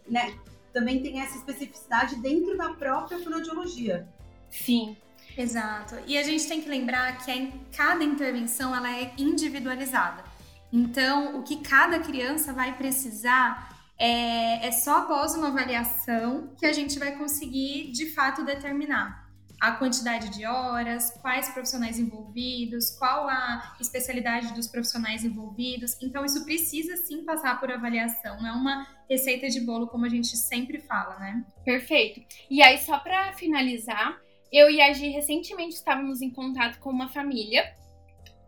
né, 0.08 0.36
também 0.72 1.00
tem 1.00 1.20
essa 1.20 1.38
especificidade 1.38 2.16
dentro 2.16 2.56
da 2.56 2.70
própria 2.74 3.20
fonoaudiologia. 3.20 4.08
Sim. 4.50 4.96
Exato. 5.36 5.96
E 6.06 6.18
a 6.18 6.22
gente 6.22 6.46
tem 6.46 6.60
que 6.60 6.68
lembrar 6.68 7.18
que 7.24 7.30
em 7.30 7.52
cada 7.76 8.04
intervenção 8.04 8.74
ela 8.74 8.90
é 8.90 9.12
individualizada. 9.16 10.24
Então, 10.72 11.38
o 11.38 11.42
que 11.42 11.56
cada 11.56 12.00
criança 12.00 12.52
vai 12.52 12.76
precisar 12.76 13.72
é, 13.98 14.66
é 14.66 14.72
só 14.72 14.98
após 14.98 15.34
uma 15.34 15.48
avaliação 15.48 16.54
que 16.58 16.66
a 16.66 16.72
gente 16.72 16.98
vai 16.98 17.16
conseguir 17.16 17.92
de 17.92 18.10
fato 18.10 18.44
determinar 18.44 19.22
a 19.60 19.70
quantidade 19.70 20.30
de 20.30 20.44
horas, 20.44 21.12
quais 21.22 21.48
profissionais 21.50 21.96
envolvidos, 21.96 22.90
qual 22.98 23.28
a 23.28 23.76
especialidade 23.80 24.52
dos 24.54 24.66
profissionais 24.66 25.24
envolvidos. 25.24 25.96
Então, 26.02 26.24
isso 26.24 26.44
precisa 26.44 26.96
sim 26.96 27.24
passar 27.24 27.60
por 27.60 27.70
avaliação, 27.70 28.42
não 28.42 28.48
é 28.48 28.52
uma 28.52 28.86
receita 29.08 29.48
de 29.48 29.60
bolo 29.60 29.86
como 29.86 30.04
a 30.04 30.08
gente 30.08 30.36
sempre 30.36 30.80
fala, 30.80 31.16
né? 31.20 31.44
Perfeito. 31.64 32.20
E 32.50 32.60
aí, 32.60 32.76
só 32.78 32.98
para 32.98 33.34
finalizar, 33.34 34.18
eu 34.52 34.70
e 34.70 34.80
a 34.82 34.92
Gi 34.92 35.08
recentemente 35.08 35.74
estávamos 35.74 36.20
em 36.20 36.30
contato 36.30 36.78
com 36.78 36.90
uma 36.90 37.08
família. 37.08 37.74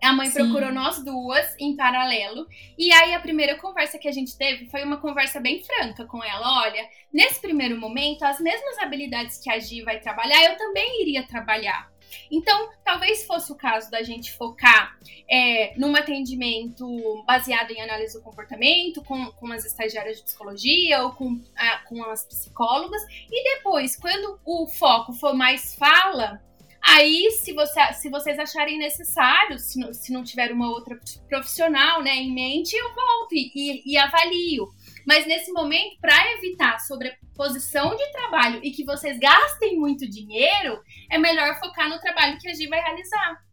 A 0.03 0.13
mãe 0.13 0.27
Sim. 0.27 0.35
procurou 0.35 0.71
nós 0.71 1.03
duas 1.03 1.57
em 1.59 1.75
paralelo. 1.75 2.47
E 2.77 2.93
aí 2.93 3.15
a 3.15 3.21
primeira 3.21 3.57
conversa 3.57 3.99
que 3.99 4.07
a 4.07 4.13
gente 4.13 4.37
teve 4.37 4.67
foi 4.67 4.85
uma 4.85 4.99
conversa 4.99 5.41
bem 5.41 5.65
franca 5.65 6.05
com 6.05 6.23
ela. 6.23 6.63
Olha, 6.63 6.87
nesse 7.11 7.41
primeiro 7.41 7.81
momento, 7.81 8.23
as 8.23 8.39
mesmas 8.39 8.79
habilidades 8.79 9.39
que 9.39 9.51
a 9.51 9.59
Gi 9.59 9.83
vai 9.83 9.99
trabalhar, 9.99 10.45
eu 10.45 10.59
também 10.59 11.01
iria 11.01 11.27
trabalhar. 11.27 11.91
Então, 12.31 12.71
talvez 12.85 13.25
fosse 13.25 13.53
o 13.53 13.57
caso 13.57 13.91
da 13.91 14.03
gente 14.03 14.33
focar 14.33 14.97
é, 15.31 15.75
num 15.77 15.95
atendimento 15.97 17.25
baseado 17.27 17.71
em 17.71 17.81
análise 17.81 18.15
do 18.15 18.23
comportamento, 18.23 19.03
com, 19.03 19.27
com 19.33 19.53
as 19.53 19.65
estagiárias 19.65 20.19
de 20.19 20.25
psicologia 20.25 21.03
ou 21.03 21.13
com, 21.13 21.41
a, 21.57 21.79
com 21.79 22.03
as 22.05 22.25
psicólogas, 22.25 23.03
e 23.31 23.57
depois, 23.57 23.97
quando 23.97 24.39
o 24.45 24.67
foco 24.67 25.13
for 25.13 25.35
mais 25.35 25.75
fala, 25.75 26.41
Aí, 26.87 27.31
se, 27.31 27.55
você, 27.55 27.81
se 27.95 28.11
vocês 28.11 28.39
acharem 28.39 28.77
necessário, 28.77 29.59
se 29.59 29.81
não, 29.81 29.93
se 29.95 30.13
não 30.13 30.23
tiver 30.23 30.53
uma 30.53 30.69
outra 30.69 31.01
profissional 31.31 32.03
né, 32.03 32.15
em 32.15 32.31
mente, 32.31 32.77
eu 32.77 32.95
volto 32.95 33.33
e, 33.33 33.51
e, 33.55 33.93
e 33.93 33.97
avalio. 33.97 34.69
Mas 35.07 35.27
nesse 35.27 35.53
momento, 35.53 35.99
para 36.01 36.33
evitar 36.35 36.79
sobreposição 36.81 37.95
de 37.95 38.13
trabalho 38.13 38.61
e 38.63 38.71
que 38.71 38.85
vocês 38.85 39.19
gastem 39.19 39.79
muito 39.79 40.09
dinheiro, 40.09 40.83
é 41.11 41.19
melhor 41.19 41.59
focar 41.59 41.89
no 41.89 42.01
trabalho 42.01 42.39
que 42.39 42.49
a 42.49 42.55
Gi 42.55 42.67
vai 42.67 42.81
realizar. 42.81 43.45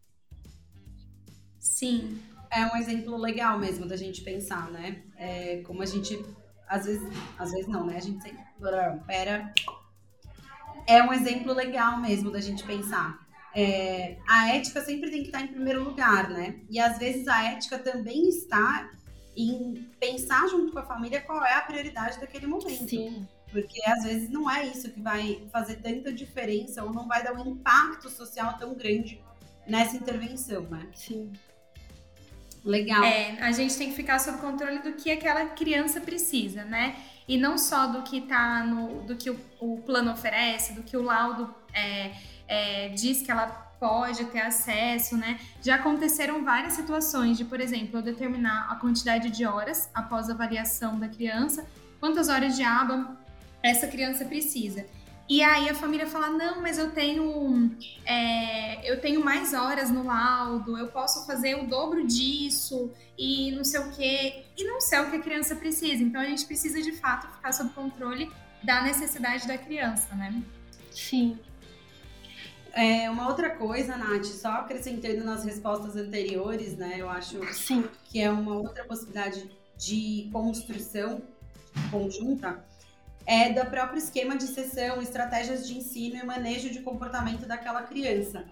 Sim. 1.59 2.21
É 2.49 2.65
um 2.65 2.75
exemplo 2.75 3.15
legal 3.17 3.57
mesmo 3.57 3.85
da 3.85 3.95
gente 3.95 4.21
pensar, 4.21 4.69
né? 4.71 5.03
É, 5.15 5.61
como 5.65 5.81
a 5.81 5.85
gente, 5.85 6.23
às 6.67 6.85
vezes, 6.85 7.01
às 7.37 7.51
vezes 7.51 7.67
não, 7.67 7.85
né? 7.85 7.97
A 7.97 8.01
gente 8.01 8.21
sempre. 8.21 8.41
Pera. 9.07 9.53
É 10.85 11.01
um 11.01 11.13
exemplo 11.13 11.53
legal 11.53 11.99
mesmo 11.99 12.29
da 12.31 12.41
gente 12.41 12.63
pensar. 12.63 13.19
É, 13.53 14.17
a 14.27 14.55
ética 14.55 14.81
sempre 14.81 15.09
tem 15.11 15.21
que 15.21 15.27
estar 15.27 15.41
em 15.41 15.47
primeiro 15.47 15.83
lugar, 15.83 16.29
né? 16.29 16.59
E 16.69 16.79
às 16.79 16.97
vezes 16.97 17.27
a 17.27 17.51
ética 17.51 17.77
também 17.79 18.27
está 18.29 18.89
em 19.49 19.89
pensar 19.99 20.47
junto 20.47 20.71
com 20.71 20.79
a 20.79 20.83
família 20.83 21.21
qual 21.21 21.43
é 21.43 21.53
a 21.53 21.61
prioridade 21.61 22.19
daquele 22.19 22.47
momento. 22.47 22.89
Sim. 22.89 23.27
Porque 23.51 23.81
às 23.85 24.03
vezes 24.03 24.29
não 24.29 24.49
é 24.49 24.65
isso 24.65 24.89
que 24.91 25.01
vai 25.01 25.43
fazer 25.51 25.77
tanta 25.77 26.11
diferença 26.11 26.83
ou 26.83 26.93
não 26.93 27.07
vai 27.07 27.23
dar 27.23 27.33
um 27.33 27.45
impacto 27.51 28.09
social 28.09 28.57
tão 28.57 28.73
grande 28.73 29.21
nessa 29.67 29.97
intervenção, 29.97 30.61
né? 30.63 30.87
Sim. 30.93 31.31
Legal. 32.63 33.03
É, 33.03 33.41
a 33.41 33.51
gente 33.51 33.75
tem 33.75 33.89
que 33.89 33.95
ficar 33.95 34.19
sob 34.19 34.37
controle 34.37 34.79
do 34.79 34.93
que 34.93 35.11
aquela 35.11 35.45
criança 35.47 35.99
precisa, 35.99 36.63
né? 36.63 36.95
E 37.27 37.37
não 37.37 37.57
só 37.57 37.87
do 37.87 38.03
que 38.03 38.21
tá 38.21 38.63
no, 38.63 39.01
do 39.03 39.15
que 39.15 39.29
o, 39.29 39.39
o 39.59 39.81
plano 39.81 40.11
oferece, 40.11 40.73
do 40.73 40.83
que 40.83 40.95
o 40.95 41.01
laudo 41.01 41.53
é, 41.73 42.11
é, 42.47 42.89
diz 42.89 43.21
que 43.21 43.31
ela 43.31 43.70
pode 43.81 44.25
ter 44.25 44.41
acesso, 44.41 45.17
né? 45.17 45.39
Já 45.59 45.73
aconteceram 45.73 46.43
várias 46.45 46.73
situações 46.73 47.35
de, 47.35 47.43
por 47.43 47.59
exemplo, 47.59 47.97
eu 47.97 48.03
determinar 48.03 48.67
a 48.69 48.75
quantidade 48.75 49.31
de 49.31 49.43
horas 49.43 49.89
após 49.91 50.29
a 50.29 50.33
avaliação 50.33 50.99
da 50.99 51.07
criança, 51.07 51.65
quantas 51.99 52.29
horas 52.29 52.55
de 52.55 52.61
aba 52.61 53.19
essa 53.63 53.87
criança 53.87 54.23
precisa. 54.23 54.85
E 55.27 55.41
aí 55.41 55.67
a 55.67 55.73
família 55.73 56.05
fala, 56.05 56.29
não, 56.29 56.61
mas 56.61 56.77
eu 56.77 56.91
tenho 56.91 57.71
é, 58.05 58.87
eu 58.87 59.01
tenho 59.01 59.23
mais 59.25 59.53
horas 59.53 59.89
no 59.89 60.03
laudo, 60.03 60.77
eu 60.77 60.89
posso 60.89 61.25
fazer 61.25 61.55
o 61.55 61.65
dobro 61.65 62.05
disso 62.05 62.91
e 63.17 63.51
não 63.51 63.63
sei 63.63 63.79
o 63.79 63.91
quê. 63.93 64.45
E 64.55 64.63
não 64.63 64.79
sei 64.79 64.99
o 64.99 65.09
que 65.09 65.15
a 65.15 65.21
criança 65.21 65.55
precisa. 65.55 66.03
Então 66.03 66.21
a 66.21 66.25
gente 66.25 66.45
precisa 66.45 66.79
de 66.83 66.91
fato 66.91 67.27
ficar 67.35 67.51
sob 67.51 67.71
controle 67.71 68.31
da 68.61 68.83
necessidade 68.83 69.47
da 69.47 69.57
criança, 69.57 70.13
né? 70.13 70.43
Sim. 70.91 71.39
É, 72.73 73.09
uma 73.09 73.27
outra 73.27 73.49
coisa, 73.49 73.97
Nath, 73.97 74.25
só 74.25 74.49
acrescentando 74.49 75.23
nas 75.23 75.43
respostas 75.43 75.95
anteriores, 75.95 76.77
né? 76.77 76.95
Eu 76.97 77.09
acho 77.09 77.41
Sim. 77.53 77.83
que 78.05 78.21
é 78.21 78.31
uma 78.31 78.55
outra 78.55 78.85
possibilidade 78.85 79.49
de 79.77 80.29
construção 80.31 81.21
conjunta 81.89 82.63
é 83.25 83.51
do 83.51 83.69
próprio 83.69 83.97
esquema 83.97 84.35
de 84.35 84.47
sessão, 84.47 85.01
estratégias 85.01 85.67
de 85.67 85.77
ensino 85.77 86.15
e 86.15 86.25
manejo 86.25 86.69
de 86.69 86.81
comportamento 86.81 87.45
daquela 87.45 87.83
criança. 87.83 88.45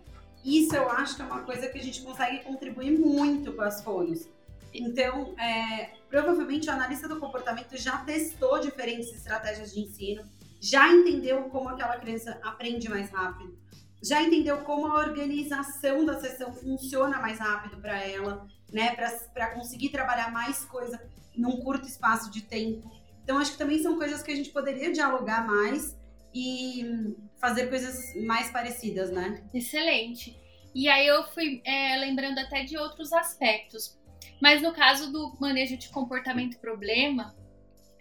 Isso 0.43 0.76
eu 0.76 0.89
acho 0.89 1.15
que 1.15 1.22
é 1.22 1.26
uma 1.26 1.41
coisa 1.41 1.67
que 1.67 1.78
a 1.78 1.84
gente 1.84 2.01
consegue 2.01 2.43
contribuir 2.43 2.97
muito 2.97 3.51
com 3.53 3.61
as 3.61 3.84
fonos. 3.84 4.28
Então, 4.74 5.34
é, 5.38 5.89
provavelmente 6.07 6.70
o 6.70 6.72
analista 6.72 7.07
do 7.07 7.20
comportamento 7.20 7.76
já 7.76 7.97
testou 7.97 8.59
diferentes 8.59 9.11
estratégias 9.11 9.74
de 9.74 9.82
ensino, 9.82 10.24
já 10.61 10.88
entendeu 10.91 11.43
como 11.45 11.70
aquela 11.70 11.97
criança 11.97 12.39
aprende 12.43 12.88
mais 12.88 13.09
rápido, 13.09 13.57
já 14.02 14.22
entendeu 14.22 14.60
como 14.60 14.88
a 14.88 15.00
organização 15.00 16.06
da 16.06 16.20
sessão 16.20 16.54
funciona 16.54 17.20
mais 17.20 17.39
rápido 17.39 17.78
para 17.82 18.02
ela, 18.04 18.47
né, 18.72 18.95
para 19.34 19.52
conseguir 19.52 19.89
trabalhar 19.89 20.32
mais 20.32 20.64
coisa 20.66 21.02
num 21.36 21.58
curto 21.62 21.88
espaço 21.88 22.32
de 22.32 22.41
tempo. 22.41 22.89
Então, 23.24 23.38
acho 23.38 23.52
que 23.52 23.58
também 23.58 23.82
são 23.82 23.97
coisas 23.97 24.24
que 24.24 24.32
a 24.32 24.36
gente 24.36 24.50
poderia 24.50 24.91
dialogar 24.91 25.45
mais 25.45 25.97
e 26.34 27.16
fazer 27.38 27.68
coisas 27.68 28.16
mais 28.24 28.52
parecidas, 28.52 29.12
né? 29.12 29.43
Excelente. 29.54 30.39
E 30.74 30.88
aí 30.88 31.08
eu 31.08 31.24
fui 31.26 31.62
é, 31.66 31.97
lembrando 31.97 32.39
até 32.39 32.64
de 32.64 32.78
outros 32.78 33.12
aspectos. 33.14 33.97
Mas 34.41 34.62
no 34.62 34.74
caso 34.74 35.12
do 35.12 35.36
manejo 35.39 35.78
de 35.78 35.89
comportamento 35.89 36.60
problema, 36.60 37.36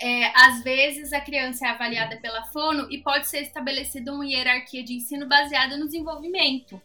é, 0.00 0.26
às 0.34 0.62
vezes 0.62 1.12
a 1.12 1.20
criança 1.20 1.66
é 1.66 1.70
avaliada 1.70 2.16
pela 2.18 2.44
fono 2.44 2.86
e 2.90 2.98
pode 2.98 3.28
ser 3.28 3.42
estabelecida 3.42 4.12
uma 4.12 4.26
hierarquia 4.26 4.82
de 4.82 4.94
ensino 4.94 5.26
baseada 5.26 5.76
no 5.76 5.86
desenvolvimento, 5.86 6.80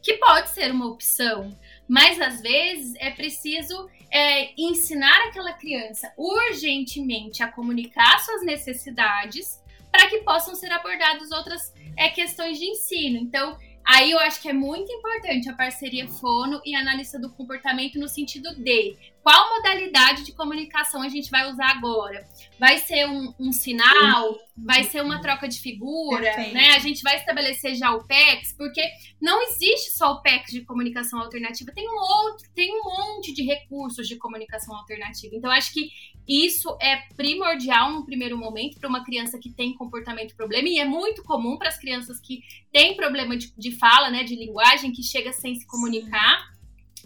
que 0.00 0.14
pode 0.14 0.50
ser 0.50 0.70
uma 0.70 0.86
opção, 0.86 1.56
mas 1.88 2.20
às 2.20 2.40
vezes 2.40 2.94
é 2.98 3.10
preciso 3.10 3.88
é, 4.10 4.52
ensinar 4.56 5.28
aquela 5.28 5.52
criança 5.52 6.12
urgentemente 6.16 7.42
a 7.42 7.48
comunicar 7.48 8.18
suas 8.20 8.44
necessidades 8.44 9.60
para 9.90 10.08
que 10.08 10.18
possam 10.18 10.54
ser 10.54 10.72
abordadas 10.72 11.30
outras 11.30 11.72
é, 11.96 12.08
questões 12.08 12.58
de 12.58 12.64
ensino. 12.64 13.18
Então, 13.18 13.58
Aí 13.84 14.10
eu 14.10 14.18
acho 14.18 14.40
que 14.40 14.48
é 14.48 14.52
muito 14.52 14.92
importante 14.92 15.48
a 15.48 15.54
parceria 15.54 16.06
fono 16.08 16.60
e 16.64 16.74
analista 16.74 17.18
do 17.18 17.30
comportamento 17.30 17.98
no 17.98 18.08
sentido 18.08 18.54
de 18.56 18.96
qual 19.22 19.50
modalidade 19.50 20.24
de 20.24 20.32
comunicação 20.32 21.00
a 21.00 21.08
gente 21.08 21.30
vai 21.30 21.48
usar 21.50 21.70
agora? 21.70 22.26
Vai 22.58 22.78
ser 22.78 23.08
um, 23.08 23.32
um 23.38 23.52
sinal? 23.52 24.36
Vai 24.56 24.84
ser 24.84 25.00
uma 25.00 25.20
troca 25.20 25.48
de 25.48 25.60
figura? 25.60 26.36
Né? 26.52 26.72
A 26.74 26.78
gente 26.78 27.02
vai 27.02 27.16
estabelecer 27.16 27.74
já 27.76 27.92
o 27.92 28.04
PEX, 28.04 28.52
porque 28.56 28.82
não 29.20 29.40
existe 29.42 29.96
só 29.96 30.12
o 30.12 30.22
PEX 30.22 30.50
de 30.50 30.64
comunicação 30.64 31.20
alternativa, 31.20 31.72
tem 31.72 31.88
um 31.88 31.96
outro, 31.96 32.48
tem 32.54 32.72
um 32.72 32.82
monte 32.82 33.32
de 33.32 33.44
recursos 33.44 34.08
de 34.08 34.16
comunicação 34.16 34.76
alternativa. 34.76 35.34
Então, 35.36 35.50
acho 35.50 35.72
que 35.72 35.88
isso 36.28 36.76
é 36.80 36.96
primordial 37.16 37.92
no 37.92 38.04
primeiro 38.04 38.38
momento 38.38 38.78
para 38.78 38.88
uma 38.88 39.04
criança 39.04 39.38
que 39.38 39.50
tem 39.50 39.74
comportamento 39.74 40.34
problema, 40.36 40.68
e 40.68 40.78
é 40.78 40.84
muito 40.84 41.22
comum 41.22 41.56
para 41.56 41.68
as 41.68 41.78
crianças 41.78 42.20
que 42.20 42.42
têm 42.72 42.96
problema 42.96 43.36
de, 43.36 43.52
de 43.56 43.72
fala, 43.72 44.10
né, 44.10 44.22
de 44.22 44.36
linguagem, 44.36 44.92
que 44.92 45.02
chega 45.02 45.32
sem 45.32 45.54
se 45.54 45.66
comunicar. 45.66 46.52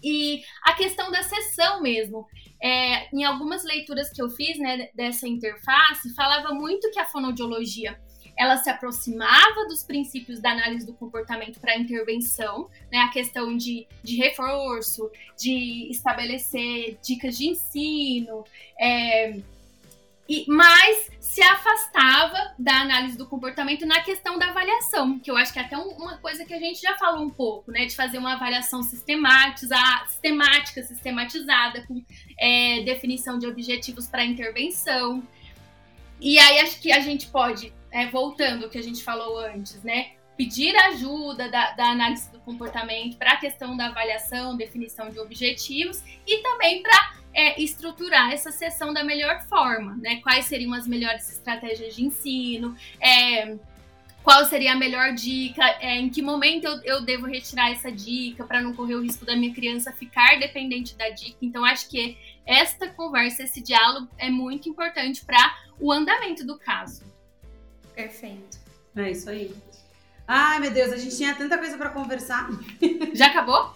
E 0.02 0.42
a 0.62 0.74
questão 0.74 1.10
da 1.10 1.22
sessão 1.22 1.82
mesmo. 1.82 2.26
É, 2.62 3.14
em 3.14 3.22
algumas 3.22 3.64
leituras 3.64 4.10
que 4.10 4.20
eu 4.20 4.30
fiz 4.30 4.58
né, 4.58 4.88
dessa 4.94 5.28
interface, 5.28 6.14
falava 6.14 6.54
muito 6.54 6.90
que 6.90 6.98
a 6.98 7.04
fonoaudiologia 7.04 8.00
ela 8.38 8.56
se 8.56 8.68
aproximava 8.68 9.66
dos 9.68 9.82
princípios 9.82 10.40
da 10.40 10.50
análise 10.50 10.86
do 10.86 10.92
comportamento 10.92 11.58
para 11.60 11.76
intervenção, 11.76 12.68
né, 12.92 12.98
a 12.98 13.08
questão 13.08 13.56
de, 13.56 13.86
de 14.02 14.16
reforço, 14.16 15.10
de 15.38 15.88
estabelecer 15.90 16.98
dicas 17.02 17.36
de 17.38 17.48
ensino, 17.48 18.44
é, 18.78 19.40
e, 20.28 20.44
mas 20.48 21.08
se 21.20 21.40
afastava 21.40 22.54
da 22.58 22.80
análise 22.80 23.16
do 23.16 23.26
comportamento 23.26 23.86
na 23.86 24.00
questão 24.00 24.38
da 24.38 24.48
avaliação, 24.48 25.20
que 25.20 25.30
eu 25.30 25.36
acho 25.36 25.52
que 25.52 25.58
é 25.58 25.62
até 25.62 25.76
uma 25.76 26.18
coisa 26.18 26.44
que 26.44 26.52
a 26.52 26.58
gente 26.58 26.80
já 26.80 26.96
falou 26.96 27.24
um 27.24 27.30
pouco, 27.30 27.70
né? 27.70 27.84
De 27.84 27.94
fazer 27.94 28.18
uma 28.18 28.32
avaliação 28.32 28.82
sistematizada, 28.82 30.06
sistemática, 30.06 30.82
sistematizada, 30.82 31.86
com 31.86 32.02
é, 32.38 32.82
definição 32.82 33.38
de 33.38 33.46
objetivos 33.46 34.08
para 34.08 34.24
intervenção. 34.24 35.22
E 36.20 36.38
aí 36.38 36.58
acho 36.58 36.80
que 36.80 36.90
a 36.90 37.00
gente 37.00 37.28
pode, 37.28 37.72
é, 37.96 38.06
voltando 38.08 38.64
ao 38.64 38.70
que 38.70 38.76
a 38.76 38.82
gente 38.82 39.02
falou 39.02 39.38
antes, 39.38 39.82
né? 39.82 40.10
Pedir 40.36 40.76
ajuda 40.76 41.50
da, 41.50 41.70
da 41.72 41.86
análise 41.86 42.30
do 42.30 42.38
comportamento 42.40 43.16
para 43.16 43.32
a 43.32 43.36
questão 43.38 43.74
da 43.74 43.86
avaliação, 43.86 44.54
definição 44.54 45.08
de 45.08 45.18
objetivos 45.18 46.02
e 46.26 46.42
também 46.42 46.82
para 46.82 47.16
é 47.32 47.60
estruturar 47.60 48.32
essa 48.32 48.52
sessão 48.52 48.92
da 48.92 49.02
melhor 49.02 49.42
forma, 49.48 49.96
né? 49.96 50.16
Quais 50.16 50.44
seriam 50.44 50.74
as 50.74 50.86
melhores 50.86 51.30
estratégias 51.30 51.96
de 51.96 52.04
ensino, 52.04 52.76
é, 53.00 53.56
qual 54.22 54.44
seria 54.44 54.72
a 54.72 54.76
melhor 54.76 55.14
dica, 55.14 55.64
é, 55.80 55.96
em 55.96 56.10
que 56.10 56.20
momento 56.20 56.66
eu, 56.66 56.82
eu 56.84 57.00
devo 57.02 57.26
retirar 57.26 57.70
essa 57.70 57.90
dica 57.90 58.44
para 58.44 58.60
não 58.60 58.74
correr 58.74 58.96
o 58.96 59.02
risco 59.02 59.24
da 59.24 59.34
minha 59.34 59.54
criança 59.54 59.90
ficar 59.90 60.38
dependente 60.38 60.94
da 60.96 61.08
dica. 61.08 61.38
Então, 61.40 61.64
acho 61.64 61.88
que 61.88 62.18
esta 62.44 62.88
conversa, 62.88 63.44
esse 63.44 63.62
diálogo 63.62 64.08
é 64.18 64.28
muito 64.28 64.68
importante 64.68 65.24
para 65.24 65.56
o 65.80 65.90
andamento 65.90 66.44
do 66.44 66.58
caso. 66.58 67.15
Perfeito. 67.96 68.58
É 68.94 69.10
isso 69.10 69.28
aí. 69.28 69.52
Ai, 70.28 70.60
meu 70.60 70.70
Deus, 70.70 70.92
a 70.92 70.96
gente 70.96 71.16
tinha 71.16 71.34
tanta 71.34 71.56
coisa 71.56 71.76
para 71.78 71.90
conversar. 71.90 72.48
Já 73.14 73.26
acabou? 73.26 73.74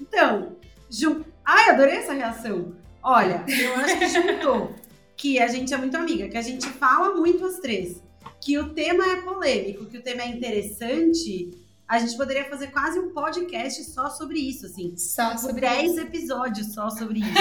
Então, 0.00 0.56
Ju... 0.90 1.24
Ai, 1.44 1.70
adorei 1.70 1.98
essa 1.98 2.14
reação. 2.14 2.74
Olha, 3.02 3.44
eu 3.46 3.74
acho 3.76 3.98
que 3.98 4.08
juntou 4.08 4.74
que 5.16 5.38
a 5.38 5.46
gente 5.46 5.72
é 5.74 5.76
muito 5.76 5.96
amiga, 5.96 6.28
que 6.28 6.38
a 6.38 6.42
gente 6.42 6.66
fala 6.66 7.14
muito 7.14 7.44
as 7.44 7.58
três, 7.58 8.02
que 8.40 8.58
o 8.58 8.72
tema 8.72 9.04
é 9.04 9.16
polêmico, 9.22 9.86
que 9.86 9.98
o 9.98 10.02
tema 10.02 10.22
é 10.22 10.28
interessante. 10.28 11.50
A 11.86 11.98
gente 11.98 12.16
poderia 12.16 12.44
fazer 12.48 12.68
quase 12.68 12.98
um 12.98 13.12
podcast 13.12 13.84
só 13.84 14.08
sobre 14.08 14.38
isso, 14.38 14.66
assim. 14.66 14.96
Só 14.96 15.28
tipo, 15.30 15.40
sobre 15.40 15.60
10 15.60 15.92
isso. 15.92 16.00
episódios 16.00 16.72
só 16.72 16.88
sobre 16.88 17.20
isso. 17.20 17.32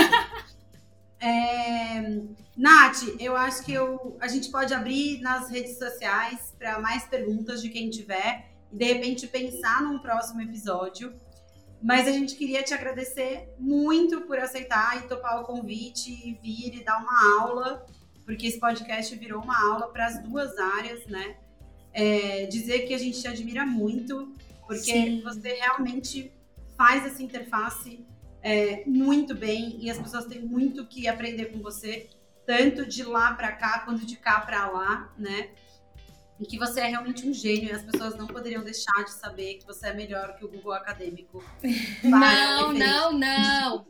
É... 1.24 2.22
Nath, 2.56 3.04
eu 3.18 3.36
acho 3.36 3.64
que 3.64 3.74
eu... 3.74 4.18
a 4.20 4.28
gente 4.28 4.52
pode 4.52 4.74
abrir 4.74 5.22
nas 5.22 5.50
redes 5.50 5.78
sociais 5.78 6.54
para 6.60 6.80
mais 6.80 7.06
perguntas 7.06 7.62
de 7.62 7.70
quem 7.70 7.90
tiver 7.90 8.52
e 8.72 8.76
de 8.76 8.86
repente 8.86 9.26
pensar 9.28 9.82
num 9.82 10.00
próximo 10.00 10.42
episódio. 10.42 11.14
Mas 11.82 12.08
a 12.08 12.12
gente 12.12 12.36
queria 12.36 12.62
te 12.62 12.74
agradecer 12.74 13.50
muito 13.58 14.22
por 14.22 14.38
aceitar 14.38 14.98
e 14.98 15.08
topar 15.08 15.42
o 15.42 15.44
convite 15.44 16.12
e 16.12 16.34
vir 16.42 16.76
e 16.76 16.84
dar 16.84 16.98
uma 16.98 17.42
aula, 17.42 17.86
porque 18.26 18.48
esse 18.48 18.60
podcast 18.60 19.16
virou 19.16 19.42
uma 19.42 19.72
aula 19.72 19.88
para 19.88 20.06
as 20.06 20.22
duas 20.24 20.58
áreas, 20.58 21.06
né? 21.08 21.36
É, 21.94 22.46
dizer 22.46 22.88
que 22.88 22.94
a 22.94 22.98
gente 22.98 23.22
te 23.22 23.28
admira 23.28 23.66
muito, 23.66 24.34
porque 24.66 24.92
Sim. 24.92 25.22
você 25.22 25.54
realmente 25.54 26.32
faz 26.78 27.06
essa 27.06 27.22
interface 27.22 28.06
é, 28.44 28.84
muito 28.86 29.34
bem 29.34 29.78
e 29.80 29.90
as 29.90 29.98
pessoas 29.98 30.26
têm 30.26 30.42
muito 30.42 30.86
que 30.86 31.08
aprender 31.08 31.46
com 31.46 31.60
você, 31.60 32.10
tanto 32.46 32.86
de 32.86 33.02
lá 33.04 33.34
para 33.34 33.54
cá 33.54 33.80
quanto 33.80 34.06
de 34.06 34.18
cá 34.18 34.42
para 34.42 34.68
lá, 34.68 35.14
né? 35.18 35.50
E 36.40 36.46
que 36.46 36.58
você 36.58 36.82
é 36.82 36.88
realmente 36.88 37.26
um 37.26 37.34
gênio 37.34 37.70
e 37.70 37.72
as 37.72 37.84
pessoas 37.84 38.18
não 38.18 38.28
poderiam 38.28 38.64
deixar 38.64 39.04
de 39.06 39.12
saber 39.12 39.56
que 39.56 39.66
você 39.66 39.88
é 39.88 39.94
melhor 39.94 40.36
que 40.36 40.44
o 40.44 40.50
Google 40.50 40.74
Acadêmico. 40.74 41.42
Não, 42.04 42.74
não, 42.74 43.14
não. 43.14 43.86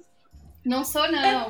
Não 0.64 0.86
sou, 0.86 1.12
não. 1.12 1.50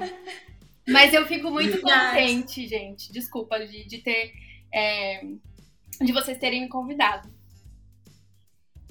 Mas 0.88 1.14
eu 1.14 1.26
fico 1.28 1.52
muito 1.52 1.82
contente, 1.82 2.68
gente. 2.68 3.12
Desculpa 3.12 3.60
de, 3.60 3.86
de 3.86 3.98
ter. 4.00 4.34
É, 4.74 5.24
de 6.02 6.12
vocês 6.12 6.38
terem 6.38 6.62
me 6.62 6.70
convidado. 6.70 7.33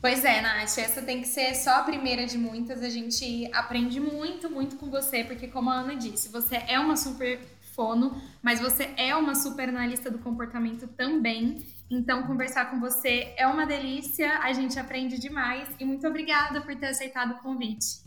Pois 0.02 0.24
é, 0.24 0.40
Nath, 0.40 0.78
essa 0.78 1.00
tem 1.00 1.20
que 1.20 1.28
ser 1.28 1.54
só 1.54 1.76
a 1.76 1.82
primeira 1.84 2.26
de 2.26 2.36
muitas. 2.36 2.82
A 2.82 2.88
gente 2.88 3.48
aprende 3.54 4.00
muito, 4.00 4.50
muito 4.50 4.74
com 4.74 4.90
você, 4.90 5.22
porque, 5.22 5.46
como 5.46 5.70
a 5.70 5.74
Ana 5.74 5.94
disse, 5.94 6.28
você 6.28 6.56
é 6.66 6.76
uma 6.80 6.96
super 6.96 7.38
fono, 7.72 8.20
mas 8.42 8.58
você 8.58 8.90
é 8.96 9.14
uma 9.14 9.36
super 9.36 9.68
analista 9.68 10.10
do 10.10 10.18
comportamento 10.18 10.88
também. 10.88 11.64
Então, 11.88 12.24
conversar 12.24 12.68
com 12.68 12.80
você 12.80 13.32
é 13.36 13.46
uma 13.46 13.64
delícia, 13.64 14.40
a 14.40 14.52
gente 14.52 14.76
aprende 14.76 15.20
demais 15.20 15.68
e 15.78 15.84
muito 15.84 16.04
obrigada 16.04 16.60
por 16.60 16.74
ter 16.74 16.86
aceitado 16.86 17.34
o 17.34 17.38
convite. 17.38 18.02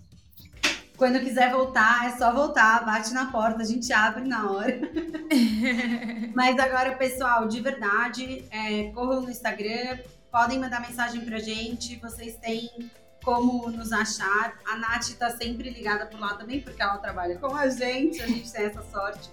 Quando 0.98 1.20
quiser 1.22 1.50
voltar, 1.50 2.08
é 2.08 2.18
só 2.18 2.34
voltar, 2.34 2.86
bate 2.86 3.14
na 3.14 3.28
porta, 3.28 3.62
a 3.62 3.66
gente 3.66 3.94
abre 3.94 4.26
na 4.26 4.52
hora. 4.52 4.82
Mas 6.36 6.60
agora, 6.60 6.94
pessoal, 6.96 7.48
de 7.48 7.62
verdade, 7.62 8.44
é, 8.52 8.92
corram 8.92 9.22
no 9.22 9.30
Instagram, 9.30 9.98
podem 10.36 10.60
mandar 10.60 10.82
mensagem 10.82 11.22
pra 11.22 11.40
gente, 11.40 11.96
vocês 11.96 12.36
têm 12.36 12.70
como 13.24 13.70
nos 13.70 13.94
achar. 13.94 14.54
A 14.70 14.76
Nath 14.76 15.12
tá 15.18 15.30
sempre 15.30 15.70
ligada 15.70 16.08
por 16.08 16.20
lá 16.20 16.34
também, 16.34 16.60
porque 16.60 16.82
ela 16.82 16.98
trabalha 16.98 17.38
com 17.38 17.56
a 17.56 17.70
gente, 17.70 18.22
a 18.22 18.28
gente 18.28 18.52
tem 18.52 18.66
essa 18.66 18.82
sorte. 18.82 19.30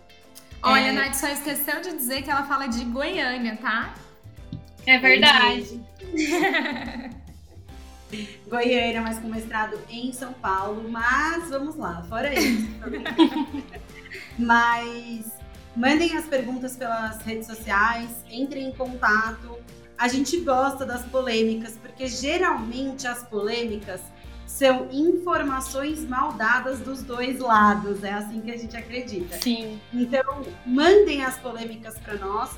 Olha, 0.62 0.86
é... 0.86 0.90
a 0.90 0.92
Nath 0.92 1.14
só 1.14 1.26
esqueceu 1.26 1.80
de 1.80 1.96
dizer 1.96 2.22
que 2.22 2.30
ela 2.30 2.44
fala 2.44 2.68
de 2.68 2.84
Goiânia, 2.84 3.56
tá? 3.56 3.94
É 4.86 4.96
verdade. 4.96 5.82
Goiânia, 8.46 9.02
mas 9.02 9.18
com 9.18 9.26
mestrado 9.26 9.80
em 9.90 10.12
São 10.12 10.32
Paulo. 10.34 10.88
Mas 10.88 11.50
vamos 11.50 11.74
lá, 11.74 12.04
fora 12.04 12.32
isso. 12.32 12.68
mas 14.38 15.32
mandem 15.74 16.16
as 16.16 16.26
perguntas 16.26 16.76
pelas 16.76 17.20
redes 17.22 17.48
sociais, 17.48 18.24
entrem 18.30 18.68
em 18.68 18.72
contato. 18.72 19.58
A 20.02 20.08
gente 20.08 20.40
gosta 20.40 20.84
das 20.84 21.04
polêmicas, 21.04 21.78
porque 21.80 22.08
geralmente 22.08 23.06
as 23.06 23.22
polêmicas 23.22 24.00
são 24.44 24.88
informações 24.90 26.00
mal 26.00 26.32
dadas 26.32 26.80
dos 26.80 27.04
dois 27.04 27.38
lados. 27.38 28.02
É 28.02 28.12
assim 28.12 28.40
que 28.40 28.50
a 28.50 28.58
gente 28.58 28.76
acredita. 28.76 29.40
Sim. 29.40 29.80
Então, 29.92 30.42
mandem 30.66 31.24
as 31.24 31.38
polêmicas 31.38 32.00
para 32.00 32.16
nós, 32.16 32.50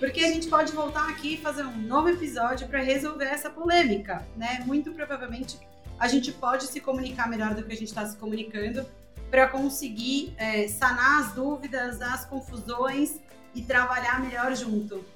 porque 0.00 0.18
a 0.18 0.32
gente 0.32 0.48
pode 0.48 0.72
voltar 0.72 1.08
aqui 1.10 1.34
e 1.34 1.36
fazer 1.36 1.62
um 1.62 1.76
novo 1.76 2.08
episódio 2.08 2.66
para 2.66 2.82
resolver 2.82 3.26
essa 3.26 3.48
polêmica, 3.48 4.26
né? 4.36 4.64
Muito 4.66 4.90
provavelmente 4.90 5.56
a 5.96 6.08
gente 6.08 6.32
pode 6.32 6.64
se 6.64 6.80
comunicar 6.80 7.30
melhor 7.30 7.54
do 7.54 7.62
que 7.62 7.72
a 7.72 7.76
gente 7.76 7.86
está 7.86 8.04
se 8.04 8.16
comunicando 8.16 8.84
para 9.30 9.46
conseguir 9.46 10.34
é, 10.36 10.66
sanar 10.66 11.20
as 11.20 11.34
dúvidas, 11.34 12.02
as 12.02 12.24
confusões 12.24 13.20
e 13.54 13.62
trabalhar 13.62 14.20
melhor 14.20 14.56
junto. 14.56 15.13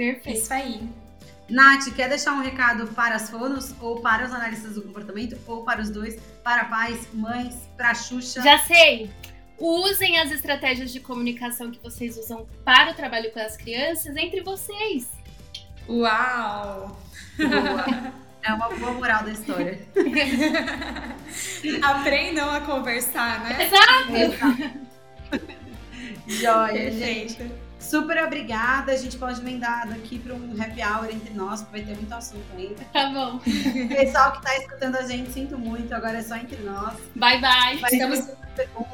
Perfeito. 0.00 0.38
Isso 0.38 0.54
aí. 0.54 0.88
Nath, 1.46 1.94
quer 1.94 2.08
deixar 2.08 2.32
um 2.32 2.40
recado 2.40 2.86
para 2.94 3.16
as 3.16 3.28
fonos, 3.28 3.74
ou 3.82 4.00
para 4.00 4.24
os 4.24 4.32
analistas 4.32 4.76
do 4.76 4.82
comportamento, 4.82 5.38
ou 5.46 5.62
para 5.62 5.82
os 5.82 5.90
dois, 5.90 6.18
para 6.42 6.64
pais, 6.64 7.06
mães, 7.12 7.54
para 7.76 7.90
a 7.90 7.94
Xuxa? 7.94 8.40
Já 8.40 8.56
sei! 8.60 9.10
Usem 9.58 10.18
as 10.18 10.32
estratégias 10.32 10.90
de 10.90 11.00
comunicação 11.00 11.70
que 11.70 11.78
vocês 11.82 12.16
usam 12.16 12.46
para 12.64 12.92
o 12.92 12.94
trabalho 12.94 13.30
com 13.30 13.40
as 13.40 13.58
crianças 13.58 14.16
entre 14.16 14.40
vocês. 14.40 15.06
Uau! 15.86 16.98
Boa. 17.36 18.20
É 18.42 18.54
uma 18.54 18.70
boa 18.70 18.92
moral 18.92 19.22
da 19.22 19.32
história. 19.32 19.78
Aprendam 21.82 22.50
a 22.50 22.62
conversar, 22.62 23.44
né? 23.44 23.66
Exato! 23.66 24.16
Exato. 24.16 25.56
Joia, 26.26 26.90
gente. 26.90 27.52
Super 27.80 28.22
obrigada. 28.22 28.92
A 28.92 28.96
gente 28.96 29.16
pode 29.16 29.40
emendar 29.40 29.88
daqui 29.88 30.18
para 30.18 30.34
um 30.34 30.54
happy 30.60 30.82
hour 30.82 31.06
entre 31.10 31.32
nós, 31.34 31.62
porque 31.62 31.78
vai 31.78 31.86
ter 31.86 31.96
muito 31.96 32.12
assunto 32.12 32.44
ainda. 32.56 32.84
Tá 32.92 33.10
bom. 33.10 33.38
Pessoal 33.88 34.32
que 34.32 34.38
está 34.38 34.56
escutando 34.58 34.96
a 34.96 35.02
gente, 35.02 35.32
sinto 35.32 35.58
muito. 35.58 35.92
Agora 35.94 36.18
é 36.18 36.22
só 36.22 36.36
entre 36.36 36.62
nós. 36.62 36.94
Bye, 37.16 37.40
bye. 37.40 37.82
Estamos, 37.90 38.28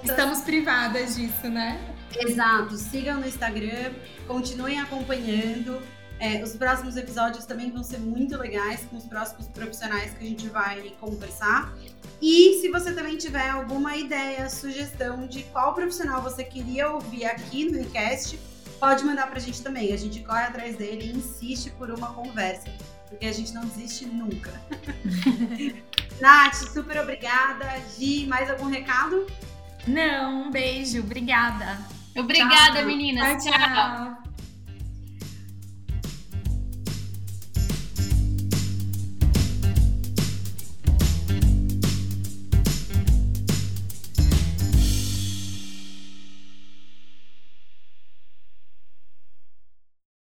estamos 0.05 0.41
privadas 0.43 1.17
disso, 1.17 1.49
né? 1.49 1.79
Exato. 2.17 2.77
Sigam 2.77 3.21
no 3.21 3.27
Instagram, 3.27 3.93
continuem 4.27 4.81
acompanhando. 4.81 5.83
É, 6.19 6.43
os 6.43 6.57
próximos 6.57 6.97
episódios 6.97 7.45
também 7.45 7.71
vão 7.71 7.83
ser 7.83 7.99
muito 7.99 8.39
legais 8.39 8.87
com 8.89 8.97
os 8.97 9.05
próximos 9.05 9.49
profissionais 9.49 10.15
que 10.15 10.25
a 10.25 10.29
gente 10.29 10.49
vai 10.49 10.95
conversar. 10.99 11.75
E 12.23 12.59
se 12.61 12.71
você 12.71 12.93
também 12.93 13.19
tiver 13.19 13.51
alguma 13.51 13.97
ideia, 13.97 14.49
sugestão 14.49 15.27
de 15.27 15.43
qual 15.45 15.75
profissional 15.75 16.23
você 16.23 16.43
queria 16.43 16.91
ouvir 16.91 17.27
aqui 17.27 17.67
no 17.67 17.79
Unicast, 17.79 18.39
pode 18.81 19.05
mandar 19.05 19.29
pra 19.29 19.41
gente 19.41 19.63
também. 19.63 19.93
A 19.93 19.97
gente 19.97 20.21
corre 20.21 20.43
atrás 20.43 20.77
dele 20.77 21.07
e 21.07 21.17
insiste 21.17 21.71
por 21.71 21.91
uma 21.91 22.13
conversa, 22.13 22.69
porque 23.09 23.27
a 23.27 23.33
gente 23.33 23.53
não 23.53 23.63
desiste 23.63 24.07
nunca. 24.07 24.53
Nath, 26.21 26.55
super 26.73 26.99
obrigada. 26.99 27.67
Gi, 27.97 28.27
mais 28.27 28.51
algum 28.51 28.67
recado? 28.67 29.27
Não, 29.87 30.47
um 30.47 30.51
beijo, 30.51 31.01
obrigada. 31.01 31.79
Obrigada, 32.17 32.79
tchau. 32.79 32.87
meninas. 32.87 33.45
tchau. 33.45 33.53
tchau. 33.53 34.26